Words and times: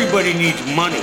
Everybody 0.00 0.32
needs 0.32 0.64
money. 0.76 1.00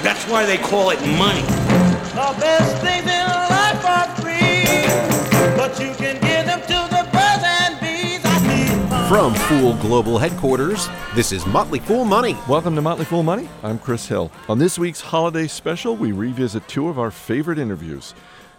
That's 0.00 0.22
why 0.30 0.46
they 0.46 0.58
call 0.58 0.90
it 0.90 1.00
money. 1.18 1.42
The 1.42 2.36
best 2.38 2.80
things 2.80 3.02
in 3.02 3.26
life 3.26 3.84
are 3.84 4.06
free, 4.22 5.56
but 5.56 5.80
you 5.80 5.92
can 5.96 6.14
give 6.20 6.46
them 6.46 6.60
to 6.60 6.88
the 6.88 7.02
birds 7.10 7.42
and 7.44 7.80
bees. 7.80 8.20
I 8.24 8.38
need. 8.46 9.08
From 9.08 9.34
Fool 9.34 9.74
Global 9.82 10.18
Headquarters, 10.18 10.88
this 11.16 11.32
is 11.32 11.44
Motley 11.46 11.80
Fool 11.80 12.04
Money. 12.04 12.36
Welcome 12.48 12.76
to 12.76 12.80
Motley 12.80 13.06
Fool 13.06 13.24
Money. 13.24 13.48
I'm 13.64 13.76
Chris 13.76 14.06
Hill. 14.06 14.30
On 14.48 14.60
this 14.60 14.78
week's 14.78 15.00
holiday 15.00 15.48
special, 15.48 15.96
we 15.96 16.12
revisit 16.12 16.68
two 16.68 16.88
of 16.88 17.00
our 17.00 17.10
favorite 17.10 17.58
interviews. 17.58 18.14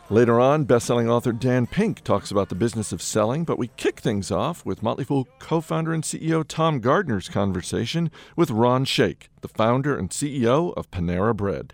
Later 0.09 0.39
on, 0.39 0.63
best-selling 0.63 1.09
author 1.09 1.33
Dan 1.33 1.67
Pink 1.67 2.01
talks 2.01 2.31
about 2.31 2.47
the 2.47 2.55
business 2.55 2.93
of 2.93 3.01
selling, 3.01 3.43
but 3.43 3.59
we 3.59 3.67
kick 3.75 3.99
things 3.99 4.31
off 4.31 4.65
with 4.65 4.81
Motley 4.81 5.03
Fool 5.03 5.27
co-founder 5.39 5.93
and 5.93 6.01
CEO 6.01 6.45
Tom 6.47 6.79
Gardner's 6.79 7.27
conversation 7.27 8.09
with 8.33 8.49
Ron 8.49 8.85
Shaich, 8.85 9.27
the 9.41 9.49
founder 9.49 9.97
and 9.97 10.09
CEO 10.09 10.73
of 10.77 10.89
Panera 10.91 11.35
Bread. 11.35 11.73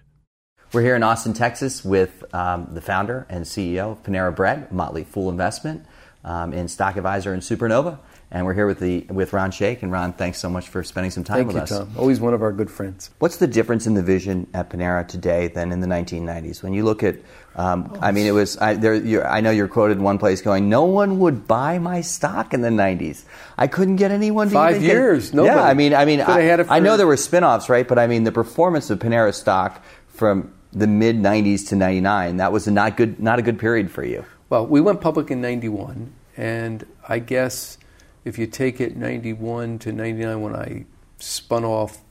We're 0.72 0.82
here 0.82 0.96
in 0.96 1.04
Austin, 1.04 1.34
Texas, 1.34 1.86
with 1.86 2.24
um, 2.34 2.70
the 2.72 2.82
founder 2.82 3.27
and 3.30 3.46
CEO 3.46 3.91
of 3.91 4.02
Panera 4.02 4.36
Bread, 4.36 4.72
Motley 4.72 5.04
Fool 5.04 5.30
Investment, 5.30 5.86
um, 6.24 6.54
in 6.54 6.68
Stock 6.68 6.96
Advisor 6.96 7.34
and 7.34 7.44
Supernova. 7.44 8.00
And 8.32 8.48
we're 8.48 8.55
here 8.55 8.66
with 8.66 8.80
the 8.80 9.02
with 9.12 9.32
Ron 9.32 9.52
Shaich. 9.52 9.84
And 9.84 9.91
Ron, 9.91 10.13
thanks 10.13 10.40
so 10.40 10.50
much 10.50 10.68
for 10.68 10.84
spending 10.84 11.12
some 11.12 11.24
time 11.24 11.38
Thank 11.38 11.48
with 11.50 11.55
you, 11.58 11.62
us. 11.62 11.70
Tom. 11.70 11.94
Always 11.96 12.20
one 12.20 12.34
of 12.34 12.41
our 12.41 12.52
good 12.52 12.72
friends. 12.72 13.12
What's 13.20 13.38
the 13.38 13.46
difference 13.46 13.86
in 13.86 13.94
the 13.94 14.02
vision 14.02 14.48
at 14.55 14.72
Panera 14.72 15.08
today 15.08 15.50
than 15.50 15.72
in 15.72 15.82
the 15.82 15.88
1990s? 15.88 16.63
When 16.63 16.74
you 16.74 16.84
look 16.84 17.04
at, 17.04 17.18
um, 17.55 17.98
I 18.02 18.12
mean, 18.12 18.25
it 18.25 18.31
was. 18.31 18.57
I, 18.57 18.73
there, 18.73 18.95
you're, 18.95 19.27
I 19.27 19.41
know 19.41 19.52
you're 19.52 19.67
quoted 19.67 19.98
in 19.98 20.03
one 20.03 20.17
place 20.17 20.41
going, 20.41 20.70
"No 20.70 20.85
one 20.85 21.20
would 21.20 21.48
buy 21.48 21.77
my 21.77 22.02
stock 22.02 22.53
in 22.53 22.62
the 22.62 22.70
90s. 22.70 23.23
I 23.57 23.67
couldn't 23.67 23.98
get 23.98 24.09
anyone 24.09 24.48
to 24.48 24.53
Five 24.53 24.71
even 24.77 24.81
get-" 24.81 24.93
years, 24.93 25.34
nobody. 25.34 25.55
Yeah, 25.55 25.63
I 25.63 25.73
mean, 25.76 25.93
I 25.93 26.05
mean, 26.05 26.21
I, 26.21 26.41
had 26.41 26.67
I 26.67 26.79
know 26.79 26.98
there 26.98 27.05
were 27.05 27.18
spin-offs, 27.18 27.70
right? 27.70 27.87
But 27.87 27.99
I 27.99 28.07
mean, 28.07 28.23
the 28.23 28.32
performance 28.32 28.90
of 28.90 28.98
Panera 28.99 29.34
stock 29.34 29.84
from 30.07 30.51
the 30.71 30.87
mid 30.87 31.18
90s 31.18 31.68
to 31.70 31.76
99, 31.76 32.37
that 32.37 32.51
was 32.51 32.68
a 32.68 32.71
not 32.71 32.98
good, 32.98 33.20
not 33.20 33.37
a 33.37 33.43
good 33.43 33.60
period 33.60 33.91
for 33.91 34.04
you. 34.04 34.26
Well, 34.49 34.65
we 34.65 34.82
went 34.82 35.01
public 35.01 35.29
in 35.29 35.40
91, 35.41 36.12
and 36.35 36.85
I 37.07 37.20
guess 37.20 37.77
if 38.26 38.40
you 38.40 38.48
take 38.48 38.82
it 38.82 38.95
91 38.95 39.79
to 39.79 39.91
99 39.91 40.41
when 40.41 40.55
I 40.55 40.85
spun 41.20 41.63
off 41.63 42.01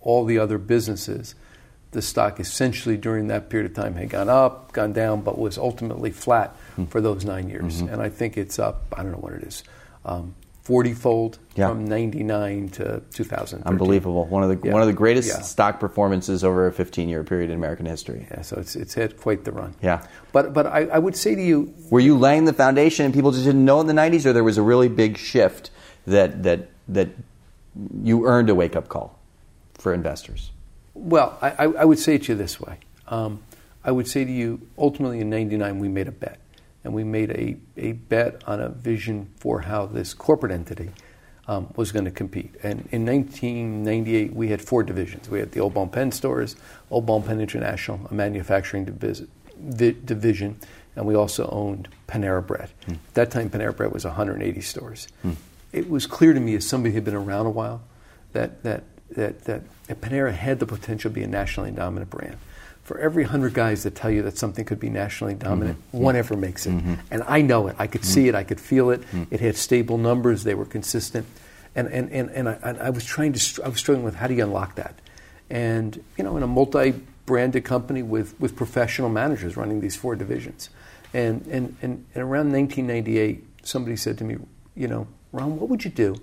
all 0.00 0.24
the 0.24 0.38
other 0.38 0.58
businesses, 0.58 1.36
the 1.94 2.02
stock 2.02 2.38
essentially 2.38 2.96
during 2.98 3.28
that 3.28 3.48
period 3.48 3.70
of 3.70 3.74
time 3.76 3.94
had 3.94 4.10
gone 4.10 4.28
up, 4.28 4.72
gone 4.72 4.92
down, 4.92 5.22
but 5.22 5.38
was 5.38 5.56
ultimately 5.56 6.10
flat 6.10 6.54
Hmm. 6.76 6.84
for 6.84 7.00
those 7.00 7.24
nine 7.24 7.48
years. 7.48 7.80
Mm-hmm. 7.82 7.92
And 7.94 8.02
I 8.02 8.08
think 8.10 8.36
it's 8.36 8.58
up, 8.58 8.84
I 8.92 9.02
don't 9.02 9.12
know 9.12 9.18
what 9.18 9.32
it 9.32 9.42
is, 9.44 9.62
um, 10.04 10.34
40 10.64 10.92
fold 10.94 11.38
Yeah. 11.56 11.68
from 11.68 11.84
99 11.84 12.68
to 12.70 13.02
2000. 13.12 13.62
Unbelievable. 13.64 14.24
One 14.26 14.42
of 14.42 14.48
the 14.48 14.58
Yeah. 14.66 14.72
one 14.72 14.80
of 14.82 14.86
the 14.88 14.94
greatest 14.94 15.28
Yeah. 15.28 15.40
stock 15.42 15.78
performances 15.78 16.42
over 16.42 16.66
a 16.66 16.72
15-year 16.72 17.22
period 17.22 17.50
in 17.50 17.56
American 17.56 17.84
history. 17.86 18.26
Yeah, 18.30 18.40
so 18.42 18.56
it's, 18.58 18.74
it's 18.74 18.94
had 18.94 19.18
quite 19.20 19.44
the 19.44 19.52
run. 19.52 19.74
Yeah. 19.82 20.00
But, 20.32 20.52
but 20.54 20.66
I, 20.66 20.86
I 20.86 20.98
would 20.98 21.16
say 21.16 21.34
to 21.34 21.42
you, 21.42 21.72
Were 21.90 22.00
you 22.00 22.16
laying 22.16 22.44
the 22.46 22.52
foundation 22.54 23.04
and 23.04 23.12
people 23.14 23.30
just 23.30 23.44
didn't 23.44 23.64
know 23.64 23.80
in 23.80 23.86
the 23.86 23.92
90s, 23.92 24.24
or 24.26 24.32
there 24.32 24.42
was 24.44 24.56
a 24.58 24.62
really 24.62 24.88
big 24.88 25.16
shift 25.18 25.70
that 26.06 26.42
that 26.42 26.68
that 26.88 27.08
you 28.02 28.26
earned 28.26 28.48
a 28.50 28.54
wake 28.54 28.74
up 28.76 28.88
call 28.88 29.18
for 29.78 29.92
investors? 29.94 30.50
Well, 30.94 31.36
I, 31.42 31.64
I 31.64 31.84
would 31.84 31.98
say 31.98 32.14
it 32.14 32.24
to 32.24 32.32
you 32.32 32.38
this 32.38 32.60
way. 32.60 32.78
Um, 33.08 33.42
I 33.84 33.90
would 33.90 34.08
say 34.08 34.24
to 34.24 34.30
you, 34.30 34.66
ultimately 34.78 35.20
in 35.20 35.28
'99, 35.28 35.78
we 35.78 35.88
made 35.88 36.08
a 36.08 36.12
bet. 36.12 36.38
And 36.84 36.92
we 36.92 37.02
made 37.02 37.30
a, 37.30 37.56
a 37.78 37.92
bet 37.92 38.42
on 38.46 38.60
a 38.60 38.68
vision 38.68 39.30
for 39.38 39.60
how 39.62 39.86
this 39.86 40.12
corporate 40.12 40.52
entity 40.52 40.90
um, 41.48 41.72
was 41.76 41.92
going 41.92 42.04
to 42.04 42.10
compete. 42.10 42.54
And 42.62 42.86
in 42.92 43.06
1998, 43.06 44.34
we 44.34 44.48
had 44.48 44.60
four 44.60 44.82
divisions. 44.82 45.28
We 45.28 45.38
had 45.38 45.52
the 45.52 45.60
Au 45.60 45.70
Bon 45.70 45.88
Pain 45.88 46.12
stores, 46.12 46.56
Au 46.90 47.00
Bon 47.00 47.22
Pain 47.22 47.40
International, 47.40 48.06
a 48.10 48.14
manufacturing 48.14 48.84
divis- 48.86 49.26
vi- 49.58 49.96
division, 50.04 50.58
and 50.94 51.06
we 51.06 51.14
also 51.14 51.48
owned 51.50 51.88
Panera 52.06 52.46
Bread. 52.46 52.70
At 52.88 53.14
that 53.14 53.30
time, 53.30 53.48
Panera 53.50 53.74
Bread 53.74 53.92
was 53.92 54.04
180 54.04 54.60
stores. 54.60 55.08
It 55.72 55.88
was 55.90 56.06
clear 56.06 56.34
to 56.34 56.40
me, 56.40 56.54
as 56.54 56.68
somebody 56.68 56.92
who 56.92 56.96
had 56.96 57.04
been 57.04 57.14
around 57.14 57.46
a 57.46 57.50
while, 57.50 57.82
that, 58.32 58.62
that, 58.62 58.84
that, 59.10 59.44
that 59.44 59.62
Panera 59.88 60.32
had 60.32 60.60
the 60.60 60.66
potential 60.66 61.10
to 61.10 61.14
be 61.14 61.22
a 61.22 61.26
nationally 61.26 61.70
dominant 61.70 62.10
brand. 62.10 62.36
For 62.82 62.98
every 62.98 63.24
100 63.24 63.54
guys 63.54 63.82
that 63.84 63.94
tell 63.94 64.10
you 64.10 64.22
that 64.22 64.36
something 64.36 64.64
could 64.64 64.78
be 64.78 64.90
nationally 64.90 65.34
dominant, 65.34 65.78
mm-hmm. 65.78 65.98
one 65.98 66.16
ever 66.16 66.36
makes 66.36 66.66
it. 66.66 66.72
Mm-hmm. 66.72 66.94
And 67.10 67.22
I 67.26 67.40
know 67.40 67.68
it. 67.68 67.76
I 67.78 67.86
could 67.86 68.04
see 68.04 68.22
mm-hmm. 68.22 68.28
it. 68.30 68.34
I 68.34 68.44
could 68.44 68.60
feel 68.60 68.90
it. 68.90 69.02
It 69.30 69.40
had 69.40 69.56
stable 69.56 69.96
numbers. 69.96 70.44
They 70.44 70.54
were 70.54 70.66
consistent. 70.66 71.26
And, 71.74 71.88
and, 71.88 72.10
and, 72.12 72.30
and, 72.30 72.48
I, 72.48 72.58
and 72.62 72.78
I 72.78 72.90
was 72.90 73.04
trying 73.04 73.32
to, 73.32 73.38
str- 73.38 73.64
I 73.64 73.68
was 73.68 73.78
struggling 73.78 74.04
with 74.04 74.16
how 74.16 74.26
do 74.26 74.34
you 74.34 74.44
unlock 74.44 74.74
that? 74.76 75.00
And, 75.50 76.02
you 76.16 76.24
know, 76.24 76.36
in 76.36 76.42
a 76.42 76.46
multi-branded 76.46 77.64
company 77.64 78.02
with, 78.02 78.38
with 78.38 78.54
professional 78.54 79.08
managers 79.08 79.56
running 79.56 79.80
these 79.80 79.96
four 79.96 80.14
divisions. 80.14 80.70
And, 81.12 81.46
and, 81.46 81.76
and, 81.80 82.04
and 82.14 82.22
around 82.22 82.52
1998, 82.52 83.44
somebody 83.62 83.96
said 83.96 84.18
to 84.18 84.24
me, 84.24 84.36
you 84.76 84.88
know, 84.88 85.06
Ron, 85.32 85.58
what 85.58 85.68
would 85.68 85.84
you 85.84 85.90
do 85.90 86.16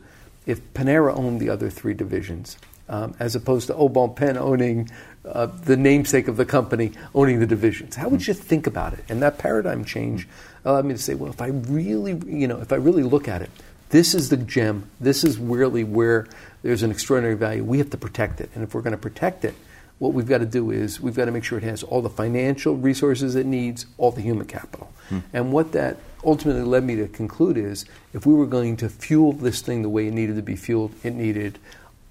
if 0.46 0.74
Panera 0.74 1.16
owned 1.16 1.40
the 1.40 1.50
other 1.50 1.70
three 1.70 1.94
divisions, 1.94 2.58
um, 2.92 3.16
as 3.20 3.36
opposed 3.36 3.68
to 3.68 3.76
Au 3.76 3.90
Bon 3.90 4.14
Pain 4.14 4.38
owning 4.38 4.90
uh, 5.26 5.46
the 5.46 5.78
namesake 5.78 6.28
of 6.28 6.38
the 6.38 6.46
company, 6.46 6.92
owning 7.16 7.40
the 7.40 7.48
divisions? 7.48 7.96
How 7.96 8.10
would 8.10 8.28
you 8.28 8.34
think 8.34 8.68
about 8.68 8.94
it? 8.94 9.04
And 9.10 9.24
that 9.24 9.38
paradigm 9.38 9.86
change 9.86 10.28
allowed 10.66 10.86
me 10.86 10.94
to 10.94 11.00
say, 11.00 11.16
well, 11.16 11.32
if 11.32 11.42
I 11.42 11.48
really, 11.48 12.20
you 12.28 12.48
know, 12.48 12.60
if 12.60 12.72
I 12.72 12.76
really 12.76 13.04
look 13.04 13.28
at 13.28 13.42
it, 13.42 13.50
this 13.90 14.14
is 14.14 14.30
the 14.30 14.38
gem. 14.38 14.90
This 15.00 15.24
is 15.24 15.38
really 15.38 15.84
where 15.84 16.28
there's 16.64 16.84
an 16.84 16.92
extraordinary 16.92 17.36
value. 17.36 17.64
We 17.64 17.78
have 17.80 17.90
to 17.92 17.98
protect 17.98 18.42
it, 18.42 18.50
and 18.54 18.64
if 18.64 18.76
we're 18.76 18.82
going 18.82 18.92
to 18.92 18.98
protect 18.98 19.46
it, 19.46 19.56
what 20.00 20.14
we've 20.14 20.28
got 20.28 20.40
to 20.40 20.46
do 20.46 20.72
is 20.72 21.00
we've 21.00 21.16
got 21.16 21.26
to 21.26 21.32
make 21.32 21.44
sure 21.44 21.60
it 21.60 21.64
has 21.64 21.84
all 21.84 22.02
the 22.02 22.10
financial 22.10 22.76
resources 22.76 23.36
it 23.36 23.46
needs, 23.46 23.86
all 23.98 24.12
the 24.12 24.22
human 24.22 24.48
capital. 24.48 24.92
And 25.34 25.52
what 25.52 25.74
that 25.74 25.98
ultimately 26.24 26.64
led 26.64 26.84
me 26.84 26.96
to 26.96 27.08
conclude 27.08 27.58
is 27.58 27.86
if 28.14 28.26
we 28.26 28.34
were 28.34 28.48
going 28.48 28.78
to 28.78 28.90
fuel 28.90 29.34
this 29.34 29.62
thing 29.62 29.82
the 29.82 29.90
way 29.90 30.08
it 30.08 30.14
needed 30.14 30.38
to 30.38 30.42
be 30.42 30.56
fueled, 30.56 30.94
it 31.04 31.14
needed 31.14 31.60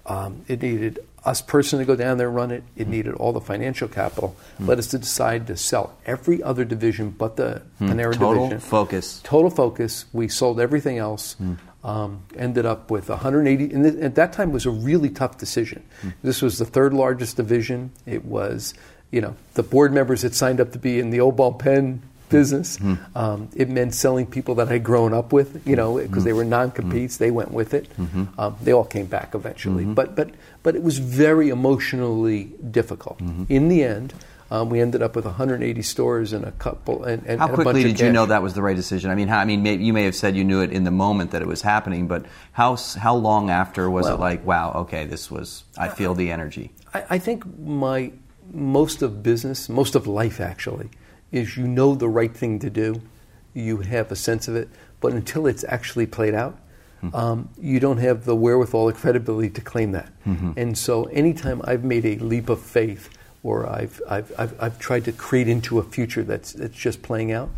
um, 0.05 0.43
it 0.47 0.61
needed 0.61 0.99
us 1.23 1.41
personally 1.41 1.85
to 1.85 1.87
go 1.87 1.95
down 1.95 2.17
there 2.17 2.27
and 2.27 2.35
run 2.35 2.51
it. 2.51 2.63
It 2.75 2.87
needed 2.87 3.13
all 3.13 3.31
the 3.31 3.41
financial 3.41 3.87
capital. 3.87 4.35
Led 4.59 4.79
us 4.79 4.87
to 4.87 4.97
decide 4.97 5.47
to 5.47 5.55
sell 5.57 5.95
every 6.05 6.41
other 6.41 6.65
division 6.65 7.11
but 7.11 7.35
the 7.35 7.61
Panera 7.79 8.13
Total 8.17 8.47
division. 8.49 8.59
focus. 8.59 9.21
Total 9.23 9.51
focus. 9.51 10.05
We 10.13 10.27
sold 10.27 10.59
everything 10.59 10.97
else. 10.97 11.35
Um, 11.83 12.23
ended 12.37 12.65
up 12.67 12.91
with 12.91 13.09
180. 13.09 13.73
And 13.73 13.83
th- 13.83 13.95
at 14.03 14.15
that 14.15 14.33
time, 14.33 14.49
it 14.49 14.53
was 14.53 14.65
a 14.67 14.71
really 14.71 15.09
tough 15.09 15.37
decision. 15.39 15.83
This 16.21 16.41
was 16.41 16.59
the 16.59 16.65
third 16.65 16.93
largest 16.93 17.37
division. 17.37 17.91
It 18.05 18.23
was, 18.23 18.75
you 19.11 19.19
know, 19.21 19.35
the 19.55 19.63
board 19.63 19.91
members 19.91 20.21
had 20.21 20.35
signed 20.35 20.61
up 20.61 20.71
to 20.73 20.79
be 20.79 20.99
in 20.99 21.09
the 21.09 21.21
Au 21.21 21.31
Bon 21.31 21.55
Pain 21.55 22.03
business. 22.31 22.77
Hmm. 22.77 22.95
Um, 23.15 23.49
it 23.55 23.69
meant 23.69 23.93
selling 23.93 24.25
people 24.25 24.55
that 24.55 24.69
I'd 24.69 24.83
grown 24.83 25.13
up 25.13 25.31
with, 25.33 25.65
you 25.67 25.75
know, 25.75 25.97
hmm. 25.97 26.07
because 26.07 26.23
they 26.23 26.31
hmm. 26.31 26.37
were 26.37 26.45
non-competes. 26.45 27.17
They 27.17 27.31
went 27.31 27.51
with 27.51 27.73
it. 27.73 27.87
Um, 28.37 28.55
they 28.61 28.71
all 28.71 28.85
came 28.85 29.05
back 29.05 29.35
eventually, 29.35 29.85
but 29.85 30.15
but 30.15 30.31
but 30.63 30.75
it 30.75 30.83
was 30.83 30.97
very 30.97 31.49
emotionally 31.49 32.45
difficult. 32.71 33.19
In 33.49 33.67
the 33.67 33.83
end, 33.83 34.13
um, 34.51 34.69
we 34.69 34.81
ended 34.81 35.01
up 35.01 35.15
with 35.15 35.23
180 35.23 35.81
stores 35.81 36.33
and 36.33 36.43
a 36.43 36.51
couple 36.51 37.05
and, 37.05 37.23
and 37.25 37.39
How 37.39 37.45
and 37.45 37.53
a 37.53 37.57
bunch 37.57 37.65
quickly 37.67 37.91
of 37.91 37.97
did 37.97 38.05
you 38.05 38.11
know 38.11 38.25
that 38.25 38.43
was 38.43 38.53
the 38.53 38.61
right 38.61 38.75
decision? 38.75 39.09
I 39.09 39.15
mean, 39.15 39.29
how, 39.29 39.39
I 39.39 39.45
mean, 39.45 39.63
may, 39.63 39.75
you 39.75 39.93
may 39.93 40.03
have 40.03 40.15
said 40.15 40.35
you 40.35 40.43
knew 40.43 40.59
it 40.59 40.73
in 40.73 40.83
the 40.83 40.91
moment 40.91 41.31
that 41.31 41.41
it 41.41 41.47
was 41.47 41.61
happening, 41.61 42.07
but 42.07 42.25
how 42.51 42.75
how 42.75 43.15
long 43.15 43.49
after 43.49 43.89
was 43.89 44.09
it 44.09 44.15
like, 44.15 44.45
wow, 44.45 44.73
okay, 44.83 45.05
this 45.05 45.31
was 45.31 45.63
I 45.77 45.87
feel 45.87 46.13
the 46.13 46.31
energy. 46.31 46.71
I, 46.93 47.03
I 47.11 47.17
think 47.17 47.45
my 47.59 48.11
most 48.51 49.01
of 49.01 49.23
business, 49.23 49.69
most 49.69 49.95
of 49.95 50.05
life 50.05 50.41
actually, 50.41 50.89
is 51.31 51.57
you 51.57 51.67
know 51.67 51.95
the 51.95 52.09
right 52.09 52.35
thing 52.35 52.59
to 52.59 52.69
do, 52.69 53.01
you 53.53 53.77
have 53.77 54.11
a 54.11 54.15
sense 54.15 54.47
of 54.47 54.55
it, 54.55 54.69
but 54.99 55.13
until 55.13 55.47
it's 55.47 55.63
actually 55.67 56.05
played 56.05 56.33
out, 56.33 56.57
hmm. 56.99 57.15
um, 57.15 57.49
you 57.59 57.79
don't 57.79 57.97
have 57.97 58.25
the 58.25 58.35
wherewithal 58.35 58.87
the 58.87 58.93
credibility 58.93 59.49
to 59.49 59.61
claim 59.61 59.91
that. 59.91 60.11
Mm-hmm. 60.25 60.51
And 60.57 60.77
so, 60.77 61.05
anytime 61.05 61.61
I've 61.65 61.83
made 61.83 62.05
a 62.05 62.15
leap 62.17 62.49
of 62.49 62.61
faith, 62.61 63.09
or 63.43 63.67
I've, 63.67 64.01
I've, 64.07 64.31
I've, 64.37 64.61
I've 64.61 64.79
tried 64.79 65.05
to 65.05 65.11
create 65.11 65.47
into 65.47 65.79
a 65.79 65.83
future 65.83 66.23
that's, 66.23 66.53
that's 66.53 66.77
just 66.77 67.01
playing 67.01 67.31
out, 67.31 67.49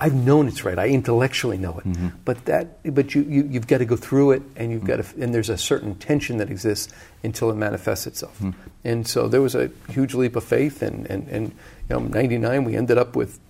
I've 0.00 0.14
known 0.14 0.46
it's 0.46 0.64
right. 0.64 0.78
I 0.78 0.88
intellectually 0.88 1.58
know 1.58 1.78
it, 1.78 1.84
mm-hmm. 1.84 2.08
but 2.24 2.44
that, 2.44 2.94
but 2.94 3.16
you, 3.16 3.22
you 3.22 3.48
you've 3.50 3.66
got 3.66 3.78
to 3.78 3.84
go 3.84 3.96
through 3.96 4.30
it, 4.32 4.42
and 4.54 4.70
you've 4.70 4.82
mm. 4.82 4.86
got 4.86 5.04
to, 5.04 5.20
and 5.22 5.34
there's 5.34 5.48
a 5.48 5.58
certain 5.58 5.96
tension 5.96 6.36
that 6.36 6.50
exists 6.50 6.92
until 7.24 7.50
it 7.50 7.56
manifests 7.56 8.06
itself. 8.06 8.38
Mm. 8.38 8.54
And 8.84 9.08
so 9.08 9.26
there 9.26 9.42
was 9.42 9.56
a 9.56 9.70
huge 9.88 10.14
leap 10.14 10.36
of 10.36 10.44
faith, 10.44 10.82
and 10.82 11.04
and 11.10 11.26
and 11.26 11.52
know, 11.96 12.00
'99 12.00 12.64
we 12.64 12.76
ended 12.76 12.98
up 12.98 13.16
with 13.16 13.40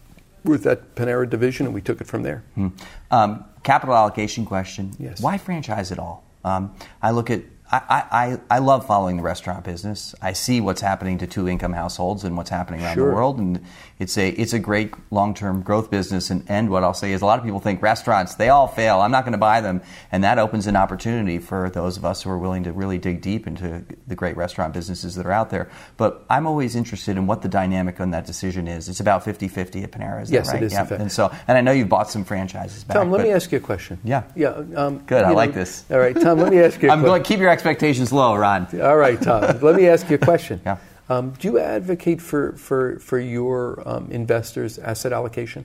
with 0.45 0.63
that 0.65 0.95
Panera 0.95 1.29
division, 1.29 1.67
and 1.67 1.75
we 1.75 1.81
took 1.81 2.01
it 2.01 2.07
from 2.07 2.23
there. 2.23 2.45
Um, 3.11 3.45
capital 3.63 3.95
allocation 3.95 4.45
question. 4.47 4.93
Yes. 4.99 5.21
Why 5.21 5.37
franchise 5.39 5.91
it 5.91 5.99
all? 5.99 6.25
Um, 6.45 6.75
I 7.03 7.11
look 7.11 7.31
at 7.31 7.43
I, 7.71 8.39
I, 8.51 8.57
I 8.57 8.59
love 8.61 8.87
following 8.87 9.19
the 9.19 9.23
restaurant 9.23 9.65
business. 9.65 10.15
I 10.23 10.33
see 10.33 10.61
what's 10.61 10.81
happening 10.81 11.19
to 11.19 11.27
two 11.27 11.49
income 11.49 11.75
households 11.75 12.25
and 12.25 12.37
what's 12.37 12.49
happening 12.51 12.81
around 12.83 12.95
Sure. 12.95 13.09
the 13.11 13.15
world, 13.15 13.39
and 13.39 13.63
it's 13.99 14.17
a 14.17 14.31
it's 14.31 14.55
a 14.55 14.59
great 14.59 14.95
long 15.11 15.35
term 15.35 15.61
growth 15.61 15.91
business. 15.91 16.31
And, 16.31 16.45
and 16.49 16.71
what 16.71 16.83
I'll 16.83 16.95
say 16.95 17.13
is, 17.13 17.21
a 17.21 17.27
lot 17.27 17.39
of 17.39 17.45
people 17.45 17.61
think 17.61 17.83
restaurants 17.83 18.37
they 18.37 18.49
all 18.49 18.69
fail. 18.69 19.01
I'm 19.01 19.11
not 19.11 19.25
going 19.25 19.33
to 19.33 19.39
buy 19.39 19.61
them, 19.61 19.83
and 20.11 20.25
that 20.25 20.39
opens 20.39 20.67
an 20.67 20.77
opportunity 20.77 21.39
for 21.39 21.69
those 21.69 21.99
of 21.99 22.05
us 22.07 22.23
who 22.23 22.31
are 22.31 22.39
willing 22.39 22.65
to 22.65 22.73
really 22.73 22.97
dig 22.97 23.21
deep 23.21 23.47
into 23.47 23.85
the 24.07 24.15
great 24.15 24.37
restaurant 24.39 24.73
businesses 24.73 25.15
that 25.17 25.27
are 25.27 25.33
out 25.33 25.51
there. 25.51 25.69
But 25.99 26.25
I'm 26.31 26.47
always 26.47 26.75
interested 26.75 27.19
in 27.19 27.27
what 27.27 27.43
the 27.43 27.49
dynamic 27.49 28.01
on 28.01 28.13
that 28.13 28.25
decision 28.25 28.67
is. 28.67 28.89
It's 28.89 29.01
about 29.01 29.25
50-50 29.25 29.85
at 29.85 29.91
Panera, 29.93 30.23
is 30.23 30.31
Yes, 30.31 30.47
that 30.47 30.53
it 30.53 30.55
right? 30.55 30.63
is, 30.65 30.73
in 30.73 30.87
Yeah. 30.87 30.95
And 31.03 31.13
so, 31.13 31.31
and 31.47 31.59
I 31.59 31.61
know 31.61 31.73
you've 31.73 31.89
bought 31.91 32.11
some 32.11 32.25
franchises 32.25 32.83
back. 32.85 32.97
Tom, 32.97 33.11
let 33.11 33.19
but- 33.19 33.25
me 33.27 33.33
ask 33.33 33.53
you 33.53 33.59
a 33.59 33.61
question. 33.61 33.99
Yeah. 34.05 34.23
Yeah. 34.35 34.63
Um, 34.75 34.99
Good, 35.07 35.25
I 35.25 35.31
you 35.31 35.37
like 35.37 35.53
this. 35.53 35.85
All 35.91 35.99
right, 35.99 36.19
Tom. 36.19 36.39
Let 36.39 36.51
me 36.53 36.61
ask 36.61 36.81
you. 36.83 36.89
A 36.89 36.93
I'm 36.95 37.03
going. 37.03 37.23
Keep 37.23 37.41
your 37.41 37.51
expectations 37.59 38.13
low, 38.13 38.37
Ron. 38.37 38.69
All 38.81 38.97
right, 38.97 39.21
Tom. 39.21 39.43
let 39.63 39.75
me 39.75 39.89
ask 39.89 40.09
you 40.09 40.15
a 40.15 40.19
question. 40.19 40.61
Yeah. 40.65 40.79
Um, 41.09 41.31
do 41.31 41.49
you 41.49 41.59
advocate 41.59 42.23
for 42.23 42.53
for 42.53 42.99
for 43.01 43.19
your 43.19 43.83
um, 43.85 44.11
investors 44.13 44.79
asset 44.79 45.13
allocation? 45.13 45.65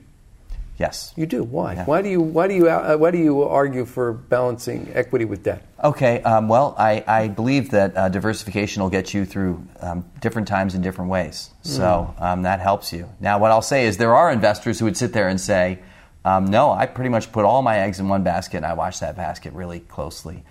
Yes. 0.76 1.12
You 1.14 1.26
do. 1.26 1.44
Why? 1.44 1.74
Yeah. 1.74 1.84
Why 1.84 2.02
do 2.02 2.08
you 2.08 2.20
why 2.20 2.48
do 2.48 2.54
you 2.54 2.68
uh, 2.68 2.96
why 2.96 3.12
do 3.12 3.18
you 3.18 3.42
argue 3.44 3.84
for 3.84 4.12
balancing 4.12 4.90
equity 4.92 5.24
with 5.24 5.44
debt? 5.44 5.62
Okay, 5.84 6.22
um, 6.22 6.48
well, 6.48 6.74
I, 6.78 7.04
I 7.06 7.28
believe 7.28 7.70
that 7.70 7.96
uh, 7.96 8.08
diversification 8.08 8.82
will 8.82 8.90
get 8.90 9.12
you 9.12 9.26
through 9.26 9.62
um, 9.80 10.04
different 10.20 10.48
times 10.48 10.74
in 10.74 10.80
different 10.80 11.10
ways. 11.10 11.50
So 11.62 12.14
um, 12.18 12.42
that 12.42 12.60
helps 12.60 12.90
you. 12.90 13.06
Now, 13.20 13.38
what 13.38 13.50
I'll 13.50 13.62
say 13.62 13.86
is 13.86 13.98
there 13.98 14.16
are 14.16 14.32
investors 14.32 14.78
who 14.78 14.86
would 14.86 14.96
sit 14.96 15.12
there 15.12 15.28
and 15.28 15.38
say, 15.38 15.80
um, 16.24 16.46
no, 16.46 16.72
I 16.72 16.86
pretty 16.86 17.10
much 17.10 17.30
put 17.32 17.44
all 17.44 17.60
my 17.60 17.80
eggs 17.80 18.00
in 18.00 18.08
one 18.08 18.22
basket 18.22 18.56
and 18.56 18.66
I 18.66 18.72
watch 18.72 19.00
that 19.00 19.14
basket 19.14 19.52
really 19.52 19.80
closely. 19.80 20.42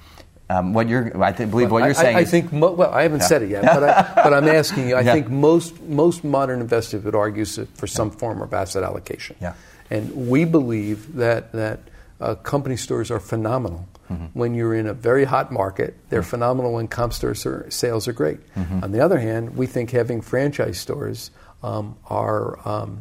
Um, 0.53 0.73
what 0.73 0.87
you're, 0.87 1.21
I 1.23 1.31
th- 1.31 1.49
believe 1.49 1.71
what 1.71 1.79
you're 1.79 1.89
I, 1.89 1.93
saying 1.93 2.15
I 2.17 2.21
is, 2.21 2.31
think. 2.31 2.51
Mo- 2.53 2.73
well, 2.73 2.91
I 2.91 3.03
haven't 3.03 3.21
Yeah. 3.21 3.27
said 3.27 3.41
it 3.43 3.49
yet, 3.49 3.63
but, 3.63 3.83
I, 3.83 4.11
but 4.23 4.33
I'm 4.33 4.47
asking 4.47 4.89
you. 4.89 4.95
I 4.95 5.01
Yeah. 5.01 5.13
think 5.13 5.29
most 5.29 5.81
most 5.81 6.23
modern 6.23 6.61
investors 6.61 7.03
would 7.03 7.15
argue 7.15 7.45
for 7.45 7.87
some 7.87 8.11
form 8.11 8.41
of 8.41 8.53
asset 8.53 8.83
allocation. 8.83 9.35
Yeah. 9.41 9.53
And 9.89 10.29
we 10.29 10.45
believe 10.45 11.15
that 11.15 11.51
that 11.53 11.79
uh, 12.21 12.35
company 12.35 12.77
stores 12.77 13.09
are 13.11 13.19
phenomenal 13.19 13.87
Mm-hmm. 14.11 14.25
when 14.39 14.53
you're 14.53 14.75
in 14.75 14.85
a 14.85 14.93
very 14.93 15.23
hot 15.23 15.49
market. 15.49 15.95
They're 16.09 16.23
phenomenal 16.23 16.73
when 16.73 16.89
comp 16.89 17.13
store 17.13 17.33
sales 17.69 18.05
are 18.09 18.11
great. 18.13 18.39
Mm-hmm. 18.53 18.83
On 18.83 18.91
the 18.91 18.99
other 18.99 19.17
hand, 19.17 19.55
we 19.55 19.65
think 19.65 19.91
having 19.91 20.19
franchise 20.21 20.77
stores 20.77 21.31
um, 21.63 21.95
are 22.09 22.59
um, 22.67 22.99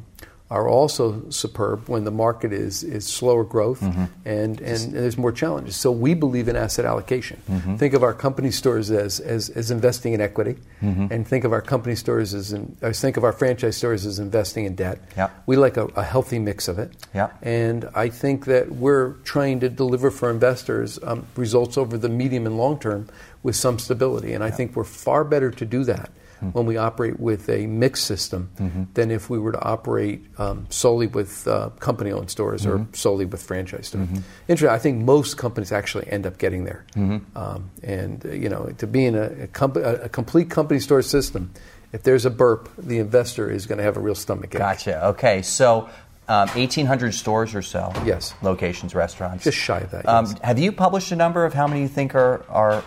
are 0.53 0.69
also 0.69 1.05
superb 1.31 1.89
when 1.89 2.05
the 2.05 2.11
market 2.11 2.53
is, 2.53 2.85
is 2.85 3.07
slower 3.07 3.45
growth 3.45 3.81
Mm-hmm. 3.81 4.05
and, 4.25 4.61
and 4.61 4.93
there's 4.93 5.17
more 5.17 5.33
challenges. 5.33 5.77
So 5.77 5.91
we 5.91 6.13
believe 6.15 6.47
in 6.47 6.57
asset 6.57 6.85
allocation. 6.85 7.41
Mm-hmm. 7.51 7.77
Think 7.77 7.95
of 7.95 8.03
our 8.03 8.13
company 8.13 8.51
stores 8.51 8.91
as, 8.91 9.19
as, 9.19 9.49
as 9.51 9.71
investing 9.71 10.13
in 10.13 10.21
equity, 10.21 10.57
Mm-hmm. 10.83 11.13
and 11.13 11.27
think 11.27 11.45
of 11.45 11.53
our 11.53 11.63
company 11.63 11.95
stores 11.95 12.35
as 12.35 12.53
in, 12.53 12.77
think 12.93 13.17
of 13.17 13.25
our 13.25 13.33
franchise 13.33 13.77
stores 13.77 14.05
as 14.05 14.19
investing 14.19 14.65
in 14.67 14.75
debt. 14.75 14.99
Yeah. 15.17 15.31
We 15.47 15.57
like 15.57 15.77
a, 15.77 15.87
a 15.97 16.03
healthy 16.03 16.39
mix 16.39 16.69
of 16.69 16.79
it. 16.79 16.91
Yeah. 17.15 17.31
And 17.41 17.89
I 17.95 18.09
think 18.11 18.45
that 18.47 18.73
we're 18.73 19.13
trying 19.25 19.61
to 19.61 19.69
deliver 19.69 20.11
for 20.11 20.29
investors 20.31 20.99
um, 21.03 21.27
results 21.37 21.79
over 21.79 21.97
the 21.97 22.09
medium 22.09 22.47
and 22.47 22.57
long 22.59 22.79
term 22.79 23.09
with 23.43 23.57
some 23.57 23.79
stability. 23.79 24.35
And 24.35 24.45
I 24.45 24.51
think 24.51 24.77
we're 24.77 24.85
far 24.85 25.25
better 25.25 25.51
to 25.51 25.65
do 25.65 25.85
that. 25.85 26.11
When 26.53 26.67
we 26.67 26.77
operate 26.77 27.19
with 27.21 27.49
a 27.49 27.67
mixed 27.67 28.05
system 28.05 28.51
Mm-hmm. 28.59 28.85
than 28.95 29.11
if 29.11 29.31
we 29.31 29.39
were 29.39 29.53
to 29.53 29.61
operate 29.63 30.25
um, 30.39 30.67
solely 30.71 31.07
with 31.07 31.47
uh, 31.47 31.71
company 31.79 32.11
owned 32.13 32.31
stores 32.31 32.67
or 32.67 32.79
Mm-hmm. 32.79 32.95
solely 32.95 33.25
with 33.27 33.43
franchise 33.43 33.87
stores. 33.89 34.09
Interesting. 34.49 34.75
I 34.75 34.79
think 34.79 35.05
most 35.05 35.37
companies 35.37 35.73
actually 35.73 36.09
end 36.09 36.27
up 36.27 36.39
getting 36.39 36.65
there. 36.65 36.85
Mm-hmm. 36.97 37.37
Um, 37.39 37.71
and, 37.83 38.25
uh, 38.27 38.31
you 38.31 38.49
know, 38.49 38.73
to 38.79 38.87
be 38.87 39.07
in 39.07 39.15
a, 39.15 39.45
a, 39.45 39.47
comp- 39.47 39.77
a, 39.77 40.09
complete 40.09 40.51
company 40.51 40.81
store 40.81 41.03
system, 41.03 41.51
if 41.93 42.03
there's 42.03 42.25
a 42.27 42.31
burp, 42.31 42.69
the 42.79 42.99
investor 42.99 43.51
is 43.51 43.67
going 43.67 43.79
to 43.79 43.85
have 43.85 43.97
a 43.97 44.01
real 44.01 44.15
stomach 44.15 44.55
ache. 44.55 44.59
gotcha. 44.59 45.07
Okay, 45.09 45.43
so 45.43 45.89
um, 46.29 46.49
1,800 46.51 47.13
stores 47.15 47.55
or 47.55 47.63
so. 47.63 47.93
Yes. 48.07 48.33
Locations, 48.43 48.95
restaurants. 48.95 49.45
Just 49.45 49.59
shy 49.59 49.81
of 49.81 49.91
that, 49.91 50.09
Um. 50.09 50.27
Have 50.43 50.59
you 50.59 50.73
published 50.73 51.13
a 51.13 51.17
number 51.17 51.45
of 51.45 51.53
how 51.53 51.67
many 51.67 51.83
you 51.83 51.89
think 51.89 52.15
are, 52.15 52.45
are 52.49 52.83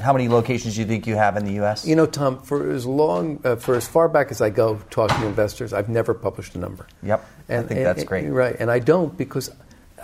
how 0.00 0.12
many 0.12 0.28
locations 0.28 0.74
do 0.74 0.80
you 0.80 0.86
think 0.86 1.06
you 1.06 1.14
have 1.16 1.36
in 1.36 1.44
the 1.44 1.52
U.S.? 1.54 1.86
You 1.86 1.94
know, 1.96 2.06
Tom, 2.06 2.40
for 2.42 2.70
as 2.70 2.86
long, 2.86 3.40
uh, 3.44 3.56
for 3.56 3.74
as 3.74 3.86
far 3.86 4.08
back 4.08 4.30
as 4.30 4.40
I 4.40 4.50
go 4.50 4.80
talking 4.90 5.18
to 5.20 5.26
investors, 5.26 5.72
I've 5.72 5.88
never 5.88 6.14
published 6.14 6.54
a 6.54 6.58
number. 6.58 6.86
Yep. 7.02 7.24
and, 7.48 7.64
I 7.64 7.68
think 7.68 7.80
that's 7.84 8.04
great. 8.04 8.28
Right, 8.28 8.56
and 8.58 8.70
I 8.70 8.78
don't 8.78 9.16
because 9.16 9.50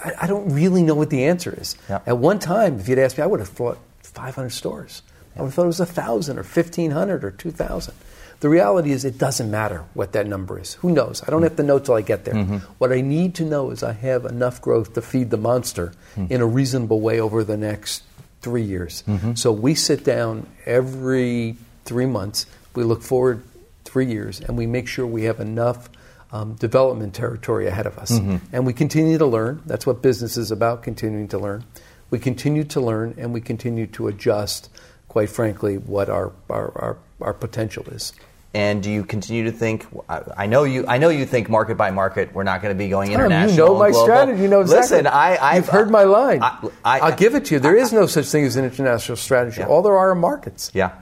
I, 0.04 0.12
I 0.22 0.26
don't 0.26 0.52
really 0.52 0.82
know 0.82 0.94
what 0.94 1.10
the 1.10 1.24
answer 1.24 1.54
is. 1.58 1.76
Yep. 1.88 2.08
At 2.08 2.18
one 2.18 2.38
time, 2.38 2.78
if 2.80 2.88
you'd 2.88 2.98
asked 2.98 3.16
me, 3.18 3.24
I 3.24 3.26
would 3.26 3.40
have 3.40 3.48
thought 3.48 3.78
500 4.02 4.50
stores. 4.50 5.02
I 5.36 5.40
would 5.40 5.48
have 5.48 5.54
thought 5.54 5.64
it 5.64 5.66
was 5.66 5.78
1,000 5.80 6.38
or 6.38 6.42
1,500 6.42 7.24
or 7.24 7.30
2,000. 7.30 7.94
The 8.40 8.48
reality 8.50 8.92
is, 8.92 9.04
it 9.06 9.16
doesn't 9.16 9.50
matter 9.50 9.84
what 9.94 10.12
that 10.12 10.26
number 10.26 10.58
is. 10.58 10.74
Who 10.74 10.90
knows? 10.92 11.22
I 11.26 11.30
don't 11.30 11.42
have 11.42 11.56
to 11.56 11.62
know 11.62 11.78
till 11.78 11.94
I 11.94 12.02
get 12.02 12.24
there. 12.26 12.34
Mm-hmm. 12.34 12.56
What 12.78 12.92
I 12.92 13.00
need 13.00 13.34
to 13.36 13.44
know 13.44 13.70
is 13.70 13.82
I 13.82 13.92
have 13.92 14.26
enough 14.26 14.60
growth 14.60 14.92
to 14.94 15.00
feed 15.02 15.30
the 15.30 15.38
monster 15.38 15.92
Hmm. 16.14 16.26
in 16.28 16.40
a 16.42 16.46
reasonable 16.46 17.00
way 17.00 17.18
over 17.20 17.44
the 17.44 17.56
next 17.56 18.02
three 18.46 18.62
years. 18.62 19.02
Mm-hmm. 19.08 19.34
So 19.34 19.50
we 19.50 19.74
sit 19.74 20.04
down 20.04 20.46
every 20.66 21.56
three 21.84 22.06
months. 22.06 22.46
We 22.76 22.84
look 22.84 23.02
forward 23.02 23.42
three 23.82 24.06
years, 24.06 24.40
and 24.40 24.56
we 24.56 24.66
make 24.68 24.86
sure 24.86 25.04
we 25.04 25.24
have 25.24 25.40
enough 25.40 25.90
um, 26.30 26.54
development 26.54 27.12
territory 27.12 27.66
ahead 27.66 27.86
of 27.86 27.98
us. 27.98 28.12
Mm-hmm. 28.12 28.54
And 28.54 28.64
we 28.64 28.72
continue 28.72 29.18
to 29.18 29.26
learn. 29.26 29.62
That's 29.66 29.84
what 29.84 30.00
business 30.00 30.36
is 30.36 30.52
about, 30.52 30.84
continuing 30.84 31.26
to 31.34 31.38
learn. 31.38 31.64
We 32.10 32.20
continue 32.20 32.62
to 32.70 32.80
learn, 32.80 33.16
and 33.18 33.34
we 33.34 33.40
continue 33.40 33.88
to 33.98 34.06
adjust, 34.06 34.70
quite 35.08 35.28
frankly, 35.28 35.76
what 35.76 36.08
our, 36.08 36.30
our, 36.48 36.70
our, 36.78 36.96
our 37.20 37.34
potential 37.34 37.82
is. 37.90 38.12
And 38.56 38.82
do 38.82 38.90
you 38.90 39.04
continue 39.04 39.44
to 39.44 39.52
think? 39.52 39.86
I 40.08 40.22
I 40.34 40.46
know 40.46 40.64
you. 40.64 40.86
I 40.88 40.96
know 40.96 41.10
you 41.10 41.26
think 41.26 41.50
market 41.50 41.76
by 41.76 41.90
market. 41.90 42.32
We're 42.32 42.42
not 42.42 42.62
going 42.62 42.74
to 42.74 42.78
be 42.78 42.88
going 42.88 43.10
Tom, 43.10 43.20
international. 43.20 43.50
you 43.50 43.56
know 43.58 43.78
my 43.78 43.90
global. 43.90 44.06
strategy. 44.06 44.42
You 44.42 44.48
know 44.48 44.62
exactly. 44.62 44.96
Listen, 44.96 45.06
I, 45.08 45.36
I've 45.36 45.68
heard 45.68 45.90
my 45.90 46.04
line. 46.04 46.42
I, 46.42 46.70
I, 46.82 47.10
will 47.10 47.16
give 47.18 47.34
it 47.34 47.44
to 47.44 47.54
you. 47.54 47.60
There 47.60 47.76
is 47.76 47.92
no 47.92 48.06
such 48.06 48.24
thing 48.24 48.46
as 48.46 48.56
an 48.56 48.64
international 48.64 49.16
strategy. 49.16 49.60
Yeah. 49.60 49.66
All 49.66 49.82
there 49.82 49.92
are 49.92 50.12
are 50.12 50.14
markets. 50.14 50.70
Yeah. 50.72 50.92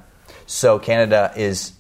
So 0.47 0.81
Canada 0.81 1.33
is, 1.37 1.75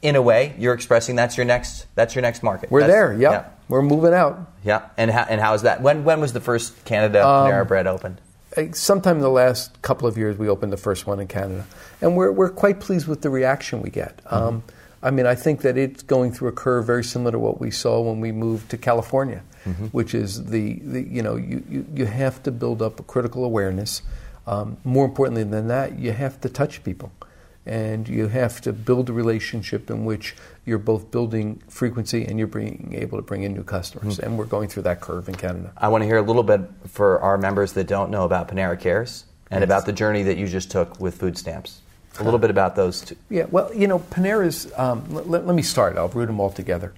in 0.00 0.16
a 0.16 0.22
way, 0.22 0.54
you're 0.58 0.72
expressing 0.72 1.14
that's 1.14 1.36
your 1.36 1.44
next. 1.44 1.84
That's 1.94 2.14
your 2.14 2.22
next 2.22 2.42
market. 2.42 2.70
We're 2.70 2.80
That's- 2.80 2.96
there. 2.96 3.12
Yep. 3.12 3.64
We're 3.68 3.82
moving 3.82 4.14
out. 4.14 4.50
Yeah. 4.64 4.78
Yeah. 4.80 4.88
And 4.96 5.10
how, 5.10 5.26
and 5.28 5.42
how 5.42 5.52
is 5.52 5.60
that? 5.62 5.82
When 5.82 6.04
when 6.04 6.22
was 6.22 6.32
the 6.32 6.40
first 6.40 6.86
Canada 6.86 7.20
Um, 7.22 7.50
Panera 7.50 7.68
Bread 7.68 7.86
opened? 7.86 8.22
Uh, 8.56 8.72
Sometime 8.72 9.16
in 9.16 9.22
the 9.22 9.28
last 9.28 9.82
couple 9.82 10.08
of 10.08 10.16
years, 10.16 10.38
we 10.38 10.48
opened 10.48 10.72
the 10.72 10.78
first 10.78 11.06
one 11.06 11.20
in 11.20 11.26
Canada, 11.26 11.66
and 12.00 12.16
we're 12.16 12.32
we're 12.32 12.48
quite 12.48 12.80
pleased 12.80 13.06
with 13.06 13.20
the 13.20 13.28
reaction 13.28 13.82
we 13.82 13.90
get. 13.90 14.22
Um, 14.24 14.62
I 15.02 15.10
mean, 15.10 15.26
I 15.26 15.34
think 15.34 15.60
that 15.62 15.76
it's 15.76 16.02
going 16.02 16.32
through 16.32 16.48
a 16.48 16.52
curve 16.52 16.86
very 16.86 17.04
similar 17.04 17.32
to 17.32 17.38
what 17.38 17.60
we 17.60 17.70
saw 17.70 18.00
when 18.00 18.20
we 18.20 18.32
moved 18.32 18.70
to 18.70 18.78
California, 18.78 19.42
which 19.92 20.14
is 20.14 20.46
the, 20.46 20.80
the 20.82 21.02
you 21.02 21.22
know 21.22 21.36
you, 21.36 21.62
you, 21.68 21.86
you 21.94 22.06
have 22.06 22.42
to 22.44 22.50
build 22.50 22.82
up 22.82 23.00
a 23.00 23.02
critical 23.02 23.44
awareness. 23.44 24.02
Um, 24.46 24.76
more 24.84 25.04
importantly 25.04 25.42
than 25.44 25.68
that, 25.68 25.98
you 25.98 26.12
have 26.12 26.40
to 26.42 26.48
touch 26.48 26.84
people, 26.84 27.10
and 27.66 28.08
you 28.08 28.28
have 28.28 28.60
to 28.62 28.72
build 28.72 29.10
a 29.10 29.12
relationship 29.12 29.90
in 29.90 30.04
which 30.04 30.36
you're 30.64 30.78
both 30.78 31.10
building 31.10 31.62
frequency 31.68 32.24
and 32.24 32.38
you're 32.38 32.46
being 32.46 32.94
able 32.96 33.18
to 33.18 33.22
bring 33.22 33.42
in 33.42 33.54
new 33.54 33.64
customers. 33.64 34.18
And 34.18 34.38
we're 34.38 34.46
going 34.46 34.68
through 34.68 34.84
that 34.84 35.00
curve 35.00 35.28
in 35.28 35.34
Canada. 35.34 35.72
I 35.76 35.88
want 35.88 36.02
to 36.02 36.06
hear 36.06 36.18
a 36.18 36.22
little 36.22 36.44
bit 36.44 36.60
for 36.86 37.20
our 37.20 37.36
members 37.38 37.72
that 37.72 37.86
don't 37.86 38.10
know 38.10 38.24
about 38.24 38.48
Panera 38.48 38.78
Cares 38.78 39.24
and 39.50 39.62
about 39.62 39.86
the 39.86 39.92
journey 39.92 40.22
that 40.24 40.36
you 40.36 40.46
just 40.46 40.70
took 40.70 41.00
with 41.00 41.16
food 41.18 41.36
stamps. 41.36 41.80
A 42.20 42.24
little 42.24 42.38
bit 42.38 42.50
about 42.50 42.76
those 42.76 43.00
two. 43.02 43.16
Yeah, 43.30 43.46
well, 43.50 43.72
you 43.74 43.86
know, 43.86 43.98
Panera's. 43.98 44.72
Um, 44.76 45.04
let, 45.10 45.46
let 45.46 45.54
me 45.54 45.62
start. 45.62 45.96
I'll 45.96 46.08
root 46.08 46.26
them 46.26 46.40
all 46.40 46.50
together. 46.50 46.92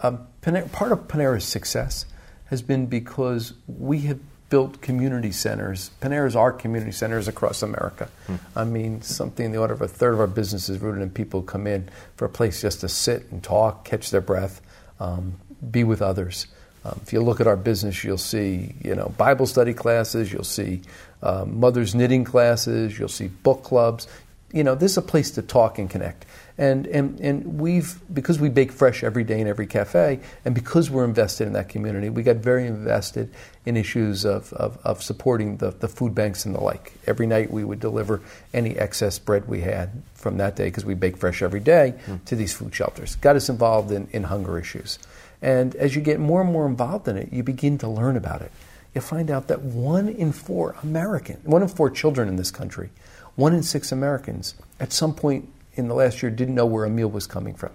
Um, 0.00 0.26
Panera, 0.42 0.70
part 0.72 0.92
of 0.92 1.06
Panera's 1.08 1.44
success 1.44 2.06
has 2.46 2.62
been 2.62 2.86
because 2.86 3.54
we 3.66 4.00
have 4.00 4.18
built 4.50 4.80
community 4.80 5.32
centers. 5.32 5.90
Panera's 6.00 6.36
are 6.36 6.52
community 6.52 6.92
centers 6.92 7.26
across 7.26 7.62
America. 7.62 8.08
I 8.54 8.64
mean, 8.64 9.02
something 9.02 9.46
in 9.46 9.52
the 9.52 9.58
order 9.58 9.74
of 9.74 9.82
a 9.82 9.88
third 9.88 10.14
of 10.14 10.20
our 10.20 10.26
business 10.26 10.68
is 10.68 10.78
rooted 10.78 11.02
in 11.02 11.10
people 11.10 11.40
who 11.40 11.46
come 11.46 11.66
in 11.66 11.88
for 12.16 12.26
a 12.26 12.28
place 12.28 12.60
just 12.60 12.80
to 12.82 12.88
sit 12.88 13.30
and 13.32 13.42
talk, 13.42 13.84
catch 13.84 14.10
their 14.10 14.20
breath, 14.20 14.60
um, 15.00 15.40
be 15.70 15.82
with 15.82 16.02
others. 16.02 16.46
Um, 16.84 17.00
if 17.02 17.12
you 17.12 17.20
look 17.20 17.40
at 17.40 17.46
our 17.46 17.56
business, 17.56 18.04
you'll 18.04 18.18
see, 18.18 18.74
you 18.82 18.94
know, 18.94 19.12
Bible 19.16 19.46
study 19.46 19.72
classes, 19.72 20.32
you'll 20.32 20.44
see 20.44 20.82
uh, 21.22 21.46
mother's 21.46 21.94
knitting 21.94 22.24
classes, 22.24 22.98
you'll 22.98 23.08
see 23.08 23.28
book 23.28 23.64
clubs. 23.64 24.06
You 24.54 24.62
know, 24.62 24.76
this 24.76 24.92
is 24.92 24.98
a 24.98 25.02
place 25.02 25.32
to 25.32 25.42
talk 25.42 25.80
and 25.80 25.90
connect. 25.90 26.26
And, 26.56 26.86
and, 26.86 27.18
and 27.18 27.58
we've, 27.58 28.00
because 28.14 28.38
we 28.38 28.48
bake 28.48 28.70
fresh 28.70 29.02
every 29.02 29.24
day 29.24 29.40
in 29.40 29.48
every 29.48 29.66
cafe, 29.66 30.20
and 30.44 30.54
because 30.54 30.88
we're 30.88 31.04
invested 31.04 31.48
in 31.48 31.54
that 31.54 31.68
community, 31.68 32.08
we 32.08 32.22
got 32.22 32.36
very 32.36 32.64
invested 32.68 33.34
in 33.66 33.76
issues 33.76 34.24
of, 34.24 34.52
of, 34.52 34.78
of 34.84 35.02
supporting 35.02 35.56
the, 35.56 35.72
the 35.72 35.88
food 35.88 36.14
banks 36.14 36.46
and 36.46 36.54
the 36.54 36.60
like. 36.60 36.92
Every 37.08 37.26
night 37.26 37.50
we 37.50 37.64
would 37.64 37.80
deliver 37.80 38.20
any 38.52 38.78
excess 38.78 39.18
bread 39.18 39.48
we 39.48 39.62
had 39.62 39.90
from 40.14 40.36
that 40.36 40.54
day, 40.54 40.66
because 40.66 40.84
we 40.84 40.94
bake 40.94 41.16
fresh 41.16 41.42
every 41.42 41.58
day, 41.58 41.94
hmm. 42.06 42.18
to 42.26 42.36
these 42.36 42.52
food 42.52 42.72
shelters. 42.72 43.16
Got 43.16 43.34
us 43.34 43.48
involved 43.48 43.90
in, 43.90 44.06
in 44.12 44.22
hunger 44.22 44.56
issues. 44.56 45.00
And 45.42 45.74
as 45.74 45.96
you 45.96 46.00
get 46.00 46.20
more 46.20 46.42
and 46.42 46.52
more 46.52 46.66
involved 46.68 47.08
in 47.08 47.16
it, 47.16 47.32
you 47.32 47.42
begin 47.42 47.76
to 47.78 47.88
learn 47.88 48.16
about 48.16 48.40
it. 48.42 48.52
you 48.94 49.00
find 49.00 49.30
out 49.30 49.48
that 49.48 49.62
one 49.62 50.08
in 50.08 50.32
four 50.32 50.76
American, 50.82 51.36
one 51.42 51.62
in 51.62 51.68
four 51.68 51.90
children 51.90 52.28
in 52.28 52.36
this 52.36 52.50
country, 52.50 52.90
one 53.36 53.54
in 53.54 53.62
six 53.62 53.92
Americans, 53.92 54.54
at 54.80 54.92
some 54.92 55.14
point 55.14 55.48
in 55.74 55.88
the 55.88 55.94
last 55.94 56.22
year 56.22 56.30
didn't 56.30 56.54
know 56.54 56.66
where 56.66 56.84
a 56.84 56.90
meal 56.90 57.08
was 57.10 57.26
coming 57.26 57.54
from. 57.54 57.72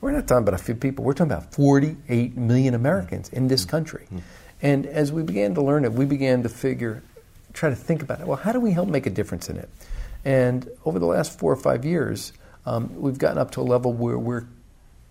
We're 0.00 0.12
not 0.12 0.26
talking 0.26 0.42
about 0.42 0.54
a 0.54 0.62
few 0.62 0.74
people. 0.74 1.04
We're 1.04 1.14
talking 1.14 1.32
about 1.32 1.52
48 1.54 2.36
million 2.36 2.74
Americans 2.74 3.28
in 3.30 3.48
this 3.48 3.64
country. 3.64 4.06
And 4.62 4.86
as 4.86 5.12
we 5.12 5.22
began 5.22 5.54
to 5.54 5.62
learn 5.62 5.84
it, 5.84 5.92
we 5.92 6.04
began 6.04 6.42
to 6.42 6.48
figure, 6.48 7.02
try 7.52 7.70
to 7.70 7.76
think 7.76 8.02
about 8.02 8.20
it. 8.20 8.26
Well, 8.26 8.36
how 8.36 8.52
do 8.52 8.60
we 8.60 8.72
help 8.72 8.88
make 8.88 9.06
a 9.06 9.10
difference 9.10 9.48
in 9.48 9.56
it? 9.56 9.68
And 10.24 10.68
over 10.84 10.98
the 10.98 11.06
last 11.06 11.38
four 11.38 11.52
or 11.52 11.56
five 11.56 11.84
years, 11.84 12.32
um, 12.66 12.94
we've 13.00 13.18
gotten 13.18 13.38
up 13.38 13.50
to 13.52 13.60
a 13.60 13.62
level 13.62 13.92
where 13.92 14.18
we're 14.18 14.46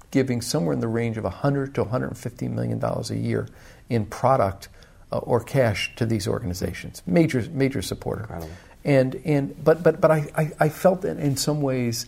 giving 0.09 0.41
somewhere 0.41 0.73
in 0.73 0.79
the 0.79 0.87
range 0.87 1.17
of 1.17 1.23
100 1.23 1.75
to 1.75 1.81
150 1.83 2.47
million 2.47 2.79
dollars 2.79 3.09
a 3.09 3.17
year 3.17 3.47
in 3.89 4.05
product 4.05 4.69
uh, 5.11 5.17
or 5.17 5.39
cash 5.39 5.91
to 5.95 6.05
these 6.05 6.27
organizations. 6.27 7.01
Major, 7.05 7.47
major 7.51 7.81
supporter. 7.81 8.21
Incredible. 8.21 8.51
And 8.85 9.15
and 9.25 9.63
but 9.63 9.83
but 9.83 10.01
but 10.01 10.11
I 10.11 10.29
I, 10.35 10.51
I 10.59 10.69
felt 10.69 11.01
that 11.01 11.17
in 11.17 11.37
some 11.37 11.61
ways 11.61 12.05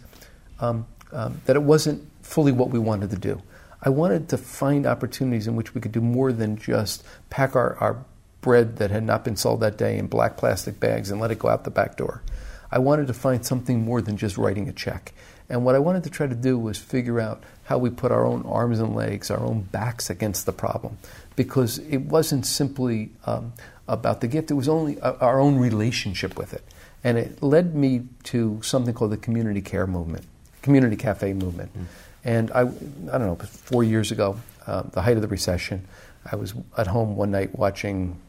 um, 0.59 0.85
um, 1.11 1.41
that 1.45 1.55
it 1.55 1.63
wasn't 1.63 2.07
fully 2.21 2.51
what 2.51 2.69
we 2.69 2.79
wanted 2.79 3.09
to 3.11 3.17
do. 3.17 3.41
I 3.81 3.89
wanted 3.89 4.29
to 4.29 4.37
find 4.37 4.87
opportunities 4.87 5.47
in 5.47 5.55
which 5.55 5.75
we 5.75 5.81
could 5.81 5.91
do 5.91 6.01
more 6.01 6.31
than 6.31 6.57
just 6.57 7.05
pack 7.29 7.55
our, 7.55 7.75
our 7.77 8.03
bread 8.41 8.77
that 8.77 8.89
had 8.89 9.03
not 9.03 9.23
been 9.23 9.35
sold 9.35 9.59
that 9.59 9.77
day 9.77 9.97
in 9.97 10.07
black 10.07 10.37
plastic 10.37 10.79
bags 10.79 11.11
and 11.11 11.21
let 11.21 11.31
it 11.31 11.39
go 11.39 11.49
out 11.49 11.63
the 11.63 11.71
back 11.71 11.95
door. 11.95 12.23
I 12.71 12.79
wanted 12.79 13.07
to 13.07 13.13
find 13.13 13.45
something 13.45 13.81
more 13.81 14.01
than 14.01 14.17
just 14.17 14.37
writing 14.37 14.67
a 14.67 14.73
check. 14.73 15.13
And 15.49 15.63
what 15.63 15.75
I 15.75 15.79
wanted 15.79 16.03
to 16.05 16.09
try 16.09 16.25
to 16.25 16.35
do 16.35 16.57
was 16.57 16.77
figure 16.77 17.19
out 17.19 17.43
how 17.65 17.77
we 17.77 17.89
put 17.91 18.11
our 18.11 18.25
own 18.25 18.43
arms 18.45 18.79
and 18.79 18.95
legs, 18.95 19.29
our 19.29 19.39
own 19.39 19.61
backs 19.61 20.09
against 20.09 20.45
the 20.45 20.51
problem. 20.51 20.97
Because 21.35 21.77
it 21.79 21.97
wasn't 21.97 22.45
simply 22.45 23.11
um, 23.25 23.53
about 23.87 24.21
the 24.21 24.27
gift, 24.27 24.51
it 24.51 24.55
was 24.55 24.67
only 24.67 24.99
uh, 24.99 25.13
our 25.19 25.39
own 25.39 25.57
relationship 25.57 26.37
with 26.37 26.53
it. 26.53 26.63
And 27.03 27.17
it 27.17 27.41
led 27.43 27.75
me 27.75 28.03
to 28.23 28.59
something 28.63 28.93
called 28.93 29.11
the 29.11 29.17
community 29.17 29.61
care 29.61 29.85
movement, 29.85 30.25
community 30.61 30.95
cafe 30.95 31.33
movement. 31.33 31.71
And 32.23 32.51
I, 32.51 32.61
I 32.61 33.17
don't 33.17 33.27
know, 33.27 33.35
four 33.35 33.83
years 33.83 34.11
ago, 34.11 34.39
uh, 34.65 34.81
the 34.81 35.01
height 35.03 35.15
of 35.15 35.21
the 35.21 35.27
recession, 35.27 35.87
I 36.29 36.35
was 36.35 36.55
at 36.75 36.87
home 36.87 37.15
one 37.15 37.29
night 37.29 37.57
watching 37.57 38.19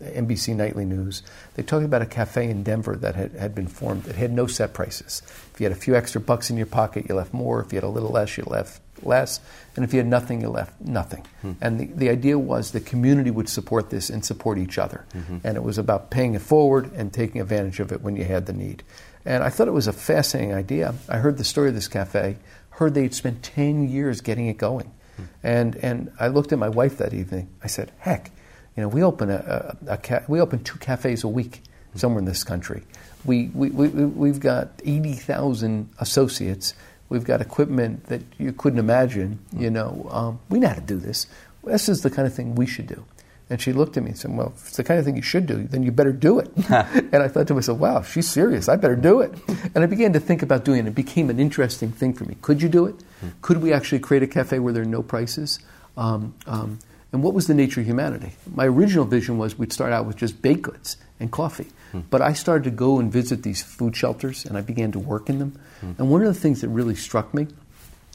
NBC 0.00 0.54
Nightly 0.56 0.84
News. 0.84 1.22
They 1.54 1.62
talked 1.62 1.84
about 1.84 2.02
a 2.02 2.06
cafe 2.06 2.48
in 2.48 2.62
Denver 2.62 2.96
that 2.96 3.14
had, 3.14 3.32
had 3.32 3.54
been 3.54 3.66
formed. 3.66 4.06
It 4.06 4.16
had 4.16 4.32
no 4.32 4.46
set 4.46 4.72
prices. 4.72 5.22
If 5.52 5.60
you 5.60 5.64
had 5.64 5.72
a 5.72 5.80
few 5.80 5.94
extra 5.94 6.20
bucks 6.20 6.50
in 6.50 6.56
your 6.56 6.66
pocket, 6.66 7.06
you 7.08 7.14
left 7.14 7.34
more. 7.34 7.60
If 7.62 7.72
you 7.72 7.76
had 7.76 7.84
a 7.84 7.88
little 7.88 8.10
less, 8.10 8.36
you 8.36 8.44
left 8.46 8.80
less. 9.02 9.40
And 9.74 9.84
if 9.84 9.92
you 9.92 9.98
had 9.98 10.06
nothing, 10.06 10.40
you 10.40 10.48
left 10.48 10.80
nothing. 10.80 11.26
Hmm. 11.42 11.52
And 11.60 11.80
the, 11.80 11.86
the 11.86 12.08
idea 12.08 12.38
was 12.38 12.72
the 12.72 12.80
community 12.80 13.30
would 13.30 13.48
support 13.48 13.90
this 13.90 14.10
and 14.10 14.24
support 14.24 14.58
each 14.58 14.78
other. 14.78 15.04
Mm-hmm. 15.14 15.38
And 15.44 15.56
it 15.56 15.62
was 15.62 15.78
about 15.78 16.10
paying 16.10 16.34
it 16.34 16.42
forward 16.42 16.90
and 16.94 17.12
taking 17.12 17.40
advantage 17.40 17.80
of 17.80 17.92
it 17.92 18.00
when 18.00 18.16
you 18.16 18.24
had 18.24 18.46
the 18.46 18.52
need. 18.52 18.82
And 19.24 19.42
I 19.42 19.50
thought 19.50 19.68
it 19.68 19.72
was 19.72 19.88
a 19.88 19.92
fascinating 19.92 20.54
idea. 20.54 20.94
I 21.08 21.18
heard 21.18 21.36
the 21.36 21.44
story 21.44 21.68
of 21.68 21.74
this 21.74 21.88
cafe, 21.88 22.36
heard 22.70 22.94
they'd 22.94 23.14
spent 23.14 23.42
10 23.42 23.88
years 23.88 24.20
getting 24.20 24.46
it 24.46 24.56
going. 24.56 24.92
Hmm. 25.16 25.22
And, 25.42 25.76
and 25.76 26.12
I 26.18 26.28
looked 26.28 26.52
at 26.52 26.58
my 26.58 26.68
wife 26.68 26.98
that 26.98 27.12
evening. 27.12 27.48
I 27.62 27.66
said, 27.66 27.92
heck, 27.98 28.30
you 28.76 28.82
know, 28.82 28.88
we 28.88 29.02
open 29.02 29.30
a, 29.30 29.76
a, 29.88 29.92
a 29.94 29.96
ca- 29.96 30.22
we 30.28 30.40
open 30.40 30.62
two 30.62 30.78
cafes 30.78 31.24
a 31.24 31.28
week 31.28 31.62
hmm. 31.92 31.98
somewhere 31.98 32.20
in 32.20 32.24
this 32.24 32.44
country. 32.44 32.82
We, 33.24 33.50
we, 33.52 33.70
we, 33.70 33.88
we've 33.88 34.40
got 34.40 34.68
80,000 34.84 35.90
associates. 35.98 36.74
We've 37.08 37.24
got 37.24 37.40
equipment 37.40 38.06
that 38.06 38.22
you 38.38 38.52
couldn't 38.52 38.78
imagine. 38.78 39.38
You 39.56 39.70
know, 39.70 40.08
um, 40.10 40.40
we 40.48 40.58
know 40.58 40.68
how 40.68 40.74
to 40.74 40.80
do 40.80 40.96
this. 40.96 41.26
This 41.64 41.88
is 41.88 42.02
the 42.02 42.10
kind 42.10 42.26
of 42.26 42.34
thing 42.34 42.54
we 42.54 42.66
should 42.66 42.86
do. 42.86 43.04
And 43.48 43.60
she 43.60 43.72
looked 43.72 43.96
at 43.96 44.02
me 44.02 44.10
and 44.10 44.18
said, 44.18 44.36
Well, 44.36 44.52
if 44.56 44.68
it's 44.68 44.76
the 44.76 44.84
kind 44.84 44.98
of 44.98 45.04
thing 45.04 45.14
you 45.14 45.22
should 45.22 45.46
do, 45.46 45.62
then 45.62 45.84
you 45.84 45.92
better 45.92 46.12
do 46.12 46.40
it. 46.40 46.50
and 46.68 47.16
I 47.22 47.28
thought 47.28 47.46
to 47.48 47.54
myself, 47.54 47.78
Wow, 47.78 48.02
she's 48.02 48.28
serious. 48.28 48.68
I 48.68 48.74
better 48.74 48.96
do 48.96 49.20
it. 49.20 49.32
And 49.74 49.84
I 49.84 49.86
began 49.86 50.12
to 50.14 50.20
think 50.20 50.42
about 50.42 50.64
doing 50.64 50.80
it. 50.80 50.88
It 50.88 50.94
became 50.96 51.30
an 51.30 51.38
interesting 51.38 51.92
thing 51.92 52.12
for 52.12 52.24
me. 52.24 52.36
Could 52.42 52.60
you 52.60 52.68
do 52.68 52.86
it? 52.86 52.96
Could 53.42 53.62
we 53.62 53.72
actually 53.72 54.00
create 54.00 54.24
a 54.24 54.26
cafe 54.26 54.58
where 54.58 54.72
there 54.72 54.82
are 54.82 54.86
no 54.86 55.02
prices? 55.02 55.60
Um, 55.96 56.34
um, 56.46 56.80
and 57.12 57.22
what 57.22 57.34
was 57.34 57.46
the 57.46 57.54
nature 57.54 57.80
of 57.80 57.86
humanity? 57.86 58.32
My 58.52 58.66
original 58.66 59.04
vision 59.04 59.38
was 59.38 59.56
we'd 59.56 59.72
start 59.72 59.92
out 59.92 60.06
with 60.06 60.16
just 60.16 60.42
baked 60.42 60.62
goods 60.62 60.96
and 61.20 61.30
coffee. 61.30 61.68
Hmm. 62.02 62.08
But 62.10 62.22
I 62.22 62.32
started 62.32 62.64
to 62.64 62.70
go 62.70 62.98
and 62.98 63.12
visit 63.12 63.42
these 63.42 63.62
food 63.62 63.96
shelters 63.96 64.44
and 64.44 64.56
I 64.56 64.60
began 64.60 64.92
to 64.92 64.98
work 64.98 65.28
in 65.28 65.38
them. 65.38 65.58
Hmm. 65.80 65.92
And 65.98 66.10
one 66.10 66.22
of 66.22 66.32
the 66.32 66.40
things 66.40 66.60
that 66.60 66.68
really 66.68 66.94
struck 66.94 67.32
me, 67.34 67.48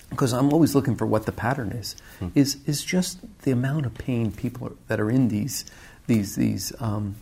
because 0.10 0.34
I'm 0.34 0.52
always 0.52 0.76
looking 0.76 0.96
for 0.96 1.06
what 1.06 1.26
the 1.26 1.32
pattern 1.32 1.72
is, 1.72 1.96
hmm. 2.20 2.28
is, 2.36 2.58
is 2.66 2.84
just 2.84 3.20
the 3.44 3.52
amount 3.52 3.86
of 3.86 3.94
pain 3.96 4.32
people 4.32 4.68
are, 4.68 4.76
that 4.88 5.00
are 5.00 5.10
in 5.10 5.30
these, 5.30 5.66
these, 6.08 6.36
these 6.36 6.74
um, 6.80 7.16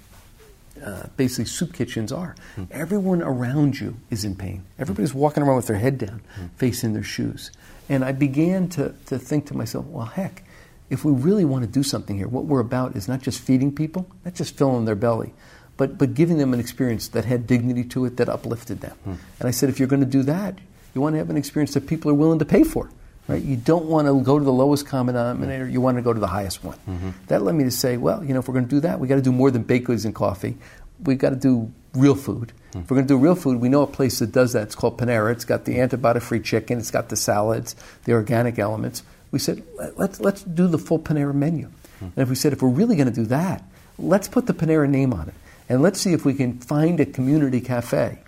uh, 0.84 1.04
basically 1.18 1.46
soup 1.46 1.74
kitchens 1.74 2.12
are. 2.12 2.36
Everyone 2.72 3.22
around 3.22 3.80
you 3.80 3.98
is 4.10 4.24
in 4.24 4.36
pain. 4.36 4.64
Everybody's 4.78 5.14
walking 5.14 5.44
around 5.44 5.58
with 5.58 5.68
their 5.68 5.78
head 5.78 5.98
down, 5.98 6.22
facing 6.56 6.94
their 6.94 7.04
shoes. 7.04 7.52
And 7.90 8.06
I 8.06 8.14
began 8.14 8.70
to, 8.70 8.94
to 9.08 9.20
think 9.20 9.48
to 9.48 9.58
myself, 9.58 9.86
well, 9.88 10.06
heck, 10.06 10.44
if 10.90 11.06
we 11.06 11.12
really 11.12 11.46
want 11.46 11.64
to 11.64 11.70
do 11.70 11.84
something 11.84 12.18
here, 12.18 12.28
what 12.28 12.46
we're 12.46 12.60
about 12.60 12.96
is 12.96 13.08
not 13.08 13.22
just 13.22 13.40
feeding 13.42 13.74
people, 13.74 14.08
not 14.26 14.34
just 14.34 14.58
filling 14.58 14.86
their 14.86 14.96
belly, 14.96 15.34
but, 15.80 15.98
but 15.98 16.14
giving 16.14 16.38
them 16.38 16.54
an 16.54 16.60
experience 16.60 17.08
that 17.08 17.24
had 17.24 17.48
dignity 17.48 17.86
to 17.86 18.04
it, 18.04 18.18
that 18.18 18.28
uplifted 18.28 18.82
them. 18.82 18.98
Hmm. 19.06 19.14
And 19.40 19.48
I 19.48 19.52
said, 19.52 19.70
if 19.70 19.80
you're 19.80 19.88
going 19.88 20.02
to 20.02 20.06
do 20.06 20.24
that, 20.24 20.60
you 20.94 21.00
want 21.00 21.14
to 21.14 21.20
have 21.20 21.30
an 21.30 21.38
experience 21.38 21.74
that 21.74 21.88
people 21.88 22.12
are 22.12 22.14
willing 22.14 22.40
to 22.40 22.46
pay 22.46 22.66
for. 22.66 22.92
Right? 23.30 23.42
You 23.42 23.56
don't 23.56 23.86
want 23.86 24.08
to 24.08 24.22
go 24.22 24.38
to 24.38 24.44
the 24.44 24.52
lowest 24.52 24.86
common 24.86 25.16
denominator. 25.16 25.70
You 25.70 25.80
want 25.80 25.96
to 25.96 26.02
go 26.02 26.12
to 26.12 26.20
the 26.20 26.28
highest 26.28 26.66
one. 26.66 26.78
Mm-hmm. 26.90 27.12
That 27.28 27.44
led 27.44 27.56
me 27.56 27.64
to 27.64 27.72
say, 27.72 27.96
well, 27.96 28.22
you 28.22 28.34
know, 28.34 28.40
if 28.40 28.50
we're 28.50 28.56
going 28.56 28.66
to 28.66 28.70
do 28.70 28.82
that, 28.82 29.00
we 29.00 29.08
got 29.08 29.16
to 29.16 29.22
do 29.22 29.32
more 29.32 29.52
than 29.52 29.64
baked 29.64 29.86
goods 29.86 30.04
and 30.04 30.14
coffee. 30.14 30.58
We 31.02 31.16
got 31.16 31.30
to 31.30 31.38
do 31.38 31.72
real 31.94 32.16
food. 32.16 32.52
Hmm. 32.74 32.80
If 32.80 32.92
we're 32.92 32.96
going 32.96 33.08
to 33.08 33.14
do 33.14 33.18
real 33.18 33.36
food, 33.36 33.62
we 33.62 33.70
know 33.70 33.84
a 33.84 33.88
place 33.88 34.20
that 34.20 34.34
does 34.34 34.52
that. 34.52 34.64
It's 34.64 34.76
called 34.76 34.98
Panera. 34.98 35.32
It's 35.32 35.46
got 35.46 35.64
the 35.64 35.76
antibiotic-free 35.78 36.42
chicken. 36.42 36.78
It's 36.80 36.92
got 36.92 37.08
the 37.08 37.16
salads, 37.16 37.78
the 38.04 38.12
organic 38.12 38.60
elements. 38.60 39.04
We 39.32 39.40
said, 39.40 39.64
"Let- 39.78 39.98
let's 39.98 40.20
let's 40.20 40.44
do 40.44 40.68
the 40.68 40.78
full 40.78 41.00
Panera 41.00 41.34
menu. 41.34 41.70
Hmm. 42.00 42.06
And 42.06 42.18
if 42.18 42.30
we 42.30 42.36
said, 42.36 42.52
if 42.52 42.62
we're 42.62 42.70
really 42.70 42.98
going 42.98 43.08
to 43.08 43.16
do 43.16 43.28
that, 43.28 43.64
let's 43.98 44.28
put 44.28 44.48
the 44.48 44.54
Panera 44.54 44.90
name 44.90 45.14
on 45.14 45.30
it, 45.30 45.36
and 45.70 45.82
let's 45.82 46.02
see 46.02 46.14
if 46.14 46.26
we 46.26 46.34
can 46.34 46.60
find 46.60 47.00
a 47.00 47.06
community 47.06 47.62
cafe 47.62 48.20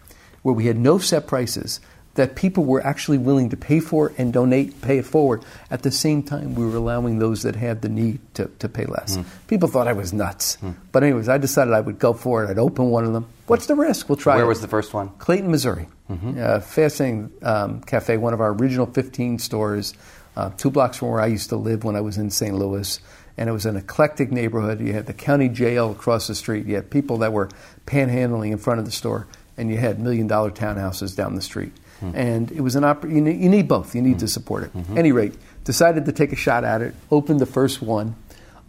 where 0.44 0.54
we 0.54 0.68
had 0.68 0.78
no 0.78 0.98
set 0.98 1.28
prices 1.28 1.80
that 2.16 2.36
people 2.36 2.66
were 2.66 2.86
actually 2.86 3.18
willing 3.18 3.50
to 3.50 3.56
pay 3.58 3.80
for 3.80 4.12
and 4.18 4.34
donate, 4.34 4.82
pay 4.82 4.98
it 4.98 5.06
forward. 5.06 5.44
At 5.70 5.84
the 5.84 5.92
same 5.92 6.24
time, 6.24 6.56
we 6.56 6.66
were 6.66 6.76
allowing 6.76 7.20
those 7.20 7.44
that 7.44 7.56
had 7.56 7.82
the 7.82 7.88
need 7.88 8.20
to, 8.34 8.52
to 8.60 8.68
pay 8.68 8.86
less. 8.86 9.18
People 9.48 9.70
thought 9.70 9.88
I 9.88 9.94
was 9.94 10.12
nuts. 10.12 10.58
But, 10.92 11.04
anyways, 11.04 11.30
I 11.30 11.38
decided 11.38 11.74
I 11.74 11.80
would 11.80 12.00
go 12.00 12.12
for 12.14 12.44
it. 12.44 12.50
I'd 12.50 12.60
open 12.60 12.90
one 12.90 13.06
of 13.06 13.14
them. 13.14 13.28
What's 13.48 13.68
the 13.68 13.76
risk? 13.76 14.10
We'll 14.10 14.18
try 14.18 14.36
Where 14.36 14.44
it. 14.44 14.50
was 14.50 14.60
the 14.60 14.68
first 14.68 14.94
one? 14.94 15.10
Clayton, 15.20 15.50
Missouri. 15.50 15.88
Uh, 16.10 16.60
fascinating 16.60 17.32
um, 17.44 17.80
cafe, 17.82 18.18
one 18.18 18.34
of 18.34 18.42
our 18.42 18.52
original 18.52 18.88
15 18.88 19.40
stores, 19.40 19.94
uh, 20.36 20.50
two 20.58 20.70
blocks 20.70 20.98
from 20.98 21.08
where 21.12 21.22
I 21.22 21.28
used 21.28 21.48
to 21.50 21.56
live 21.56 21.86
when 21.86 21.96
I 21.96 22.02
was 22.02 22.18
in 22.18 22.30
St. 22.30 22.54
Louis. 22.54 23.00
And 23.42 23.50
it 23.50 23.54
was 23.54 23.66
an 23.66 23.76
eclectic 23.76 24.32
neighborhood. 24.32 24.80
You 24.80 24.94
had 24.94 25.08
the 25.08 25.16
county 25.16 25.50
jail 25.50 25.90
across 25.90 26.28
the 26.28 26.36
street. 26.36 26.68
You 26.68 26.76
had 26.76 26.92
people 26.92 27.18
that 27.18 27.34
were 27.34 27.50
panhandling 27.88 28.52
in 28.52 28.60
front 28.60 28.78
of 28.78 28.86
the 28.86 28.92
store, 28.92 29.26
and 29.58 29.68
you 29.72 29.78
had 29.78 30.00
million 30.00 30.28
dollar 30.28 30.52
townhouses 30.52 31.16
down 31.16 31.34
the 31.34 31.42
street. 31.42 31.74
Hmm. 32.02 32.12
And 32.14 32.52
it 32.52 32.62
was 32.62 32.76
an 32.76 32.84
oppor- 32.84 33.12
you, 33.12 33.20
need, 33.20 33.42
you 33.42 33.50
need 33.50 33.68
both. 33.68 33.96
You 33.96 34.04
need 34.04 34.20
to 34.20 34.26
hmm. 34.26 34.30
support 34.30 34.66
it. 34.66 34.78
Mm-hmm. 34.78 34.96
Any 34.96 35.12
rate, 35.12 35.34
decided 35.64 36.06
to 36.06 36.12
take 36.12 36.32
a 36.32 36.36
shot 36.36 36.64
at 36.64 36.84
it. 36.84 36.94
Opened 37.10 37.40
the 37.40 37.48
first 37.48 37.82
one. 37.82 38.16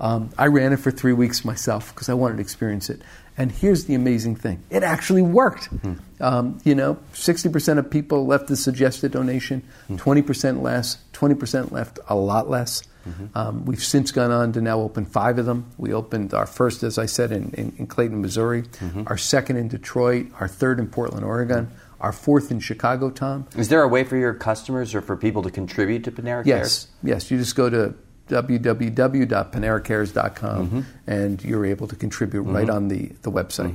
Um, 0.00 0.30
I 0.38 0.46
ran 0.46 0.72
it 0.72 0.78
for 0.78 0.90
three 0.90 1.12
weeks 1.12 1.44
myself 1.44 1.92
because 1.94 2.08
I 2.08 2.14
wanted 2.14 2.36
to 2.36 2.40
experience 2.40 2.88
it. 2.88 3.02
And 3.36 3.52
here's 3.52 3.84
the 3.84 3.94
amazing 3.94 4.36
thing 4.36 4.64
it 4.70 4.82
actually 4.82 5.20
worked. 5.20 5.66
Hmm. 5.66 5.92
Um, 6.18 6.60
you 6.64 6.74
know, 6.74 6.96
60% 7.12 7.76
of 7.76 7.90
people 7.90 8.24
left 8.24 8.46
the 8.46 8.56
suggested 8.56 9.12
donation, 9.12 9.64
20% 9.90 10.62
less, 10.62 10.96
20% 11.12 11.72
left 11.72 11.98
a 12.08 12.14
lot 12.14 12.48
less. 12.48 12.84
Mm-hmm. 13.06 13.38
Um, 13.38 13.64
we've 13.64 13.82
since 13.82 14.12
gone 14.12 14.30
on 14.30 14.52
to 14.52 14.60
now 14.60 14.80
open 14.80 15.04
five 15.04 15.38
of 15.38 15.46
them. 15.46 15.70
We 15.78 15.92
opened 15.92 16.34
our 16.34 16.46
first, 16.46 16.82
as 16.82 16.98
I 16.98 17.06
said, 17.06 17.32
in, 17.32 17.50
in, 17.54 17.72
in 17.78 17.86
Clayton, 17.86 18.20
Missouri, 18.20 18.62
mm-hmm. 18.62 19.04
our 19.06 19.18
second 19.18 19.56
in 19.56 19.68
Detroit, 19.68 20.26
our 20.40 20.48
third 20.48 20.78
in 20.78 20.88
Portland, 20.88 21.24
Oregon, 21.24 21.66
mm-hmm. 21.66 21.74
our 22.00 22.12
fourth 22.12 22.50
in 22.50 22.60
Chicago, 22.60 23.10
Tom. 23.10 23.46
Is 23.56 23.68
there 23.68 23.82
a 23.82 23.88
way 23.88 24.04
for 24.04 24.16
your 24.16 24.34
customers 24.34 24.94
or 24.94 25.00
for 25.00 25.16
people 25.16 25.42
to 25.42 25.50
contribute 25.50 26.04
to 26.04 26.12
Panera 26.12 26.46
Yes, 26.46 26.88
yes. 27.02 27.30
You 27.30 27.38
just 27.38 27.56
go 27.56 27.70
to 27.70 27.94
www.paneracares.com 28.28 30.86
and 31.06 31.44
you're 31.44 31.66
able 31.66 31.88
to 31.88 31.96
contribute 31.96 32.42
right 32.42 32.70
on 32.70 32.88
the, 32.88 33.08
the 33.22 33.30
website. 33.30 33.72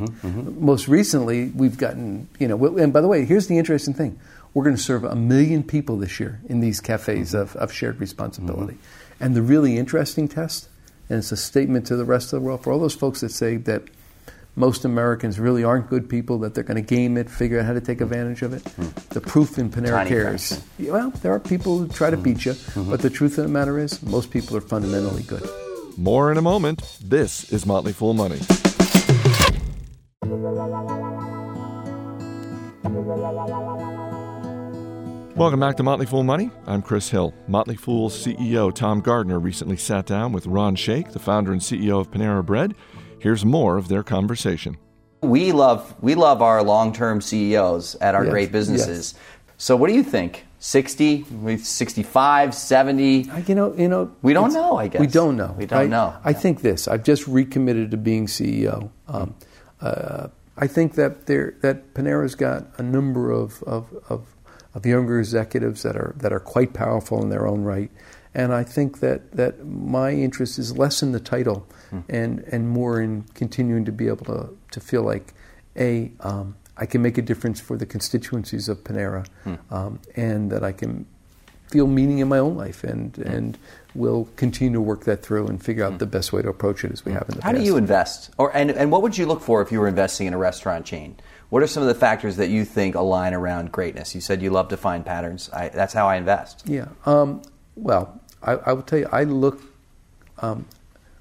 Most 0.58 0.88
recently, 0.88 1.50
we've 1.50 1.78
gotten, 1.78 2.28
you 2.40 2.48
know, 2.48 2.78
and 2.78 2.92
by 2.92 3.02
the 3.02 3.08
way, 3.08 3.26
here's 3.26 3.48
the 3.48 3.58
interesting 3.58 3.94
thing. 3.94 4.20
We're 4.54 4.64
going 4.64 4.76
to 4.76 4.82
serve 4.82 5.04
a 5.04 5.16
million 5.16 5.64
people 5.64 5.98
this 5.98 6.20
year 6.20 6.42
in 6.50 6.62
these 6.62 6.82
cafes 6.82 7.36
of, 7.36 7.56
of 7.58 7.72
shared 7.72 8.00
responsibility. 8.00 8.78
And 9.20 9.36
the 9.36 9.42
really 9.42 9.78
interesting 9.78 10.28
test, 10.28 10.70
and 11.10 11.20
it's 11.20 11.32
a 11.32 11.38
statement 11.38 11.88
to 11.88 11.96
the 11.96 12.06
rest 12.06 12.34
of 12.34 12.40
the 12.40 12.46
world, 12.46 12.64
for 12.64 12.72
all 12.72 12.80
those 12.80 12.94
folks 12.94 13.22
that 13.22 13.30
say 13.30 13.58
that 13.58 13.84
most 14.56 14.86
Americans 14.86 15.40
really 15.40 15.64
aren't 15.64 15.90
good 15.90 16.10
people, 16.10 16.40
that 16.40 16.56
they're 16.56 16.64
going 16.64 16.84
to 16.84 16.96
game 16.96 17.16
it, 17.18 17.30
figure 17.30 17.60
out 17.60 17.66
how 17.66 17.74
to 17.74 17.82
take 17.82 18.02
advantage 18.02 18.42
of 18.42 18.54
it. 18.54 18.62
Hmm. 18.62 18.88
The 19.10 19.22
proof 19.22 19.58
in 19.58 19.70
Panera 19.70 19.90
Tiny 19.90 20.10
Cares. 20.10 20.48
fraction. 20.48 20.94
Well, 20.94 21.10
there 21.22 21.32
are 21.32 21.40
people 21.40 21.78
who 21.78 21.88
try 21.88 22.10
to 22.10 22.18
hmm. 22.18 22.24
beat 22.24 22.46
you, 22.46 22.54
mm-hmm. 22.54 22.90
but 22.90 23.02
the 23.02 23.10
truth 23.10 23.38
of 23.38 23.46
the 23.46 23.52
matter 23.52 23.78
is, 23.78 24.02
most 24.04 24.32
people 24.32 24.58
are 24.58 24.62
fundamentally 24.62 25.24
good. 25.24 25.48
More 25.98 26.32
in 26.32 26.38
a 26.38 26.44
moment. 26.44 26.98
This 27.04 27.52
is 27.52 27.66
Motley 27.66 27.94
Fool 27.94 28.14
Money. 28.14 28.40
Welcome 35.38 35.60
back 35.60 35.78
to 35.78 35.84
Motley 35.84 36.08
Fool 36.08 36.24
Money. 36.24 36.50
I'm 36.66 36.82
Chris 36.82 37.10
Hill. 37.10 37.32
Motley 37.48 37.76
Fool's 37.76 38.26
CEO 38.26 38.74
Tom 38.74 39.02
Gardner 39.02 39.38
recently 39.38 39.78
sat 39.78 40.08
down 40.08 40.32
with 40.32 40.48
Ron 40.48 40.76
Shaich, 40.76 41.12
the 41.12 41.20
founder 41.20 41.52
and 41.52 41.62
CEO 41.62 42.02
of 42.02 42.10
Panera 42.10 42.44
Bread. 42.44 42.74
Here's 43.20 43.46
more 43.46 43.78
of 43.78 43.88
their 43.88 44.02
conversation. 44.02 44.78
We 45.22 45.52
love 45.52 45.94
we 46.02 46.16
love 46.16 46.42
our 46.42 46.64
long-term 46.64 47.22
CEOs 47.22 47.98
at 48.02 48.16
our 48.16 48.24
Yes, 48.24 48.32
great 48.32 48.52
businesses. 48.52 49.14
So 49.58 49.76
what 49.76 49.90
do 49.90 49.94
you 49.94 50.02
think? 50.02 50.44
60, 50.58 51.28
65, 51.60 52.56
70? 52.56 53.30
You 53.46 53.54
know, 53.54 53.76
you 53.76 53.88
know, 53.88 54.12
We 54.24 54.34
don't 54.34 54.54
know, 54.54 54.78
I 54.78 54.88
guess. 54.88 55.00
We 55.00 55.06
don't 55.06 55.38
know. 55.38 55.54
We 55.56 55.68
don't 55.68 55.80
I, 55.80 55.86
know. 55.86 56.18
I 56.24 56.34
think 56.34 56.62
this. 56.62 56.88
I've 56.88 57.04
just 57.04 57.28
recommitted 57.28 57.92
to 57.92 57.98
being 57.98 58.26
CEO. 58.26 58.90
Um, 59.08 59.36
uh, 59.82 60.30
I 60.58 60.66
think 60.66 60.96
that 60.96 61.28
there 61.28 61.56
that 61.62 61.94
Panera's 61.94 62.34
got 62.34 62.66
a 62.80 62.84
number 62.84 63.30
of, 63.30 63.62
of, 63.64 63.94
of, 64.10 64.36
of 64.78 64.86
younger 64.86 65.20
executives 65.20 65.82
that 65.84 65.96
are 65.98 66.14
that 66.18 66.32
are 66.32 66.40
quite 66.40 66.72
powerful 66.74 67.22
in 67.22 67.30
their 67.30 67.48
own 67.48 67.64
right, 67.64 67.90
and 68.34 68.54
I 68.54 68.64
think 68.64 69.00
that, 69.00 69.32
that 69.32 69.66
my 69.66 70.12
interest 70.12 70.60
is 70.60 70.78
less 70.78 71.02
in 71.04 71.12
the 71.12 71.20
title 71.20 71.68
Hmm. 71.90 72.00
and 72.10 72.40
and 72.52 72.70
more 72.70 73.02
in 73.02 73.24
continuing 73.34 73.86
to 73.86 73.92
be 73.94 74.08
able 74.08 74.26
to 74.26 74.50
to 74.72 74.80
feel 74.80 75.04
like 75.04 75.34
a 75.78 76.12
um, 76.20 76.56
I 76.78 76.86
can 76.86 77.02
make 77.02 77.18
a 77.18 77.22
difference 77.22 77.60
for 77.62 77.76
the 77.78 77.86
constituencies 77.86 78.70
of 78.70 78.84
Panera, 78.84 79.26
Hmm. 79.46 79.56
um, 79.72 80.00
and 80.16 80.52
that 80.52 80.64
I 80.64 80.74
can 80.74 81.06
feel 81.72 81.88
meaning 81.88 82.20
in 82.20 82.28
my 82.28 82.38
own 82.40 82.56
life 82.56 82.84
and 82.84 83.16
Hmm. 83.16 83.32
and 83.36 83.58
we'll 83.96 84.28
continue 84.36 84.74
to 84.74 84.82
work 84.82 85.06
that 85.06 85.24
through 85.24 85.48
and 85.48 85.64
figure 85.64 85.84
out 85.86 85.98
the 85.98 86.06
best 86.06 86.32
way 86.34 86.42
to 86.44 86.50
approach 86.50 86.84
it 86.86 86.92
as 86.92 87.04
we 87.04 87.14
have 87.14 87.26
in 87.30 87.36
the 87.38 87.42
How 87.42 87.52
past. 87.52 87.62
do 87.62 87.66
you 87.66 87.78
invest? 87.78 88.30
Or 88.38 88.56
and, 88.56 88.70
and 88.70 88.92
what 88.92 89.02
would 89.02 89.18
you 89.18 89.26
look 89.26 89.42
for 89.42 89.62
if 89.64 89.72
you 89.72 89.80
were 89.80 89.88
investing 89.88 90.28
in 90.28 90.34
a 90.34 90.38
restaurant 90.38 90.86
chain? 90.86 91.16
What 91.50 91.64
are 91.64 91.68
some 91.68 91.82
of 91.82 91.88
the 91.88 91.96
factors 91.96 92.36
that 92.38 92.50
you 92.50 92.66
think 92.66 92.96
align 92.96 93.34
around 93.34 93.72
greatness? 93.72 94.14
You 94.14 94.22
said 94.22 94.42
you 94.42 94.50
love 94.50 94.68
to 94.70 94.78
find 94.78 95.06
patterns. 95.06 95.50
I, 95.54 95.70
that's 95.70 95.94
how 95.94 96.08
I 96.08 96.18
invest. 96.18 96.64
Yeah. 96.66 96.90
Um, 97.06 97.42
well, 97.76 98.20
I, 98.44 98.54
I 98.54 98.74
will 98.74 98.82
tell 98.82 99.00
you, 99.00 99.08
I 99.12 99.24
look, 99.24 99.62
um, 100.40 100.66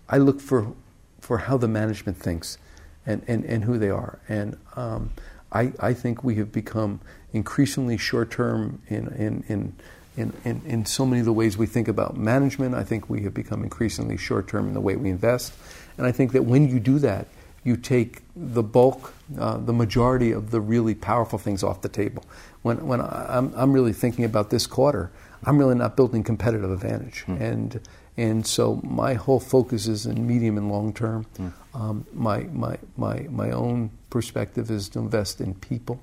I 0.08 0.18
look 0.18 0.40
for 0.40 0.72
for 1.20 1.38
how 1.38 1.56
the 1.56 1.68
management 1.68 2.16
thinks, 2.16 2.58
and, 3.04 3.22
and, 3.26 3.44
and 3.44 3.64
who 3.64 3.78
they 3.78 3.90
are, 3.90 4.18
and 4.28 4.56
um, 4.76 5.10
I 5.52 5.72
I 5.80 5.94
think 5.94 6.22
we 6.22 6.36
have 6.36 6.52
become 6.52 7.00
increasingly 7.32 7.96
short 7.96 8.30
term 8.30 8.82
in 8.88 9.08
in. 9.08 9.44
in 9.48 9.74
in, 10.18 10.32
in, 10.46 10.62
in 10.64 10.86
so 10.86 11.04
many 11.04 11.20
of 11.20 11.26
the 11.26 11.32
ways 11.34 11.58
we 11.58 11.66
think 11.66 11.88
about 11.88 12.16
management, 12.16 12.74
I 12.74 12.84
think 12.84 13.10
we 13.10 13.24
have 13.24 13.34
become 13.34 13.62
increasingly 13.62 14.16
short 14.16 14.48
term 14.48 14.66
in 14.66 14.72
the 14.72 14.80
way 14.80 14.96
we 14.96 15.10
invest. 15.10 15.52
And 15.98 16.06
I 16.06 16.12
think 16.12 16.32
that 16.32 16.46
when 16.46 16.66
you 16.70 16.80
do 16.80 16.98
that, 17.00 17.26
you 17.66 17.76
take 17.76 18.22
the 18.34 18.62
bulk, 18.62 19.12
uh, 19.38 19.58
the 19.58 19.72
majority 19.72 20.30
of 20.30 20.50
the 20.50 20.60
really 20.60 20.94
powerful 20.94 21.38
things 21.38 21.62
off 21.62 21.80
the 21.80 21.88
table. 21.88 22.24
When, 22.62 22.86
when 22.86 23.00
I'm, 23.00 23.52
I'm 23.56 23.72
really 23.72 23.92
thinking 23.92 24.24
about 24.24 24.50
this 24.50 24.66
quarter, 24.66 25.10
I'm 25.44 25.58
really 25.58 25.74
not 25.74 25.96
building 25.96 26.22
competitive 26.22 26.70
advantage. 26.70 27.24
And, 27.40 27.80
and 28.16 28.46
so 28.46 28.80
my 28.82 29.14
whole 29.14 29.40
focus 29.40 29.86
is 29.86 30.06
in 30.06 30.26
medium 30.26 30.56
and 30.56 30.70
long 30.70 30.92
term. 30.92 31.26
Um, 31.74 32.06
my, 32.12 32.44
my, 32.44 32.78
my, 32.96 33.26
my 33.30 33.50
own 33.50 33.90
perspective 34.10 34.70
is 34.70 34.88
to 34.90 34.98
invest 35.00 35.40
in 35.40 35.54
people 35.54 36.00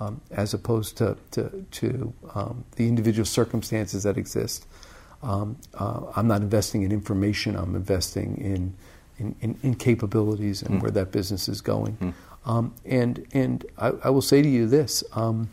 um, 0.00 0.20
as 0.30 0.54
opposed 0.54 0.96
to, 0.98 1.16
to, 1.32 1.66
to 1.72 2.12
um, 2.34 2.64
the 2.76 2.88
individual 2.88 3.26
circumstances 3.26 4.04
that 4.04 4.16
exist. 4.16 4.66
Um, 5.22 5.58
uh, 5.74 6.00
I'm 6.16 6.26
not 6.28 6.40
investing 6.40 6.82
in 6.82 6.92
information, 6.92 7.54
I'm 7.54 7.76
investing 7.76 8.38
in 8.38 8.74
in, 9.20 9.36
in, 9.40 9.58
in 9.62 9.74
capabilities 9.74 10.62
and 10.62 10.80
where 10.82 10.90
that 10.90 11.12
business 11.12 11.48
is 11.48 11.60
going. 11.60 12.14
Um, 12.46 12.74
and 12.86 13.26
and 13.32 13.64
I, 13.78 13.92
I 14.04 14.10
will 14.10 14.22
say 14.22 14.40
to 14.42 14.48
you 14.48 14.66
this 14.66 15.04
um, 15.12 15.50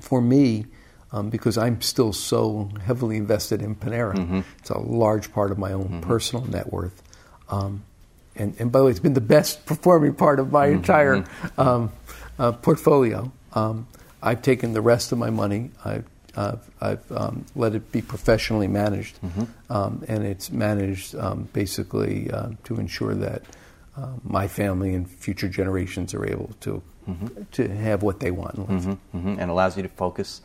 for 0.00 0.20
me, 0.20 0.66
um, 1.12 1.30
because 1.30 1.56
I'm 1.58 1.80
still 1.80 2.12
so 2.12 2.68
heavily 2.84 3.16
invested 3.16 3.62
in 3.62 3.74
Panera, 3.74 4.44
it's 4.58 4.70
a 4.70 4.78
large 4.78 5.32
part 5.32 5.50
of 5.50 5.58
my 5.58 5.72
own 5.72 6.00
personal 6.02 6.44
net 6.44 6.72
worth. 6.72 7.02
Um, 7.48 7.82
and, 8.36 8.54
and 8.60 8.70
by 8.70 8.78
the 8.78 8.84
way, 8.84 8.90
it's 8.92 9.00
been 9.00 9.14
the 9.14 9.20
best 9.20 9.66
performing 9.70 10.14
part 10.14 10.38
of 10.38 10.52
my 10.52 10.66
entire 10.66 11.24
um, 11.58 11.90
uh, 12.38 12.52
portfolio. 12.52 13.32
Um, 13.54 13.86
I've 14.22 14.42
taken 14.42 14.72
the 14.72 14.80
rest 14.82 15.12
of 15.12 15.18
my 15.18 15.30
money. 15.30 15.70
I've, 15.84 16.04
I've, 16.36 16.70
I've 16.80 17.12
um, 17.12 17.44
let 17.54 17.74
it 17.74 17.90
be 17.92 18.02
professionally 18.02 18.68
managed, 18.68 19.18
um, 19.68 20.04
and 20.08 20.24
it's 20.24 20.50
managed 20.50 21.14
um, 21.16 21.48
basically 21.52 22.30
uh, 22.30 22.50
to 22.64 22.78
ensure 22.78 23.14
that 23.14 23.42
um, 23.96 24.20
my 24.24 24.46
family 24.48 24.94
and 24.94 25.08
future 25.08 25.48
generations 25.48 26.14
are 26.14 26.24
able 26.24 26.50
to 26.60 26.82
to 27.52 27.68
have 27.68 28.02
what 28.04 28.20
they 28.20 28.30
want 28.30 28.54
in 28.54 28.66
life. 28.66 28.84
hmm 29.12 29.28
And 29.40 29.50
allows 29.50 29.76
you 29.76 29.82
to 29.82 29.88
focus 29.88 30.42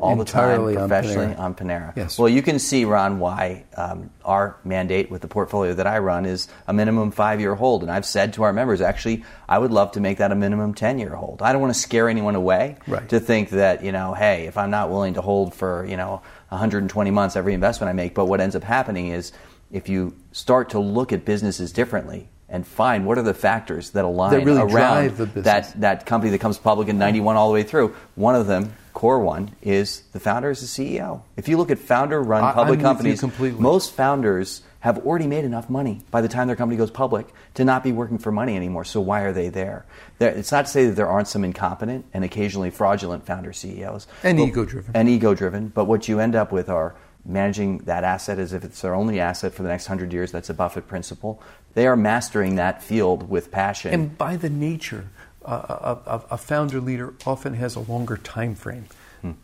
all 0.00 0.16
the 0.16 0.24
time 0.24 0.62
professionally 0.74 1.34
Panera. 1.34 1.38
on 1.38 1.54
Panera. 1.54 1.92
Yes. 1.96 2.18
Well, 2.18 2.28
you 2.28 2.42
can 2.42 2.58
see, 2.58 2.84
Ron, 2.84 3.18
why 3.18 3.64
um, 3.76 4.10
our 4.24 4.56
mandate 4.64 5.10
with 5.10 5.22
the 5.22 5.28
portfolio 5.28 5.74
that 5.74 5.86
I 5.86 5.98
run 5.98 6.24
is 6.26 6.48
a 6.66 6.72
minimum 6.72 7.10
five 7.10 7.40
year 7.40 7.54
hold. 7.54 7.82
And 7.82 7.90
I've 7.90 8.06
said 8.06 8.32
to 8.34 8.42
our 8.44 8.52
members, 8.52 8.80
actually, 8.80 9.24
I 9.48 9.58
would 9.58 9.70
love 9.72 9.92
to 9.92 10.00
make 10.00 10.18
that 10.18 10.32
a 10.32 10.34
minimum 10.34 10.74
10 10.74 10.98
year 10.98 11.14
hold. 11.16 11.42
I 11.42 11.52
don't 11.52 11.60
want 11.60 11.74
to 11.74 11.78
scare 11.80 12.08
anyone 12.08 12.34
away 12.34 12.76
Right. 12.86 13.08
to 13.08 13.20
think 13.20 13.50
that, 13.50 13.82
you 13.84 13.92
know, 13.92 14.14
hey, 14.14 14.46
if 14.46 14.56
I'm 14.56 14.70
not 14.70 14.90
willing 14.90 15.14
to 15.14 15.20
hold 15.20 15.54
for, 15.54 15.84
you 15.86 15.96
know, 15.96 16.22
120 16.50 17.10
months 17.10 17.36
every 17.36 17.54
investment 17.54 17.90
I 17.90 17.92
make, 17.92 18.14
but 18.14 18.26
what 18.26 18.40
ends 18.40 18.56
up 18.56 18.64
happening 18.64 19.08
is 19.08 19.32
if 19.70 19.88
you 19.88 20.14
start 20.32 20.70
to 20.70 20.78
look 20.78 21.12
at 21.12 21.24
businesses 21.24 21.72
differently, 21.72 22.30
and 22.48 22.66
find 22.66 23.06
what 23.06 23.18
are 23.18 23.22
the 23.22 23.34
factors 23.34 23.90
that 23.90 24.04
align 24.04 24.30
That 24.30 24.44
really 24.44 24.58
around 24.58 24.68
drive 24.70 25.16
the 25.18 25.26
business. 25.26 25.44
that 25.44 25.80
that 25.80 26.06
company 26.06 26.30
that 26.30 26.38
comes 26.38 26.58
public 26.58 26.88
in 26.88 26.98
91 26.98 27.36
all 27.36 27.48
the 27.48 27.54
way 27.54 27.62
through. 27.62 27.94
One 28.14 28.34
of 28.34 28.46
them, 28.46 28.72
core 28.94 29.20
one, 29.20 29.54
is 29.62 30.02
the 30.12 30.20
founder 30.20 30.50
is 30.50 30.60
the 30.60 30.66
CEO. 30.66 31.22
If 31.36 31.48
you 31.48 31.56
look 31.56 31.70
at 31.70 31.78
founder 31.78 32.22
run 32.22 32.52
public 32.54 32.78
I'm 32.78 32.84
companies, 32.84 33.22
most 33.58 33.92
founders 33.92 34.62
have 34.80 34.98
already 34.98 35.26
made 35.26 35.44
enough 35.44 35.68
money 35.68 36.00
by 36.10 36.20
the 36.20 36.28
time 36.28 36.46
their 36.46 36.56
company 36.56 36.76
goes 36.76 36.90
public 36.90 37.26
to 37.54 37.64
not 37.64 37.82
be 37.82 37.90
working 37.90 38.16
for 38.16 38.30
money 38.30 38.54
anymore. 38.54 38.84
So 38.84 39.00
why 39.00 39.22
are 39.22 39.32
they 39.32 39.48
there? 39.48 39.84
there 40.18 40.30
it's 40.30 40.52
not 40.52 40.66
to 40.66 40.70
say 40.70 40.86
that 40.86 40.92
there 40.92 41.08
aren't 41.08 41.28
some 41.28 41.44
incompetent 41.44 42.06
and 42.14 42.24
occasionally 42.24 42.70
fraudulent 42.70 43.26
founder 43.26 43.52
CEOs. 43.52 44.06
And 44.22 44.38
ego-driven. 44.38 44.92
And 44.94 45.08
ego 45.08 45.34
driven. 45.34 45.68
But 45.68 45.86
what 45.86 46.08
you 46.08 46.20
end 46.20 46.36
up 46.36 46.52
with 46.52 46.68
are 46.68 46.94
managing 47.24 47.78
that 47.78 48.04
asset 48.04 48.38
as 48.38 48.52
if 48.52 48.64
it's 48.64 48.80
their 48.80 48.94
only 48.94 49.20
asset 49.20 49.52
for 49.54 49.62
the 49.62 49.68
next 49.68 49.86
hundred 49.86 50.12
years. 50.12 50.32
That's 50.32 50.50
a 50.50 50.54
Buffett 50.54 50.86
principle. 50.88 51.42
They 51.74 51.86
are 51.86 51.96
mastering 51.96 52.56
that 52.56 52.82
field 52.82 53.28
with 53.28 53.50
passion. 53.50 53.92
And 53.92 54.16
by 54.18 54.36
the 54.36 54.48
nature, 54.50 55.06
uh, 55.44 55.96
a, 56.06 56.10
a, 56.10 56.24
a 56.32 56.38
founder 56.38 56.80
leader 56.80 57.14
often 57.26 57.54
has 57.54 57.76
a 57.76 57.80
longer 57.80 58.16
time 58.16 58.54
frame 58.54 58.86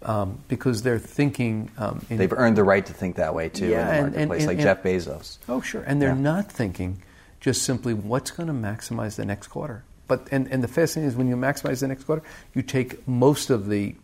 um, 0.03 0.39
because 0.49 0.83
they're 0.83 0.99
thinking. 0.99 1.71
Um, 1.79 1.99
in, 2.09 2.17
Hmm. 2.17 2.17
They've 2.17 2.33
earned 2.33 2.57
the 2.57 2.65
right 2.65 2.85
to 2.87 2.93
think 2.93 3.17
that 3.17 3.35
way 3.35 3.49
too 3.51 3.67
Yeah, 3.69 3.81
in 3.81 3.87
the 3.87 3.91
and- 3.93 3.99
and- 3.99 4.15
marketplace, 4.15 4.41
and- 4.41 4.47
like 4.49 4.57
and- 4.59 4.63
Jeff 4.65 4.83
Bezos. 4.83 5.39
Oh, 5.49 5.61
sure. 5.61 5.83
And 5.83 6.01
they're 6.01 6.11
Yeah. 6.11 6.21
not 6.21 6.51
thinking 6.51 7.03
just 7.41 7.63
simply 7.63 7.93
what's 7.93 8.31
going 8.31 8.47
to 8.47 8.53
maximize 8.55 9.17
the 9.17 9.25
next 9.27 9.49
quarter. 9.49 9.83
But 10.07 10.29
and, 10.31 10.49
and 10.51 10.63
the 10.63 10.69
fascinating 10.69 11.09
is 11.11 11.17
when 11.17 11.29
you 11.29 11.37
maximize 11.37 11.81
the 11.81 11.89
next 11.89 12.05
quarter, 12.05 12.23
you 12.55 12.63
take 12.63 13.07
most 13.09 13.51
of 13.51 13.69
the 13.69 13.95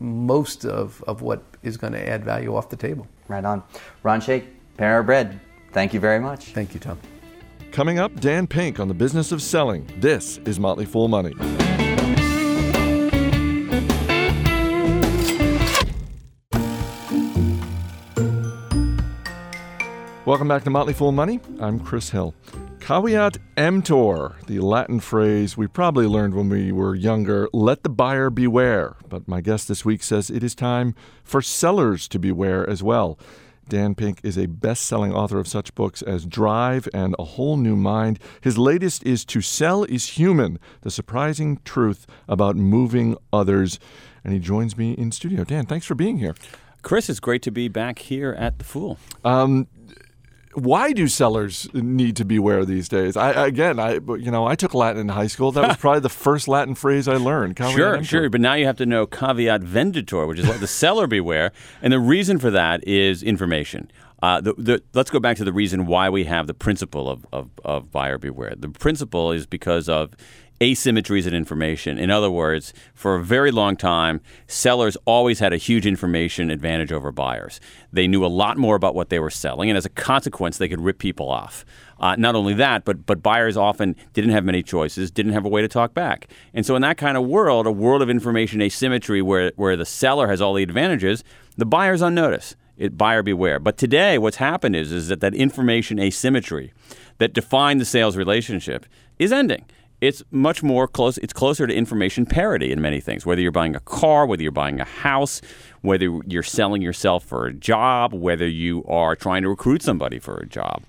most 0.00 0.64
of, 0.64 1.02
of 1.06 1.22
what 1.22 1.42
is 1.62 1.76
going 1.76 1.92
to 1.92 2.08
add 2.08 2.24
value 2.24 2.54
off 2.54 2.68
the 2.68 2.76
table. 2.76 3.06
Right 3.28 3.44
on. 3.44 3.62
Ron 4.02 4.20
Shaich, 4.20 4.46
Panera 4.78 5.04
Bread. 5.04 5.40
Thank 5.72 5.92
you 5.92 6.00
very 6.00 6.20
much. 6.20 6.46
Thank 6.46 6.74
you, 6.74 6.80
Tom. 6.80 6.98
Coming 7.72 7.98
up, 7.98 8.20
Dan 8.20 8.46
Pink 8.46 8.80
on 8.80 8.88
the 8.88 8.94
business 8.94 9.32
of 9.32 9.42
selling. 9.42 9.90
This 9.98 10.38
is 10.38 10.58
Motley 10.58 10.86
Fool 10.86 11.08
Money. 11.08 11.34
Welcome 20.24 20.48
back 20.48 20.64
to 20.64 20.70
Motley 20.70 20.92
Fool 20.92 21.12
Money. 21.12 21.38
I'm 21.60 21.78
Chris 21.78 22.10
Hill. 22.10 22.34
Caveat 22.86 23.38
emptor, 23.56 24.36
the 24.46 24.60
Latin 24.60 25.00
phrase 25.00 25.56
we 25.56 25.66
probably 25.66 26.06
learned 26.06 26.34
when 26.34 26.48
we 26.48 26.70
were 26.70 26.94
younger, 26.94 27.48
let 27.52 27.82
the 27.82 27.88
buyer 27.88 28.30
beware. 28.30 28.94
But 29.08 29.26
my 29.26 29.40
guest 29.40 29.66
this 29.66 29.84
week 29.84 30.04
says 30.04 30.30
it 30.30 30.44
is 30.44 30.54
time 30.54 30.94
for 31.24 31.42
sellers 31.42 32.06
to 32.06 32.20
beware 32.20 32.64
as 32.70 32.84
well. 32.84 33.18
Dan 33.68 33.96
Pink 33.96 34.20
is 34.22 34.38
a 34.38 34.46
best 34.46 34.84
selling 34.84 35.12
author 35.12 35.40
of 35.40 35.48
such 35.48 35.74
books 35.74 36.00
as 36.00 36.26
Drive 36.26 36.88
and 36.94 37.16
A 37.18 37.24
Whole 37.24 37.56
New 37.56 37.74
Mind. 37.74 38.20
His 38.40 38.56
latest 38.56 39.02
is 39.02 39.24
To 39.24 39.40
Sell 39.40 39.82
is 39.82 40.10
Human 40.10 40.60
The 40.82 40.90
Surprising 40.92 41.58
Truth 41.64 42.06
About 42.28 42.54
Moving 42.54 43.16
Others. 43.32 43.80
And 44.22 44.32
he 44.32 44.38
joins 44.38 44.76
me 44.76 44.92
in 44.92 45.10
studio. 45.10 45.42
Dan, 45.42 45.66
thanks 45.66 45.86
for 45.86 45.96
being 45.96 46.18
here. 46.18 46.36
Chris, 46.82 47.10
it's 47.10 47.18
great 47.18 47.42
to 47.42 47.50
be 47.50 47.66
back 47.66 47.98
here 47.98 48.32
at 48.38 48.58
the 48.58 48.64
Fool. 48.64 48.96
Um, 49.24 49.66
why 50.56 50.92
do 50.92 51.06
sellers 51.06 51.68
need 51.74 52.16
to 52.16 52.24
beware 52.24 52.64
these 52.64 52.88
days? 52.88 53.14
I 53.16 53.46
again, 53.46 53.78
I 53.78 53.94
you 53.94 54.30
know, 54.30 54.46
I 54.46 54.54
took 54.54 54.72
Latin 54.72 55.02
in 55.02 55.08
high 55.10 55.26
school. 55.26 55.52
That 55.52 55.68
was 55.68 55.76
probably 55.78 56.00
the 56.00 56.08
first 56.08 56.48
Latin 56.48 56.74
phrase 56.74 57.06
I 57.06 57.16
learned. 57.16 57.58
Sure, 57.58 58.02
sure, 58.02 58.30
but 58.30 58.40
now 58.40 58.54
you 58.54 58.64
have 58.64 58.78
to 58.78 58.86
know 58.86 59.06
caveat 59.06 59.62
venditor, 59.62 60.26
which 60.26 60.38
is 60.38 60.48
let 60.48 60.60
the 60.60 60.66
seller 60.66 61.06
beware, 61.06 61.52
and 61.82 61.92
the 61.92 62.00
reason 62.00 62.38
for 62.38 62.50
that 62.50 62.86
is 62.88 63.22
information. 63.22 63.90
Uh, 64.22 64.40
the, 64.40 64.54
the, 64.54 64.82
let's 64.94 65.10
go 65.10 65.20
back 65.20 65.36
to 65.36 65.44
the 65.44 65.52
reason 65.52 65.84
why 65.84 66.08
we 66.08 66.24
have 66.24 66.46
the 66.46 66.54
principle 66.54 67.10
of, 67.10 67.26
of, 67.34 67.50
of 67.66 67.92
buyer 67.92 68.16
beware. 68.16 68.54
The 68.56 68.70
principle 68.70 69.30
is 69.30 69.46
because 69.46 69.90
of 69.90 70.14
asymmetries 70.60 71.26
in 71.26 71.34
information. 71.34 71.98
In 71.98 72.10
other 72.10 72.30
words, 72.30 72.72
for 72.94 73.16
a 73.16 73.22
very 73.22 73.50
long 73.50 73.76
time, 73.76 74.20
sellers 74.46 74.96
always 75.04 75.38
had 75.38 75.52
a 75.52 75.56
huge 75.56 75.86
information 75.86 76.50
advantage 76.50 76.92
over 76.92 77.12
buyers. 77.12 77.60
They 77.92 78.08
knew 78.08 78.24
a 78.24 78.28
lot 78.28 78.56
more 78.56 78.76
about 78.76 78.94
what 78.94 79.10
they 79.10 79.18
were 79.18 79.30
selling, 79.30 79.68
and 79.68 79.76
as 79.76 79.86
a 79.86 79.90
consequence, 79.90 80.58
they 80.58 80.68
could 80.68 80.80
rip 80.80 80.98
people 80.98 81.30
off. 81.30 81.64
Uh, 81.98 82.14
not 82.16 82.34
only 82.34 82.54
that, 82.54 82.84
but 82.84 83.06
but 83.06 83.22
buyers 83.22 83.56
often 83.56 83.96
didn't 84.12 84.30
have 84.30 84.44
many 84.44 84.62
choices, 84.62 85.10
didn't 85.10 85.32
have 85.32 85.44
a 85.44 85.48
way 85.48 85.62
to 85.62 85.68
talk 85.68 85.94
back. 85.94 86.30
And 86.52 86.64
so, 86.66 86.76
in 86.76 86.82
that 86.82 86.98
kind 86.98 87.16
of 87.16 87.24
world, 87.24 87.66
a 87.66 87.72
world 87.72 88.02
of 88.02 88.10
information 88.10 88.60
asymmetry, 88.60 89.22
where 89.22 89.52
where 89.56 89.76
the 89.76 89.86
seller 89.86 90.28
has 90.28 90.42
all 90.42 90.54
the 90.54 90.62
advantages, 90.62 91.24
the 91.56 91.66
buyer's 91.66 92.02
on 92.02 92.14
notice. 92.14 92.56
It, 92.76 92.98
buyer 92.98 93.22
beware. 93.22 93.58
But 93.58 93.78
today, 93.78 94.18
what's 94.18 94.36
happened 94.36 94.76
is 94.76 94.92
is 94.92 95.08
that 95.08 95.20
that 95.20 95.34
information 95.34 95.98
asymmetry 95.98 96.74
that 97.16 97.32
defined 97.32 97.80
the 97.80 97.86
sales 97.86 98.18
relationship 98.18 98.84
is 99.18 99.32
ending 99.32 99.64
it's 100.00 100.22
much 100.30 100.62
more 100.62 100.86
close 100.86 101.18
it's 101.18 101.32
closer 101.32 101.66
to 101.66 101.74
information 101.74 102.26
parity 102.26 102.70
in 102.70 102.80
many 102.80 103.00
things 103.00 103.24
whether 103.24 103.40
you're 103.40 103.52
buying 103.52 103.74
a 103.74 103.80
car 103.80 104.26
whether 104.26 104.42
you're 104.42 104.52
buying 104.52 104.80
a 104.80 104.84
house 104.84 105.40
whether 105.86 106.20
you're 106.26 106.42
selling 106.42 106.82
yourself 106.82 107.24
for 107.24 107.46
a 107.46 107.52
job 107.52 108.12
whether 108.12 108.46
you 108.46 108.84
are 108.84 109.14
trying 109.16 109.42
to 109.42 109.48
recruit 109.48 109.82
somebody 109.82 110.18
for 110.18 110.36
a 110.36 110.46
job. 110.46 110.82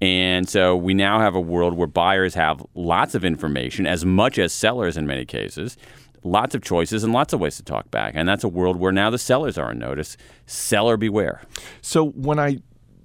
And 0.00 0.48
so 0.48 0.76
we 0.76 0.94
now 0.94 1.18
have 1.18 1.34
a 1.34 1.40
world 1.40 1.74
where 1.74 1.88
buyers 1.88 2.34
have 2.34 2.64
lots 2.74 3.16
of 3.16 3.24
information 3.24 3.84
as 3.84 4.04
much 4.04 4.38
as 4.38 4.52
sellers 4.52 4.96
in 4.96 5.06
many 5.06 5.24
cases 5.24 5.76
lots 6.24 6.54
of 6.54 6.62
choices 6.62 7.04
and 7.04 7.12
lots 7.12 7.32
of 7.32 7.40
ways 7.40 7.56
to 7.56 7.62
talk 7.62 7.90
back. 7.92 8.12
And 8.16 8.28
that's 8.28 8.44
a 8.44 8.48
world 8.48 8.76
where 8.76 8.92
now 8.92 9.08
the 9.08 9.18
sellers 9.18 9.56
are 9.56 9.70
on 9.70 9.78
notice. 9.78 10.16
Seller 10.46 10.96
beware. 10.96 11.42
So 11.80 12.08
when 12.10 12.38
I 12.38 12.58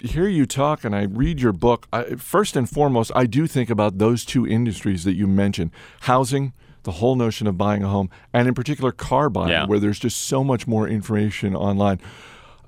hear 0.04 0.28
you 0.28 0.46
talk 0.46 0.84
and 0.84 0.96
I 0.96 1.04
read 1.04 1.40
your 1.42 1.54
book, 1.54 1.88
I, 1.94 2.16
first 2.16 2.56
and 2.56 2.70
foremost, 2.70 3.12
I 3.16 3.26
do 3.26 3.48
think 3.48 3.70
about 3.70 3.98
those 3.98 4.26
two 4.26 4.46
industries 4.46 5.04
that 5.06 5.14
you 5.14 5.26
mentioned 5.28 5.72
housing, 6.02 6.54
the 6.84 6.92
whole 6.94 7.16
notion 7.16 7.48
of 7.48 7.58
buying 7.58 7.84
a 7.84 7.88
home, 7.88 8.10
and 8.34 8.48
in 8.48 8.54
particular 8.54 8.92
car 8.92 9.30
buying, 9.30 9.50
Yeah. 9.52 9.66
where 9.66 9.80
there's 9.80 10.00
just 10.00 10.20
so 10.22 10.44
much 10.44 10.68
more 10.68 10.88
information 10.88 11.56
online. 11.56 12.00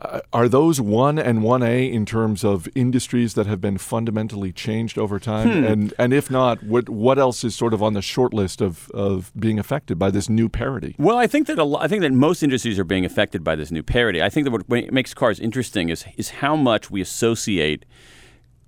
Uh, 0.06 0.22
are 0.34 0.48
those 0.48 0.80
1 0.80 1.18
and 1.18 1.40
1A 1.40 1.92
in 1.92 2.06
terms 2.06 2.44
of 2.44 2.68
industries 2.76 3.34
that 3.34 3.46
have 3.48 3.60
been 3.60 3.78
fundamentally 3.78 4.52
changed 4.52 4.98
over 4.98 5.20
time? 5.20 5.52
Hmm. 5.52 5.64
And, 5.64 5.94
and 5.98 6.14
if 6.14 6.30
not, 6.30 6.64
what, 6.64 6.90
what 6.90 7.18
else 7.18 7.44
is 7.44 7.56
sort 7.56 7.74
of 7.74 7.82
on 7.82 7.94
the 7.94 8.02
short 8.02 8.34
list 8.34 8.62
of, 8.62 8.90
of 8.92 9.32
being 9.38 9.60
affected 9.60 9.98
by 9.98 10.12
this 10.12 10.30
new 10.30 10.50
parity? 10.50 10.96
Well, 10.98 11.18
I 11.18 11.28
think 11.28 11.48
that 11.48 11.60
a 11.60 11.66
I 11.78 11.88
think 11.88 12.02
that 12.02 12.12
most 12.14 12.44
industries 12.44 12.80
are 12.80 12.84
being 12.84 13.06
affected 13.06 13.44
by 13.44 13.56
this 13.56 13.72
new 13.72 13.84
parity. 13.84 14.22
I 14.22 14.30
think 14.30 14.46
that 14.46 14.52
what 14.52 14.70
what 14.70 14.92
makes 14.92 15.14
cars 15.14 15.40
interesting 15.40 15.90
is 15.90 16.06
is 16.18 16.30
how 16.30 16.56
much 16.56 16.92
we 16.92 17.02
associate 17.02 17.86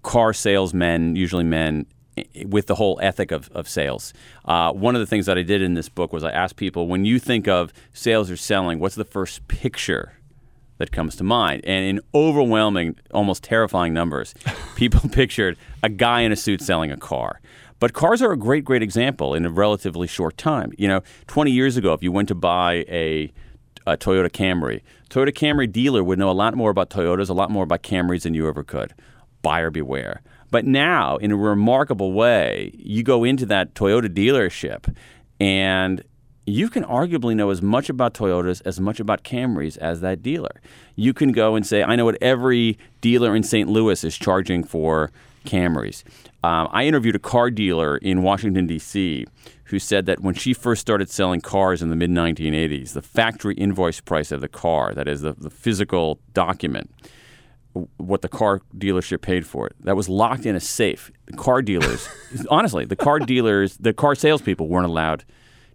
car 0.01 0.33
salesmen, 0.33 1.15
usually 1.15 1.43
men, 1.43 1.85
with 2.45 2.67
the 2.67 2.75
whole 2.75 2.99
ethic 3.01 3.31
of, 3.31 3.49
of 3.51 3.67
sales. 3.67 4.13
Uh, 4.45 4.71
one 4.71 4.95
of 4.95 4.99
the 4.99 5.05
things 5.05 5.25
that 5.27 5.37
I 5.37 5.43
did 5.43 5.61
in 5.61 5.73
this 5.75 5.89
book 5.89 6.13
was 6.13 6.23
I 6.23 6.31
asked 6.31 6.55
people, 6.55 6.87
when 6.87 7.05
you 7.05 7.19
think 7.19 7.47
of 7.47 7.71
sales 7.93 8.31
or 8.31 8.37
selling, 8.37 8.79
what's 8.79 8.95
the 8.95 9.05
first 9.05 9.47
picture 9.47 10.16
that 10.77 10.91
comes 10.91 11.15
to 11.17 11.23
mind? 11.23 11.61
And 11.65 11.85
in 11.85 12.01
overwhelming, 12.13 12.95
almost 13.11 13.43
terrifying 13.43 13.93
numbers, 13.93 14.33
people 14.75 15.09
pictured 15.09 15.57
a 15.83 15.89
guy 15.89 16.21
in 16.21 16.31
a 16.31 16.35
suit 16.35 16.61
selling 16.61 16.91
a 16.91 16.97
car. 16.97 17.41
But 17.79 17.93
cars 17.93 18.21
are 18.21 18.31
a 18.31 18.37
great, 18.37 18.65
great 18.65 18.81
example 18.81 19.35
in 19.35 19.45
a 19.45 19.49
relatively 19.51 20.07
short 20.07 20.37
time. 20.37 20.71
You 20.77 20.87
know, 20.87 21.01
20 21.27 21.51
years 21.51 21.77
ago, 21.77 21.93
if 21.93 22.01
you 22.01 22.11
went 22.11 22.27
to 22.29 22.35
buy 22.35 22.85
a 22.87 23.31
a 23.87 23.97
Toyota 23.97 24.29
Camry. 24.29 24.81
Toyota 25.09 25.33
Camry 25.33 25.71
dealer 25.71 26.03
would 26.03 26.19
know 26.19 26.29
a 26.29 26.33
lot 26.33 26.55
more 26.55 26.69
about 26.69 26.89
Toyotas, 26.89 27.29
a 27.29 27.33
lot 27.33 27.49
more 27.49 27.63
about 27.63 27.83
Camrys 27.83 28.23
than 28.23 28.33
you 28.33 28.47
ever 28.47 28.63
could. 28.63 28.93
Buyer 29.41 29.71
beware. 29.71 30.21
But 30.51 30.65
now, 30.65 31.17
in 31.17 31.31
a 31.31 31.37
remarkable 31.37 32.11
way, 32.11 32.71
you 32.77 33.03
go 33.03 33.23
into 33.23 33.45
that 33.47 33.73
Toyota 33.73 34.07
dealership 34.07 34.93
and 35.39 36.03
you 36.47 36.69
can 36.69 36.85
arguably 36.85 37.35
know 37.35 37.49
as 37.49 37.61
much 37.61 37.89
about 37.89 38.13
Toyotas 38.13 38.61
as 38.63 38.79
much 38.79 39.01
about 39.01 39.23
Camrys 39.23 39.77
as 39.77 39.99
that 39.99 40.23
dealer. 40.23 40.61
You 40.95 41.13
can 41.13 41.33
go 41.33 41.55
and 41.55 41.67
say, 41.67 41.83
I 41.83 41.97
know 41.97 42.05
what 42.05 42.17
every 42.21 42.79
dealer 43.01 43.35
in 43.35 43.43
St. 43.43 43.67
Louis 43.67 44.01
is 44.05 44.17
charging 44.17 44.63
for 44.63 45.11
Camrys. 45.45 46.03
Um, 46.45 46.69
I 46.71 46.85
interviewed 46.85 47.15
a 47.17 47.19
car 47.19 47.51
dealer 47.51 47.97
in 47.97 48.23
Washington, 48.23 48.65
D.C., 48.65 49.25
who 49.65 49.77
said 49.77 50.05
that 50.05 50.21
when 50.21 50.35
she 50.35 50.53
first 50.53 50.79
started 50.79 51.09
selling 51.09 51.41
cars 51.41 51.81
in 51.81 51.89
the 51.89 51.97
mid 51.97 52.11
1980s, 52.11 52.93
the 52.93 53.01
factory 53.01 53.53
invoice 53.55 53.99
price 53.99 54.31
of 54.31 54.39
the 54.39 54.47
car, 54.47 54.93
that 54.93 55.09
is, 55.09 55.21
the, 55.21 55.33
the 55.33 55.49
physical 55.49 56.17
document, 56.33 56.89
what 57.97 58.21
the 58.21 58.29
car 58.29 58.61
dealership 58.77 59.19
paid 59.19 59.45
for 59.45 59.67
it, 59.67 59.75
that 59.81 59.97
was 59.97 60.07
locked 60.07 60.45
in 60.45 60.55
a 60.55 60.61
safe. 60.61 61.11
The 61.25 61.35
car 61.35 61.61
dealers, 61.61 62.07
honestly, 62.49 62.85
the 62.85 62.95
car 62.95 63.19
dealers, 63.19 63.75
the 63.75 63.91
car 63.91 64.15
salespeople 64.15 64.69
weren't 64.69 64.85
allowed 64.85 65.25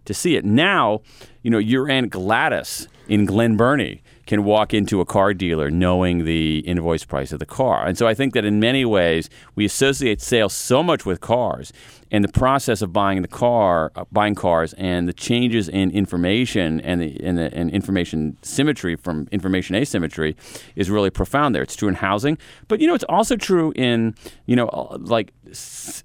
to 0.05 0.13
see 0.13 0.35
it. 0.35 0.45
Now, 0.45 1.01
you 1.41 1.51
know, 1.51 1.57
your 1.57 1.89
Aunt 1.89 2.09
Gladys 2.09 2.87
in 3.07 3.25
Glen 3.25 3.57
Burnie 3.57 4.01
can 4.25 4.43
walk 4.45 4.73
into 4.73 5.01
a 5.01 5.05
car 5.05 5.33
dealer 5.33 5.69
knowing 5.69 6.23
the 6.23 6.59
invoice 6.59 7.03
price 7.03 7.31
of 7.31 7.39
the 7.39 7.45
car. 7.45 7.85
And 7.85 7.97
so 7.97 8.07
I 8.07 8.13
think 8.13 8.33
that 8.33 8.45
in 8.45 8.59
many 8.59 8.85
ways 8.85 9.29
we 9.55 9.65
associate 9.65 10.21
sales 10.21 10.53
so 10.53 10.81
much 10.81 11.05
with 11.05 11.19
cars 11.19 11.73
and 12.13 12.23
the 12.23 12.31
process 12.31 12.83
of 12.83 12.93
buying 12.93 13.23
the 13.23 13.27
car, 13.27 13.91
uh, 13.95 14.05
buying 14.11 14.35
cars 14.35 14.73
and 14.73 15.09
the 15.09 15.13
changes 15.13 15.67
in 15.67 15.89
information 15.89 16.79
and 16.81 17.01
the, 17.01 17.19
and 17.23 17.39
the 17.39 17.53
and 17.53 17.71
information 17.71 18.37
symmetry 18.43 18.95
from 18.95 19.27
information 19.31 19.75
asymmetry 19.75 20.37
is 20.75 20.91
really 20.91 21.09
profound 21.09 21.55
there. 21.55 21.63
It's 21.63 21.75
true 21.75 21.89
in 21.89 21.95
housing, 21.95 22.37
but 22.67 22.79
you 22.79 22.87
know 22.87 22.93
it's 22.93 23.03
also 23.09 23.35
true 23.35 23.73
in, 23.75 24.13
you 24.45 24.55
know, 24.55 24.67
uh, 24.67 24.97
like 25.01 25.33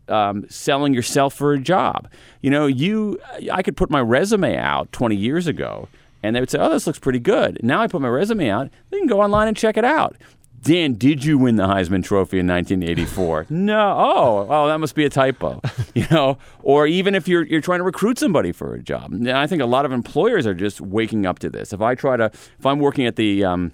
um, 0.08 0.46
selling 0.48 0.94
yourself 0.94 1.34
for 1.34 1.52
a 1.52 1.58
job. 1.58 2.08
You 2.40 2.50
know, 2.50 2.66
you 2.66 3.20
I 3.52 3.62
could 3.62 3.76
put 3.76 3.90
my 3.90 4.00
resume 4.00 4.56
out 4.56 4.90
20 4.92 5.14
years 5.14 5.46
ago 5.46 5.88
and 6.22 6.34
they 6.34 6.40
would 6.40 6.50
say, 6.50 6.58
"Oh, 6.58 6.70
this 6.70 6.86
looks 6.86 6.98
pretty 6.98 7.20
good." 7.20 7.60
Now 7.62 7.82
I 7.82 7.86
put 7.86 8.00
my 8.00 8.08
resume 8.08 8.48
out; 8.48 8.70
they 8.90 8.98
can 8.98 9.06
go 9.06 9.20
online 9.20 9.46
and 9.46 9.56
check 9.56 9.76
it 9.76 9.84
out. 9.84 10.16
Dan, 10.62 10.94
did 10.94 11.24
you 11.24 11.38
win 11.38 11.56
the 11.56 11.66
Heisman 11.66 12.02
Trophy 12.04 12.38
in 12.38 12.46
1984? 12.46 13.46
no. 13.50 13.94
Oh, 13.96 14.46
oh, 14.48 14.66
that 14.68 14.78
must 14.78 14.94
be 14.94 15.04
a 15.04 15.10
typo. 15.10 15.60
You 15.94 16.06
know, 16.12 16.38
or 16.62 16.86
even 16.86 17.16
if 17.16 17.26
you're 17.26 17.44
you're 17.44 17.60
trying 17.60 17.80
to 17.80 17.84
recruit 17.84 18.18
somebody 18.20 18.52
for 18.52 18.74
a 18.74 18.80
job. 18.80 19.12
And 19.12 19.28
I 19.28 19.48
think 19.48 19.60
a 19.60 19.66
lot 19.66 19.84
of 19.84 19.90
employers 19.90 20.46
are 20.46 20.54
just 20.54 20.80
waking 20.80 21.26
up 21.26 21.40
to 21.40 21.50
this. 21.50 21.72
If 21.72 21.80
I 21.80 21.96
try 21.96 22.16
to, 22.16 22.26
if 22.26 22.64
I'm 22.64 22.78
working 22.78 23.04
at 23.06 23.16
the 23.16 23.44
um, 23.44 23.72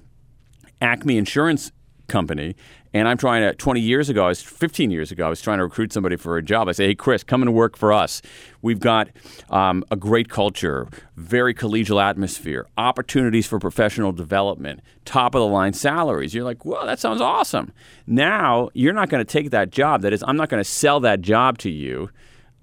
Acme 0.80 1.18
Insurance 1.18 1.70
Company, 2.06 2.54
and 2.92 3.08
I'm 3.08 3.16
trying 3.16 3.42
to. 3.42 3.54
20 3.54 3.80
years 3.80 4.08
ago, 4.08 4.24
I 4.24 4.28
was 4.28 4.42
15 4.42 4.90
years 4.90 5.10
ago, 5.10 5.26
I 5.26 5.28
was 5.28 5.40
trying 5.40 5.58
to 5.58 5.64
recruit 5.64 5.92
somebody 5.92 6.16
for 6.16 6.36
a 6.36 6.42
job. 6.42 6.68
I 6.68 6.72
say, 6.72 6.86
"Hey, 6.86 6.94
Chris, 6.94 7.24
come 7.24 7.42
and 7.42 7.54
work 7.54 7.76
for 7.76 7.92
us. 7.92 8.20
We've 8.62 8.78
got 8.78 9.08
um, 9.50 9.84
a 9.90 9.96
great 9.96 10.28
culture, 10.28 10.88
very 11.16 11.54
collegial 11.54 12.02
atmosphere, 12.02 12.66
opportunities 12.76 13.46
for 13.46 13.58
professional 13.58 14.12
development, 14.12 14.80
top 15.04 15.34
of 15.34 15.40
the 15.40 15.46
line 15.46 15.72
salaries." 15.72 16.34
You're 16.34 16.44
like, 16.44 16.64
"Well, 16.64 16.86
that 16.86 16.98
sounds 16.98 17.20
awesome." 17.20 17.72
Now 18.06 18.70
you're 18.74 18.92
not 18.92 19.08
going 19.08 19.24
to 19.24 19.30
take 19.30 19.50
that 19.50 19.70
job. 19.70 20.02
That 20.02 20.12
is, 20.12 20.22
I'm 20.26 20.36
not 20.36 20.48
going 20.48 20.62
to 20.62 20.68
sell 20.68 21.00
that 21.00 21.20
job 21.22 21.58
to 21.58 21.70
you 21.70 22.10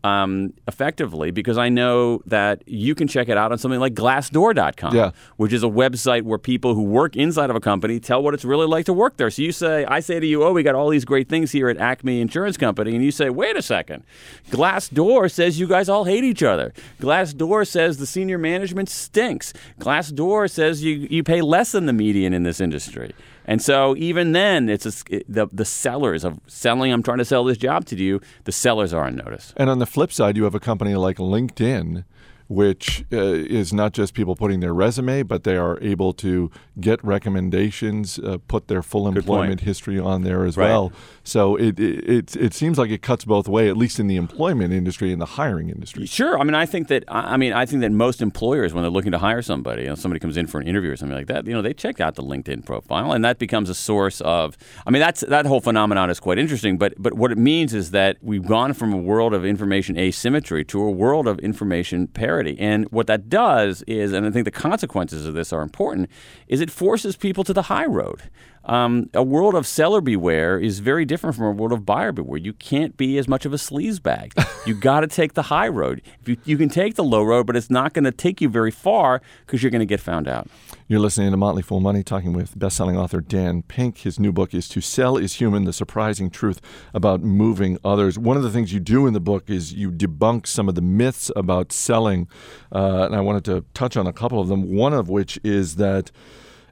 um, 0.03 0.53
effectively 0.67 1.29
because 1.31 1.57
I 1.57 1.69
know 1.69 2.21
that 2.25 2.63
you 2.67 2.95
can 2.95 3.07
check 3.07 3.29
it 3.29 3.37
out 3.37 3.51
on 3.51 3.57
something 3.57 3.79
like 3.79 3.93
glassdoor.com, 3.93 4.95
Yeah. 4.95 5.11
which 5.37 5.53
is 5.53 5.63
a 5.63 5.67
website 5.67 6.23
where 6.23 6.37
people 6.39 6.73
who 6.73 6.83
work 6.83 7.15
inside 7.15 7.49
of 7.49 7.55
a 7.55 7.59
company 7.59 7.99
tell 7.99 8.23
what 8.23 8.33
it's 8.33 8.43
really 8.45 8.65
like 8.65 8.85
to 8.85 8.93
work 8.93 9.17
there. 9.17 9.29
So 9.29 9.41
you 9.43 9.51
say, 9.51 9.85
I 9.85 9.99
say 9.99 10.19
to 10.19 10.25
you, 10.25 10.43
oh, 10.43 10.53
we 10.53 10.63
got 10.63 10.73
all 10.75 10.89
these 10.89 11.05
great 11.05 11.29
things 11.29 11.51
here 11.51 11.69
at 11.69 11.77
Acme 11.77 12.19
Insurance 12.19 12.57
Company. 12.57 12.95
And 12.95 13.03
you 13.05 13.11
say, 13.11 13.29
wait 13.29 13.55
a 13.55 13.61
second. 13.61 14.03
Glassdoor 14.49 15.31
says 15.31 15.59
you 15.59 15.67
guys 15.67 15.87
all 15.89 16.05
hate 16.05 16.23
each 16.23 16.43
other. 16.43 16.73
Glassdoor 16.99 17.67
says 17.67 17.97
the 17.97 18.05
senior 18.05 18.37
management 18.37 18.89
stinks. 18.89 19.53
Glassdoor 19.79 20.49
says 20.49 20.83
you, 20.83 21.07
you 21.09 21.23
pay 21.23 21.41
less 21.41 21.71
than 21.73 21.85
the 21.85 21.93
median 21.93 22.33
in 22.33 22.43
this 22.43 22.59
industry. 22.59 23.13
And 23.45 23.61
so 23.61 23.95
even 23.97 24.31
then, 24.33 24.69
it's 24.69 24.85
a, 24.85 25.15
it- 25.15 25.25
the, 25.27 25.47
the 25.51 25.65
sellers 25.65 26.23
of 26.23 26.39
selling, 26.47 26.91
I'm 26.91 27.03
trying 27.03 27.17
to 27.17 27.25
sell 27.25 27.43
this 27.43 27.57
job 27.57 27.85
to 27.85 27.95
you, 27.95 28.21
the 28.43 28.51
sellers 28.51 28.93
are 28.93 29.05
on 29.05 29.15
notice. 29.15 29.53
And 29.57 29.69
on 29.69 29.79
the 29.79 29.85
flip 29.85 30.11
side, 30.13 30.37
you 30.37 30.43
have 30.43 30.55
a 30.55 30.59
company 30.59 30.95
like 30.95 31.17
LinkedIn, 31.17 32.03
which 32.51 33.05
uh, 33.13 33.17
is 33.61 33.71
not 33.71 33.93
just 33.93 34.13
people 34.13 34.35
putting 34.35 34.59
their 34.59 34.73
resume, 34.73 35.23
but 35.23 35.43
they 35.45 35.55
are 35.55 35.79
able 35.81 36.11
to 36.11 36.51
get 36.81 37.01
recommendations, 37.03 38.19
uh, 38.19 38.37
put 38.47 38.67
their 38.67 38.81
full 38.83 39.09
Good 39.09 39.19
employment 39.19 39.59
point. 39.59 39.61
history 39.61 39.97
on 39.99 40.23
there 40.23 40.43
as 40.43 40.57
Right. 40.57 40.67
well. 40.67 40.91
So 41.23 41.55
it, 41.55 41.79
it 41.79 42.09
it 42.09 42.35
it 42.35 42.53
seems 42.53 42.77
like 42.77 42.89
it 42.89 43.01
cuts 43.01 43.23
both 43.25 43.47
way, 43.47 43.69
at 43.69 43.77
least 43.77 43.99
in 43.99 44.07
the 44.07 44.17
employment 44.17 44.73
industry 44.73 45.11
and 45.13 45.21
the 45.21 45.25
hiring 45.39 45.69
industry. 45.69 46.05
Sure. 46.05 46.37
I 46.39 46.43
mean, 46.43 46.55
I 46.55 46.65
think 46.65 46.87
that 46.89 47.03
I 47.07 47.37
mean, 47.37 47.53
I 47.53 47.65
think 47.65 47.81
that 47.81 47.91
most 47.91 48.21
employers, 48.21 48.73
when 48.73 48.83
they're 48.83 48.91
looking 48.91 49.11
to 49.13 49.19
hire 49.19 49.41
somebody, 49.41 49.83
you 49.83 49.89
know, 49.89 49.95
somebody 49.95 50.19
comes 50.19 50.35
in 50.35 50.47
for 50.47 50.59
an 50.59 50.67
interview 50.67 50.91
or 50.91 50.97
something 50.97 51.17
like 51.17 51.27
that, 51.27 51.45
you 51.47 51.53
know, 51.53 51.61
they 51.61 51.73
check 51.73 52.01
out 52.01 52.15
the 52.15 52.23
LinkedIn 52.23 52.65
profile, 52.65 53.13
and 53.13 53.23
that 53.23 53.37
becomes 53.39 53.69
a 53.69 53.75
source 53.75 54.19
of. 54.21 54.57
I 54.85 54.89
mean, 54.91 54.99
that's 54.99 55.21
that 55.21 55.45
whole 55.45 55.61
phenomenon 55.61 56.09
is 56.09 56.19
quite 56.19 56.37
interesting. 56.39 56.77
But 56.77 56.95
but 56.97 57.13
what 57.13 57.31
it 57.31 57.37
means 57.37 57.73
is 57.73 57.91
that 57.91 58.17
we've 58.21 58.45
gone 58.45 58.73
from 58.73 58.91
a 58.91 58.97
world 58.97 59.33
of 59.33 59.45
information 59.45 59.97
asymmetry 59.97 60.65
to 60.65 60.81
a 60.81 60.91
world 60.91 61.27
of 61.27 61.37
information 61.39 62.07
parity, 62.07 62.40
and 62.47 62.85
what 62.91 63.07
that 63.07 63.29
does 63.29 63.83
is, 63.83 64.13
and 64.13 64.25
I 64.25 64.31
think 64.31 64.45
the 64.45 64.51
consequences 64.51 65.25
of 65.25 65.33
this 65.33 65.51
are 65.53 65.61
important, 65.61 66.09
is 66.47 66.61
it 66.61 66.71
forces 66.71 67.15
people 67.15 67.43
to 67.43 67.53
the 67.53 67.63
high 67.63 67.85
road. 67.85 68.23
Um, 68.65 69.09
a 69.13 69.23
world 69.23 69.55
of 69.55 69.65
seller 69.65 70.01
beware 70.01 70.59
is 70.59 70.79
very 70.79 71.03
different 71.03 71.35
from 71.35 71.45
a 71.45 71.51
world 71.51 71.71
of 71.71 71.85
buyer 71.85 72.11
beware. 72.11 72.37
You 72.37 72.53
can't 72.53 72.95
be 72.95 73.17
as 73.17 73.27
much 73.27 73.45
of 73.45 73.53
a 73.53 73.57
sleaze 73.57 74.01
bag. 74.01 74.33
you 74.65 74.75
got 74.75 74.99
to 74.99 75.07
take 75.07 75.33
the 75.33 75.43
high 75.43 75.67
road. 75.67 76.01
If 76.21 76.29
you, 76.29 76.37
you 76.45 76.57
can 76.57 76.69
take 76.69 76.95
the 76.95 77.03
low 77.03 77.23
road, 77.23 77.47
but 77.47 77.55
it's 77.55 77.69
not 77.69 77.93
going 77.93 78.05
to 78.05 78.11
take 78.11 78.39
you 78.39 78.49
very 78.49 78.71
far 78.71 79.21
because 79.45 79.63
you're 79.63 79.71
going 79.71 79.79
to 79.79 79.85
get 79.85 79.99
found 79.99 80.27
out. 80.27 80.47
You're 80.87 80.99
listening 80.99 81.31
to 81.31 81.37
Motley 81.37 81.63
Fool 81.63 81.79
Money, 81.79 82.03
talking 82.03 82.33
with 82.33 82.57
best-selling 82.57 82.97
author 82.97 83.21
Dan 83.21 83.63
Pink. 83.63 83.99
His 83.99 84.19
new 84.19 84.31
book 84.31 84.53
is 84.53 84.67
"To 84.69 84.81
Sell 84.81 85.17
Is 85.17 85.35
Human: 85.35 85.63
The 85.63 85.73
Surprising 85.73 86.29
Truth 86.29 86.61
About 86.93 87.21
Moving 87.21 87.77
Others." 87.83 88.19
One 88.19 88.37
of 88.37 88.43
the 88.43 88.51
things 88.51 88.73
you 88.73 88.79
do 88.79 89.07
in 89.07 89.13
the 89.13 89.21
book 89.21 89.49
is 89.49 89.73
you 89.73 89.89
debunk 89.89 90.45
some 90.45 90.67
of 90.67 90.75
the 90.75 90.81
myths 90.81 91.31
about 91.35 91.71
selling, 91.71 92.27
uh, 92.71 93.05
and 93.05 93.15
I 93.15 93.21
wanted 93.21 93.45
to 93.45 93.63
touch 93.73 93.95
on 93.97 94.05
a 94.05 94.13
couple 94.13 94.39
of 94.39 94.49
them. 94.49 94.75
One 94.75 94.93
of 94.93 95.09
which 95.09 95.39
is 95.43 95.77
that 95.77 96.11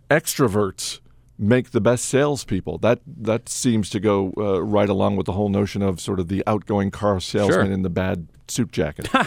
extroverts 0.09 0.99
make 1.39 1.71
the 1.71 1.79
best 1.81 2.05
salespeople. 2.05 2.77
That 2.79 2.99
that 3.07 3.47
seems 3.49 3.89
to 3.91 3.99
go 3.99 4.33
uh, 4.37 4.61
right 4.61 4.89
along 4.89 5.15
with 5.15 5.25
the 5.25 5.31
whole 5.31 5.49
notion 5.49 5.81
of 5.81 5.99
sort 6.01 6.19
of 6.19 6.27
the 6.27 6.43
outgoing 6.45 6.91
car 6.91 7.19
salesman 7.21 7.65
Sure. 7.67 7.71
in 7.73 7.81
the 7.81 7.89
bad 7.89 8.27
suit 8.47 8.71
jacket. 8.71 9.09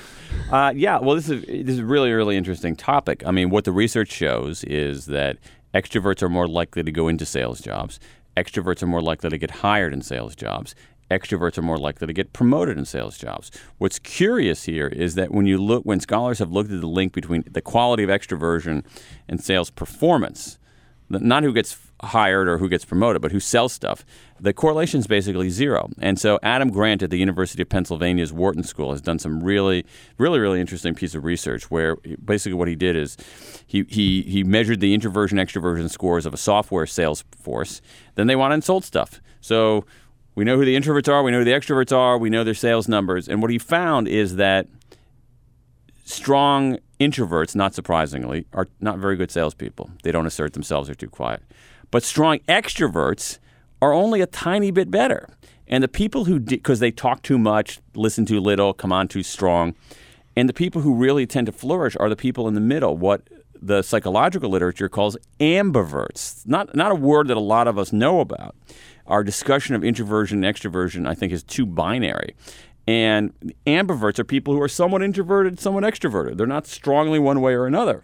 Uh, 0.50 0.70
yeah, 0.76 0.98
well, 0.98 1.14
this 1.16 1.30
is 1.30 1.42
this 1.46 1.74
is 1.74 1.78
a 1.78 1.84
really 1.84 2.12
really 2.12 2.36
interesting 2.36 2.76
topic. 2.76 3.22
I 3.24 3.30
mean, 3.30 3.48
what 3.48 3.64
the 3.64 3.72
research 3.72 4.12
shows 4.12 4.64
is 4.64 5.06
that 5.06 5.38
extroverts 5.72 6.22
are 6.22 6.28
more 6.28 6.46
likely 6.46 6.82
to 6.82 6.92
go 6.92 7.08
into 7.08 7.24
sales 7.24 7.60
jobs. 7.60 7.98
Extroverts 8.36 8.82
are 8.82 8.86
more 8.86 9.00
likely 9.00 9.30
to 9.30 9.38
get 9.38 9.50
hired 9.50 9.94
in 9.94 10.02
sales 10.02 10.34
jobs. 10.36 10.74
Extroverts 11.10 11.56
are 11.56 11.62
more 11.62 11.78
likely 11.78 12.06
to 12.06 12.12
get 12.12 12.32
promoted 12.34 12.76
in 12.76 12.84
sales 12.84 13.16
jobs. 13.16 13.50
What's 13.78 13.98
curious 13.98 14.64
here 14.64 14.88
is 14.88 15.14
that 15.14 15.30
when 15.30 15.46
you 15.46 15.56
look, 15.56 15.84
when 15.84 16.00
scholars 16.00 16.38
have 16.38 16.50
looked 16.52 16.70
at 16.70 16.80
the 16.82 16.86
link 16.86 17.14
between 17.14 17.44
the 17.50 17.62
quality 17.62 18.02
of 18.02 18.10
extroversion 18.10 18.84
and 19.28 19.42
sales 19.42 19.70
performance, 19.70 20.58
not 21.08 21.42
who 21.44 21.52
gets 21.52 21.72
hired 22.02 22.48
or 22.48 22.58
who 22.58 22.68
gets 22.68 22.84
promoted, 22.84 23.22
but 23.22 23.32
who 23.32 23.40
sells 23.40 23.72
stuff, 23.72 24.04
the 24.40 24.52
correlation 24.52 25.00
is 25.00 25.06
basically 25.06 25.50
zero. 25.50 25.88
And 26.00 26.18
so 26.18 26.38
Adam 26.42 26.70
Grant 26.70 27.02
at 27.02 27.10
the 27.10 27.18
University 27.18 27.62
of 27.62 27.68
Pennsylvania's 27.68 28.32
Wharton 28.32 28.64
School 28.64 28.90
has 28.90 29.00
done 29.00 29.18
some 29.18 29.42
really, 29.42 29.84
really, 30.18 30.38
really 30.40 30.60
interesting 30.60 30.94
piece 30.94 31.14
of 31.14 31.24
research 31.24 31.70
where 31.70 31.96
basically 32.24 32.54
what 32.54 32.68
he 32.68 32.74
did 32.74 32.96
is 32.96 33.16
he, 33.66 33.84
he, 33.88 34.22
he 34.22 34.42
measured 34.42 34.80
the 34.80 34.94
introversion 34.94 35.38
extroversion 35.38 35.88
scores 35.88 36.26
of 36.26 36.34
a 36.34 36.38
software 36.38 36.86
sales 36.86 37.24
force. 37.40 37.80
Then 38.16 38.26
they 38.26 38.36
went 38.36 38.52
and 38.52 38.64
sold 38.64 38.84
stuff. 38.84 39.20
So 39.40 39.84
we 40.34 40.44
know 40.44 40.56
who 40.56 40.64
the 40.64 40.76
introverts 40.76 41.12
are, 41.12 41.22
we 41.22 41.30
know 41.30 41.38
who 41.38 41.44
the 41.44 41.52
extroverts 41.52 41.96
are, 41.96 42.18
we 42.18 42.30
know 42.30 42.42
their 42.42 42.54
sales 42.54 42.88
numbers. 42.88 43.28
And 43.28 43.40
what 43.40 43.50
he 43.50 43.58
found 43.58 44.08
is 44.08 44.36
that 44.36 44.66
strong 46.04 46.78
introverts, 46.98 47.54
not 47.54 47.74
surprisingly, 47.74 48.46
are 48.52 48.68
not 48.80 48.98
very 48.98 49.16
good 49.16 49.30
salespeople. 49.30 49.90
They 50.02 50.12
don't 50.12 50.26
assert 50.26 50.52
themselves; 50.52 50.88
they're 50.88 50.94
too 50.94 51.08
quiet. 51.08 51.42
But 51.92 52.02
strong 52.02 52.38
extroverts 52.48 53.38
are 53.80 53.92
only 53.92 54.20
a 54.20 54.26
tiny 54.26 54.72
bit 54.72 54.90
better. 54.90 55.28
And 55.68 55.84
the 55.84 55.88
people 55.88 56.24
who, 56.24 56.40
because 56.40 56.80
they 56.80 56.90
talk 56.90 57.22
too 57.22 57.38
much, 57.38 57.78
listen 57.94 58.26
too 58.26 58.40
little, 58.40 58.74
come 58.74 58.92
on 58.92 59.06
too 59.06 59.22
strong, 59.22 59.76
and 60.34 60.48
the 60.48 60.54
people 60.54 60.82
who 60.82 60.94
really 60.94 61.26
tend 61.26 61.46
to 61.46 61.52
flourish 61.52 61.96
are 62.00 62.08
the 62.08 62.16
people 62.16 62.48
in 62.48 62.54
the 62.54 62.60
middle. 62.60 62.96
What 62.96 63.28
the 63.62 63.82
psychological 63.82 64.50
literature 64.50 64.88
calls 64.88 65.16
ambiverts. 65.38 66.46
Not 66.46 66.74
not 66.74 66.90
a 66.90 66.96
word 66.96 67.28
that 67.28 67.36
a 67.36 67.40
lot 67.40 67.68
of 67.68 67.78
us 67.78 67.92
know 67.92 68.20
about. 68.20 68.56
Our 69.06 69.22
discussion 69.22 69.74
of 69.74 69.84
introversion 69.84 70.42
and 70.42 70.54
extroversion, 70.54 71.06
I 71.06 71.14
think, 71.14 71.32
is 71.32 71.42
too 71.42 71.66
binary. 71.66 72.34
And 72.88 73.32
ambiverts 73.66 74.18
are 74.18 74.24
people 74.24 74.54
who 74.54 74.60
are 74.60 74.68
somewhat 74.68 75.02
introverted, 75.02 75.60
somewhat 75.60 75.84
extroverted. 75.84 76.36
They're 76.36 76.46
not 76.46 76.66
strongly 76.66 77.18
one 77.18 77.40
way 77.40 77.52
or 77.52 77.66
another. 77.66 78.02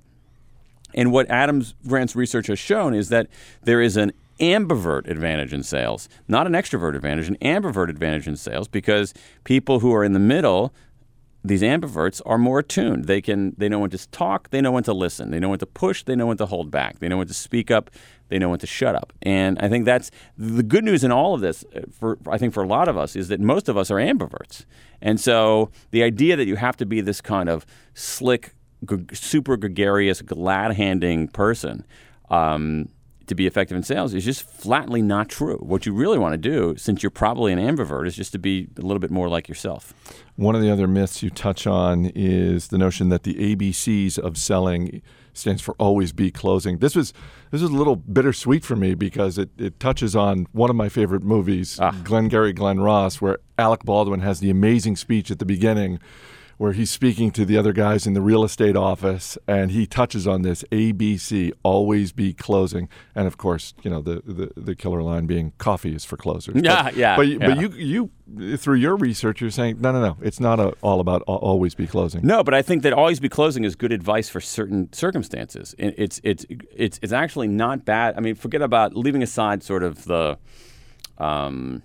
And 0.94 1.12
what 1.12 1.30
Adams 1.30 1.74
Grant's 1.86 2.16
research 2.16 2.46
has 2.46 2.58
shown 2.58 2.94
is 2.94 3.08
that 3.08 3.28
there 3.62 3.80
is 3.80 3.96
an 3.96 4.12
ambivert 4.40 5.08
advantage 5.08 5.52
in 5.52 5.62
sales, 5.62 6.08
not 6.28 6.46
an 6.46 6.52
extrovert 6.52 6.94
advantage, 6.94 7.28
an 7.28 7.36
ambivert 7.36 7.88
advantage 7.88 8.28
in 8.28 8.36
sales 8.36 8.68
because 8.68 9.12
people 9.44 9.80
who 9.80 9.92
are 9.92 10.04
in 10.04 10.12
the 10.12 10.18
middle, 10.18 10.72
these 11.44 11.62
ambiverts 11.62 12.20
are 12.26 12.38
more 12.38 12.60
attuned. 12.60 13.06
They 13.06 13.20
can 13.20 13.54
they 13.56 13.68
know 13.68 13.80
when 13.80 13.90
to 13.90 14.10
talk, 14.10 14.50
they 14.50 14.60
know 14.60 14.72
when 14.72 14.84
to 14.84 14.92
listen, 14.92 15.30
they 15.30 15.40
know 15.40 15.48
when 15.48 15.58
to 15.58 15.66
push, 15.66 16.04
they 16.04 16.14
know 16.14 16.26
when 16.26 16.36
to 16.36 16.46
hold 16.46 16.70
back, 16.70 16.98
they 16.98 17.08
know 17.08 17.18
when 17.18 17.26
to 17.26 17.34
speak 17.34 17.70
up, 17.70 17.90
they 18.28 18.38
know 18.38 18.50
when 18.50 18.58
to 18.60 18.66
shut 18.66 18.94
up. 18.94 19.12
And 19.22 19.58
I 19.58 19.68
think 19.68 19.84
that's 19.84 20.10
the 20.36 20.62
good 20.62 20.84
news 20.84 21.04
in 21.04 21.12
all 21.12 21.34
of 21.34 21.40
this 21.40 21.64
uh, 21.74 21.80
for 21.90 22.18
I 22.28 22.38
think 22.38 22.54
for 22.54 22.62
a 22.62 22.66
lot 22.66 22.88
of 22.88 22.96
us 22.96 23.16
is 23.16 23.28
that 23.28 23.40
most 23.40 23.68
of 23.68 23.76
us 23.76 23.90
are 23.90 23.96
ambiverts. 23.96 24.64
And 25.00 25.20
so 25.20 25.70
the 25.90 26.02
idea 26.02 26.36
that 26.36 26.46
you 26.46 26.56
have 26.56 26.76
to 26.78 26.86
be 26.86 27.00
this 27.00 27.20
kind 27.20 27.48
of 27.48 27.64
slick 27.94 28.54
super 29.12 29.56
gregarious, 29.56 30.22
glad-handing 30.22 31.28
person 31.28 31.86
um, 32.30 32.88
to 33.26 33.34
be 33.34 33.46
effective 33.46 33.76
in 33.76 33.82
sales 33.82 34.14
is 34.14 34.24
just 34.24 34.42
flatly 34.42 35.02
not 35.02 35.28
true. 35.28 35.58
What 35.58 35.86
you 35.86 35.92
really 35.92 36.18
want 36.18 36.32
to 36.32 36.38
do, 36.38 36.76
since 36.76 37.02
you're 37.02 37.10
probably 37.10 37.52
an 37.52 37.58
ambivert, 37.58 38.06
is 38.06 38.16
just 38.16 38.32
to 38.32 38.38
be 38.38 38.68
a 38.76 38.82
little 38.82 38.98
bit 38.98 39.10
more 39.10 39.28
like 39.28 39.48
yourself. 39.48 39.94
One 40.36 40.54
of 40.54 40.62
the 40.62 40.70
other 40.70 40.86
myths 40.86 41.22
you 41.22 41.30
touch 41.30 41.66
on 41.66 42.06
is 42.14 42.68
the 42.68 42.78
notion 42.78 43.08
that 43.10 43.22
the 43.24 43.34
ABCs 43.34 44.18
of 44.18 44.36
selling 44.36 45.02
stands 45.32 45.62
for 45.62 45.74
always 45.78 46.12
be 46.12 46.30
closing. 46.30 46.78
This 46.78 46.96
was 46.96 47.12
this 47.50 47.62
was 47.62 47.70
a 47.70 47.74
little 47.74 47.96
bittersweet 47.96 48.64
for 48.64 48.76
me 48.76 48.94
because 48.94 49.38
it, 49.38 49.50
it 49.56 49.78
touches 49.78 50.16
on 50.16 50.46
one 50.52 50.70
of 50.70 50.76
my 50.76 50.88
favorite 50.88 51.22
movies, 51.22 51.78
Glengarry 52.04 52.52
Glen 52.52 52.80
Ross, 52.80 53.20
where 53.20 53.38
Alec 53.56 53.84
Baldwin 53.84 54.20
has 54.20 54.40
the 54.40 54.50
amazing 54.50 54.96
speech 54.96 55.30
at 55.30 55.38
the 55.38 55.46
beginning 55.46 55.98
where 56.58 56.72
he's 56.72 56.90
speaking 56.90 57.30
to 57.30 57.44
the 57.44 57.56
other 57.56 57.72
guys 57.72 58.04
in 58.06 58.14
the 58.14 58.20
real 58.20 58.42
estate 58.44 58.74
office 58.76 59.38
and 59.46 59.70
he 59.70 59.86
touches 59.86 60.26
on 60.26 60.42
this 60.42 60.64
ABC, 60.72 61.52
always 61.62 62.10
be 62.10 62.32
closing. 62.34 62.88
And 63.14 63.26
of 63.28 63.36
course, 63.38 63.74
you 63.82 63.90
know, 63.90 64.02
the, 64.02 64.22
the, 64.26 64.50
the 64.60 64.74
killer 64.74 65.00
line 65.02 65.26
being 65.26 65.52
coffee 65.58 65.94
is 65.94 66.04
for 66.04 66.16
closers. 66.16 66.56
Yeah, 66.60 66.82
but, 66.82 66.96
yeah, 66.96 67.16
But, 67.16 67.26
you- 67.28 67.38
but 67.38 67.58
you, 67.60 68.10
you, 68.28 68.56
through 68.56 68.74
your 68.76 68.96
research, 68.96 69.40
you're 69.40 69.50
saying, 69.52 69.80
no, 69.80 69.92
no, 69.92 70.00
no, 70.00 70.16
it's 70.20 70.40
not 70.40 70.58
a, 70.58 70.70
all 70.82 70.98
about 71.00 71.22
always 71.22 71.76
be 71.76 71.86
closing. 71.86 72.26
No, 72.26 72.42
but 72.42 72.52
I 72.54 72.60
think 72.62 72.82
that 72.82 72.92
always 72.92 73.20
be 73.20 73.28
closing 73.28 73.62
is 73.64 73.76
good 73.76 73.92
advice 73.92 74.28
for 74.28 74.40
certain 74.40 74.92
circumstances. 74.92 75.74
It's 75.78 76.20
it's 76.24 76.44
it's 76.74 76.98
it's 77.00 77.12
actually 77.12 77.48
not 77.48 77.84
bad. 77.86 78.16
I 78.18 78.20
mean, 78.20 78.34
forget 78.34 78.60
about 78.60 78.94
leaving 78.96 79.22
aside 79.22 79.62
sort 79.62 79.82
of 79.82 80.04
the 80.04 80.36
um, 81.18 81.82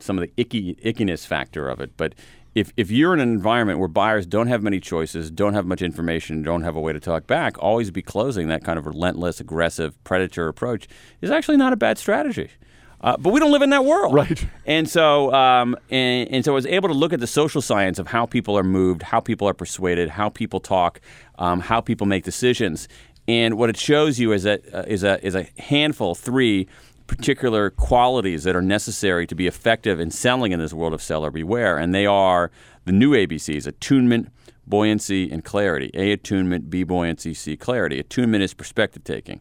some 0.00 0.18
of 0.18 0.22
the 0.24 0.32
icky 0.36 0.76
ickiness 0.76 1.26
factor 1.26 1.68
of 1.68 1.80
it, 1.80 1.96
but 1.96 2.14
if, 2.54 2.72
if 2.76 2.90
you're 2.90 3.12
in 3.14 3.20
an 3.20 3.30
environment 3.30 3.78
where 3.78 3.88
buyers 3.88 4.26
don't 4.26 4.46
have 4.46 4.62
many 4.62 4.78
choices, 4.78 5.30
don't 5.30 5.54
have 5.54 5.66
much 5.66 5.82
information, 5.82 6.42
don't 6.42 6.62
have 6.62 6.76
a 6.76 6.80
way 6.80 6.92
to 6.92 7.00
talk 7.00 7.26
back, 7.26 7.56
always 7.58 7.90
be 7.90 8.02
closing 8.02 8.48
that 8.48 8.64
kind 8.64 8.78
of 8.78 8.86
relentless, 8.86 9.40
aggressive, 9.40 10.02
predator 10.04 10.48
approach 10.48 10.86
is 11.20 11.30
actually 11.30 11.56
not 11.56 11.72
a 11.72 11.76
bad 11.76 11.98
strategy. 11.98 12.50
Uh, 13.00 13.16
but 13.18 13.34
we 13.34 13.40
don't 13.40 13.52
live 13.52 13.60
in 13.60 13.68
that 13.68 13.84
world, 13.84 14.14
Right. 14.14 14.46
And 14.64 14.88
so, 14.88 15.30
um, 15.34 15.76
and, 15.90 16.30
and 16.30 16.44
so, 16.44 16.52
I 16.52 16.54
was 16.54 16.64
able 16.64 16.88
to 16.88 16.94
look 16.94 17.12
at 17.12 17.20
the 17.20 17.26
social 17.26 17.60
science 17.60 17.98
of 17.98 18.06
how 18.06 18.24
people 18.24 18.56
are 18.56 18.62
moved, 18.62 19.02
how 19.02 19.20
people 19.20 19.46
are 19.46 19.52
persuaded, 19.52 20.08
how 20.08 20.30
people 20.30 20.58
talk, 20.58 21.02
um, 21.38 21.60
how 21.60 21.82
people 21.82 22.06
make 22.06 22.24
decisions. 22.24 22.88
And 23.28 23.58
what 23.58 23.68
it 23.68 23.76
shows 23.76 24.18
you 24.18 24.32
is 24.32 24.44
that 24.44 24.62
uh, 24.72 24.84
is 24.86 25.04
a 25.04 25.22
is 25.24 25.34
a 25.34 25.46
handful, 25.58 26.14
three 26.14 26.66
particular 27.06 27.70
qualities 27.70 28.44
that 28.44 28.56
are 28.56 28.62
necessary 28.62 29.26
to 29.26 29.34
be 29.34 29.46
effective 29.46 30.00
in 30.00 30.10
selling 30.10 30.52
in 30.52 30.58
this 30.58 30.72
world 30.72 30.94
of 30.94 31.02
seller 31.02 31.30
beware, 31.30 31.78
and 31.78 31.94
they 31.94 32.06
are 32.06 32.50
the 32.84 32.92
new 32.92 33.12
ABCs: 33.12 33.66
attunement, 33.66 34.30
buoyancy, 34.66 35.30
and 35.30 35.44
clarity. 35.44 35.90
A 35.94 36.12
attunement, 36.12 36.70
B 36.70 36.82
buoyancy, 36.82 37.34
C 37.34 37.56
clarity. 37.56 37.98
Attunement 37.98 38.42
is 38.42 38.54
perspective 38.54 39.04
taking. 39.04 39.40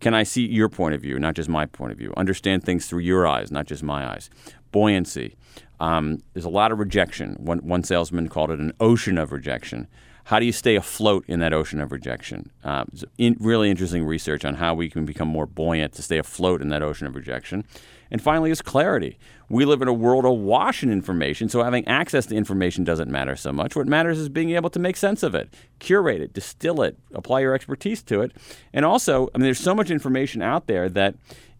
Can 0.00 0.14
I 0.14 0.24
see 0.24 0.46
your 0.46 0.68
point 0.68 0.94
of 0.94 1.00
view, 1.00 1.18
not 1.18 1.34
just 1.34 1.48
my 1.48 1.66
point 1.66 1.92
of 1.92 1.98
view? 1.98 2.12
Understand 2.16 2.64
things 2.64 2.86
through 2.86 3.00
your 3.00 3.26
eyes, 3.26 3.50
not 3.50 3.66
just 3.66 3.82
my 3.82 4.06
eyes. 4.06 4.28
Buoyancy. 4.72 5.36
Um, 5.80 6.22
there's 6.32 6.44
a 6.44 6.50
lot 6.50 6.72
of 6.72 6.78
rejection. 6.78 7.36
One, 7.38 7.58
one 7.58 7.82
salesman 7.82 8.28
called 8.28 8.50
it 8.50 8.58
an 8.58 8.72
ocean 8.80 9.16
of 9.16 9.32
rejection. 9.32 9.86
How 10.26 10.40
do 10.40 10.44
you 10.44 10.50
stay 10.50 10.74
afloat 10.74 11.24
in 11.28 11.38
that 11.38 11.52
ocean 11.52 11.80
of 11.80 11.92
rejection? 11.92 12.50
Uh, 12.64 12.84
in, 13.16 13.36
really 13.38 13.70
interesting 13.70 14.04
research 14.04 14.44
on 14.44 14.54
how 14.54 14.74
we 14.74 14.90
can 14.90 15.04
become 15.04 15.28
more 15.28 15.46
buoyant 15.46 15.92
to 15.92 16.02
stay 16.02 16.18
afloat 16.18 16.60
in 16.60 16.68
that 16.70 16.82
ocean 16.82 17.06
of 17.06 17.14
rejection. 17.14 17.64
And 18.10 18.20
finally, 18.20 18.50
is 18.50 18.60
clarity. 18.60 19.18
We 19.48 19.64
live 19.64 19.82
in 19.82 19.88
a 19.88 19.92
world 19.92 20.24
awash 20.24 20.82
in 20.82 20.90
information, 20.90 21.48
so 21.48 21.62
having 21.62 21.86
access 21.86 22.26
to 22.26 22.34
information 22.34 22.82
doesn't 22.82 23.08
matter 23.08 23.36
so 23.36 23.52
much. 23.52 23.76
What 23.76 23.86
matters 23.86 24.18
is 24.18 24.28
being 24.28 24.50
able 24.50 24.70
to 24.70 24.80
make 24.80 24.96
sense 24.96 25.22
of 25.22 25.36
it, 25.36 25.54
curate 25.78 26.20
it, 26.20 26.32
distill 26.32 26.82
it, 26.82 26.98
apply 27.14 27.40
your 27.40 27.54
expertise 27.54 28.02
to 28.04 28.22
it. 28.22 28.32
And 28.72 28.84
also, 28.84 29.28
I 29.32 29.38
mean, 29.38 29.44
there's 29.44 29.60
so 29.60 29.76
much 29.76 29.92
information 29.92 30.42
out 30.42 30.66
there 30.66 30.88
that 30.88 31.14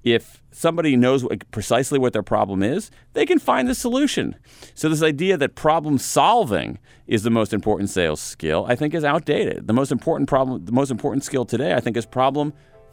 if 0.07 0.41
somebody 0.53 0.95
knows 0.95 1.25
what, 1.25 1.51
precisely 1.51 1.99
what 1.99 2.13
their 2.13 2.23
problem 2.23 2.63
is, 2.63 2.93
they 3.15 3.27
can 3.27 3.41
find 3.41 3.67
the 3.69 3.75
solution. 3.75 4.37
So 4.77 4.89
this 4.89 5.03
idea 5.03 5.37
that 5.37 5.57
problem 5.57 5.99
solving 5.99 6.79
is 7.09 7.25
the 7.25 7.31
most 7.31 7.53
important 7.53 7.91
sales 7.91 8.21
skill, 8.21 8.65
I 8.69 8.77
think, 8.77 8.95
is 8.95 9.03
outdated. 9.03 9.67
The 9.67 9.73
most 9.73 9.91
important 9.91 10.29
problem, 10.29 10.65
the 10.65 10.71
most 10.71 10.93
important 10.93 11.25
skill 11.25 11.45
today, 11.45 11.75
I 11.75 11.81
think, 11.81 11.97
is 11.97 12.07
problem 12.07 12.53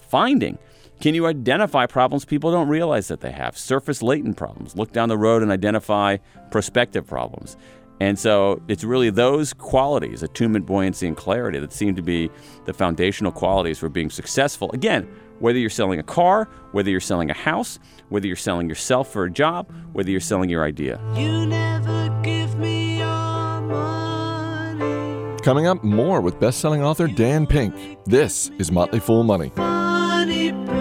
finding. 0.10 0.58
Can 1.02 1.14
you 1.14 1.28
identify 1.28 1.86
problems 1.86 2.26
people 2.26 2.52
don't 2.52 2.68
realize 2.68 3.10
that 3.10 3.22
they 3.22 3.32
have? 3.32 3.56
Surface 3.56 4.02
latent 4.02 4.36
problems. 4.36 4.76
Look 4.76 4.92
down 4.92 5.10
the 5.10 5.18
road 5.18 5.44
and 5.44 5.52
identify 5.52 6.18
prospective 6.50 7.06
problems. 7.06 7.58
And 8.00 8.18
so 8.18 8.60
it's 8.68 8.84
really 8.84 9.12
those 9.12 9.54
qualities, 9.54 10.24
attunement, 10.24 10.66
buoyancy, 10.66 11.08
and 11.08 11.16
clarity, 11.16 11.60
that 11.60 11.72
seem 11.72 11.96
to 11.96 12.02
be 12.02 12.32
the 12.66 12.74
foundational 12.74 13.32
qualities 13.32 13.78
for 13.78 13.88
being 13.88 14.10
successful. 14.10 14.72
Again, 14.72 15.08
whether 15.44 15.60
you're 15.60 15.70
selling 15.70 16.00
a 16.00 16.04
car, 16.04 16.48
whether 16.72 16.90
you're 16.90 17.02
selling 17.02 17.30
a 17.30 17.34
house, 17.34 17.78
whether 18.08 18.26
you're 18.26 18.36
selling 18.38 18.70
yourself 18.70 19.12
for 19.12 19.26
a 19.26 19.30
job, 19.30 19.70
whether 19.92 20.10
you're 20.10 20.22
selling 20.22 20.50
your 20.50 20.64
idea. 20.64 20.98
You 21.18 21.46
never 21.46 22.18
give 22.24 22.58
me 22.58 23.00
your 23.00 23.62
money. 23.62 25.38
Coming 25.42 25.68
up, 25.68 25.84
more 25.84 26.22
with 26.22 26.40
best-selling 26.40 26.82
author 26.82 27.08
Dan 27.10 27.46
Pink. 27.46 27.76
This 28.06 28.52
is 28.58 28.72
Motley 28.72 29.02
Fool 29.02 29.26
Money. 29.26 29.52
Funny 29.58 30.54
paper. 30.54 30.74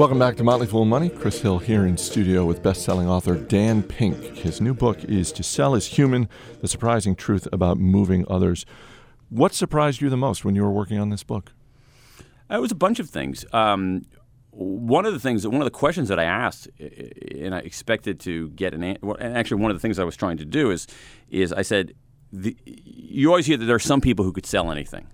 Welcome 0.00 0.18
back 0.18 0.36
to 0.36 0.44
Motley 0.44 0.66
Fool 0.66 0.86
Money. 0.86 1.10
Chris 1.10 1.42
Hill 1.42 1.58
here 1.58 1.84
in 1.84 1.98
studio 1.98 2.46
with 2.46 2.62
best-selling 2.62 3.06
author 3.06 3.34
Dan 3.34 3.82
Pink. 3.82 4.16
His 4.34 4.58
new 4.58 4.72
book 4.72 5.04
is 5.04 5.30
To 5.32 5.42
Sell 5.42 5.74
is 5.74 5.88
Human: 5.88 6.26
The 6.62 6.68
Surprising 6.68 7.14
Truth 7.14 7.46
About 7.52 7.76
Moving 7.76 8.24
Others. 8.26 8.64
What 9.28 9.52
surprised 9.52 10.00
you 10.00 10.08
the 10.08 10.16
most 10.16 10.42
when 10.42 10.54
you 10.54 10.62
were 10.62 10.70
working 10.70 10.98
on 10.98 11.10
this 11.10 11.22
book? 11.22 11.52
Uh, 12.50 12.54
It 12.54 12.60
was 12.62 12.72
a 12.72 12.76
bunch 12.76 12.98
of 12.98 13.10
things. 13.10 13.44
Um, 13.52 14.06
one 14.52 15.04
of 15.04 15.12
the 15.12 15.20
things, 15.20 15.46
one 15.46 15.60
of 15.60 15.66
the 15.66 15.70
questions 15.70 16.08
that 16.08 16.18
I 16.18 16.24
asked, 16.24 16.70
and 16.78 17.54
I 17.54 17.58
expected 17.58 18.18
to 18.20 18.48
get 18.52 18.72
an 18.72 18.82
answer, 18.82 19.16
and 19.20 19.36
actually 19.36 19.60
one 19.60 19.70
of 19.70 19.76
the 19.76 19.82
things 19.82 19.98
I 19.98 20.04
was 20.04 20.16
trying 20.16 20.38
to 20.38 20.46
do 20.46 20.70
is, 20.70 20.86
is 21.28 21.52
I 21.52 21.60
said, 21.60 21.92
the, 22.32 22.56
you 22.64 23.28
always 23.28 23.44
hear 23.44 23.58
that 23.58 23.66
there 23.66 23.76
are 23.76 23.78
some 23.78 24.00
people 24.00 24.24
who 24.24 24.32
could 24.32 24.46
sell 24.46 24.72
anything. 24.72 25.08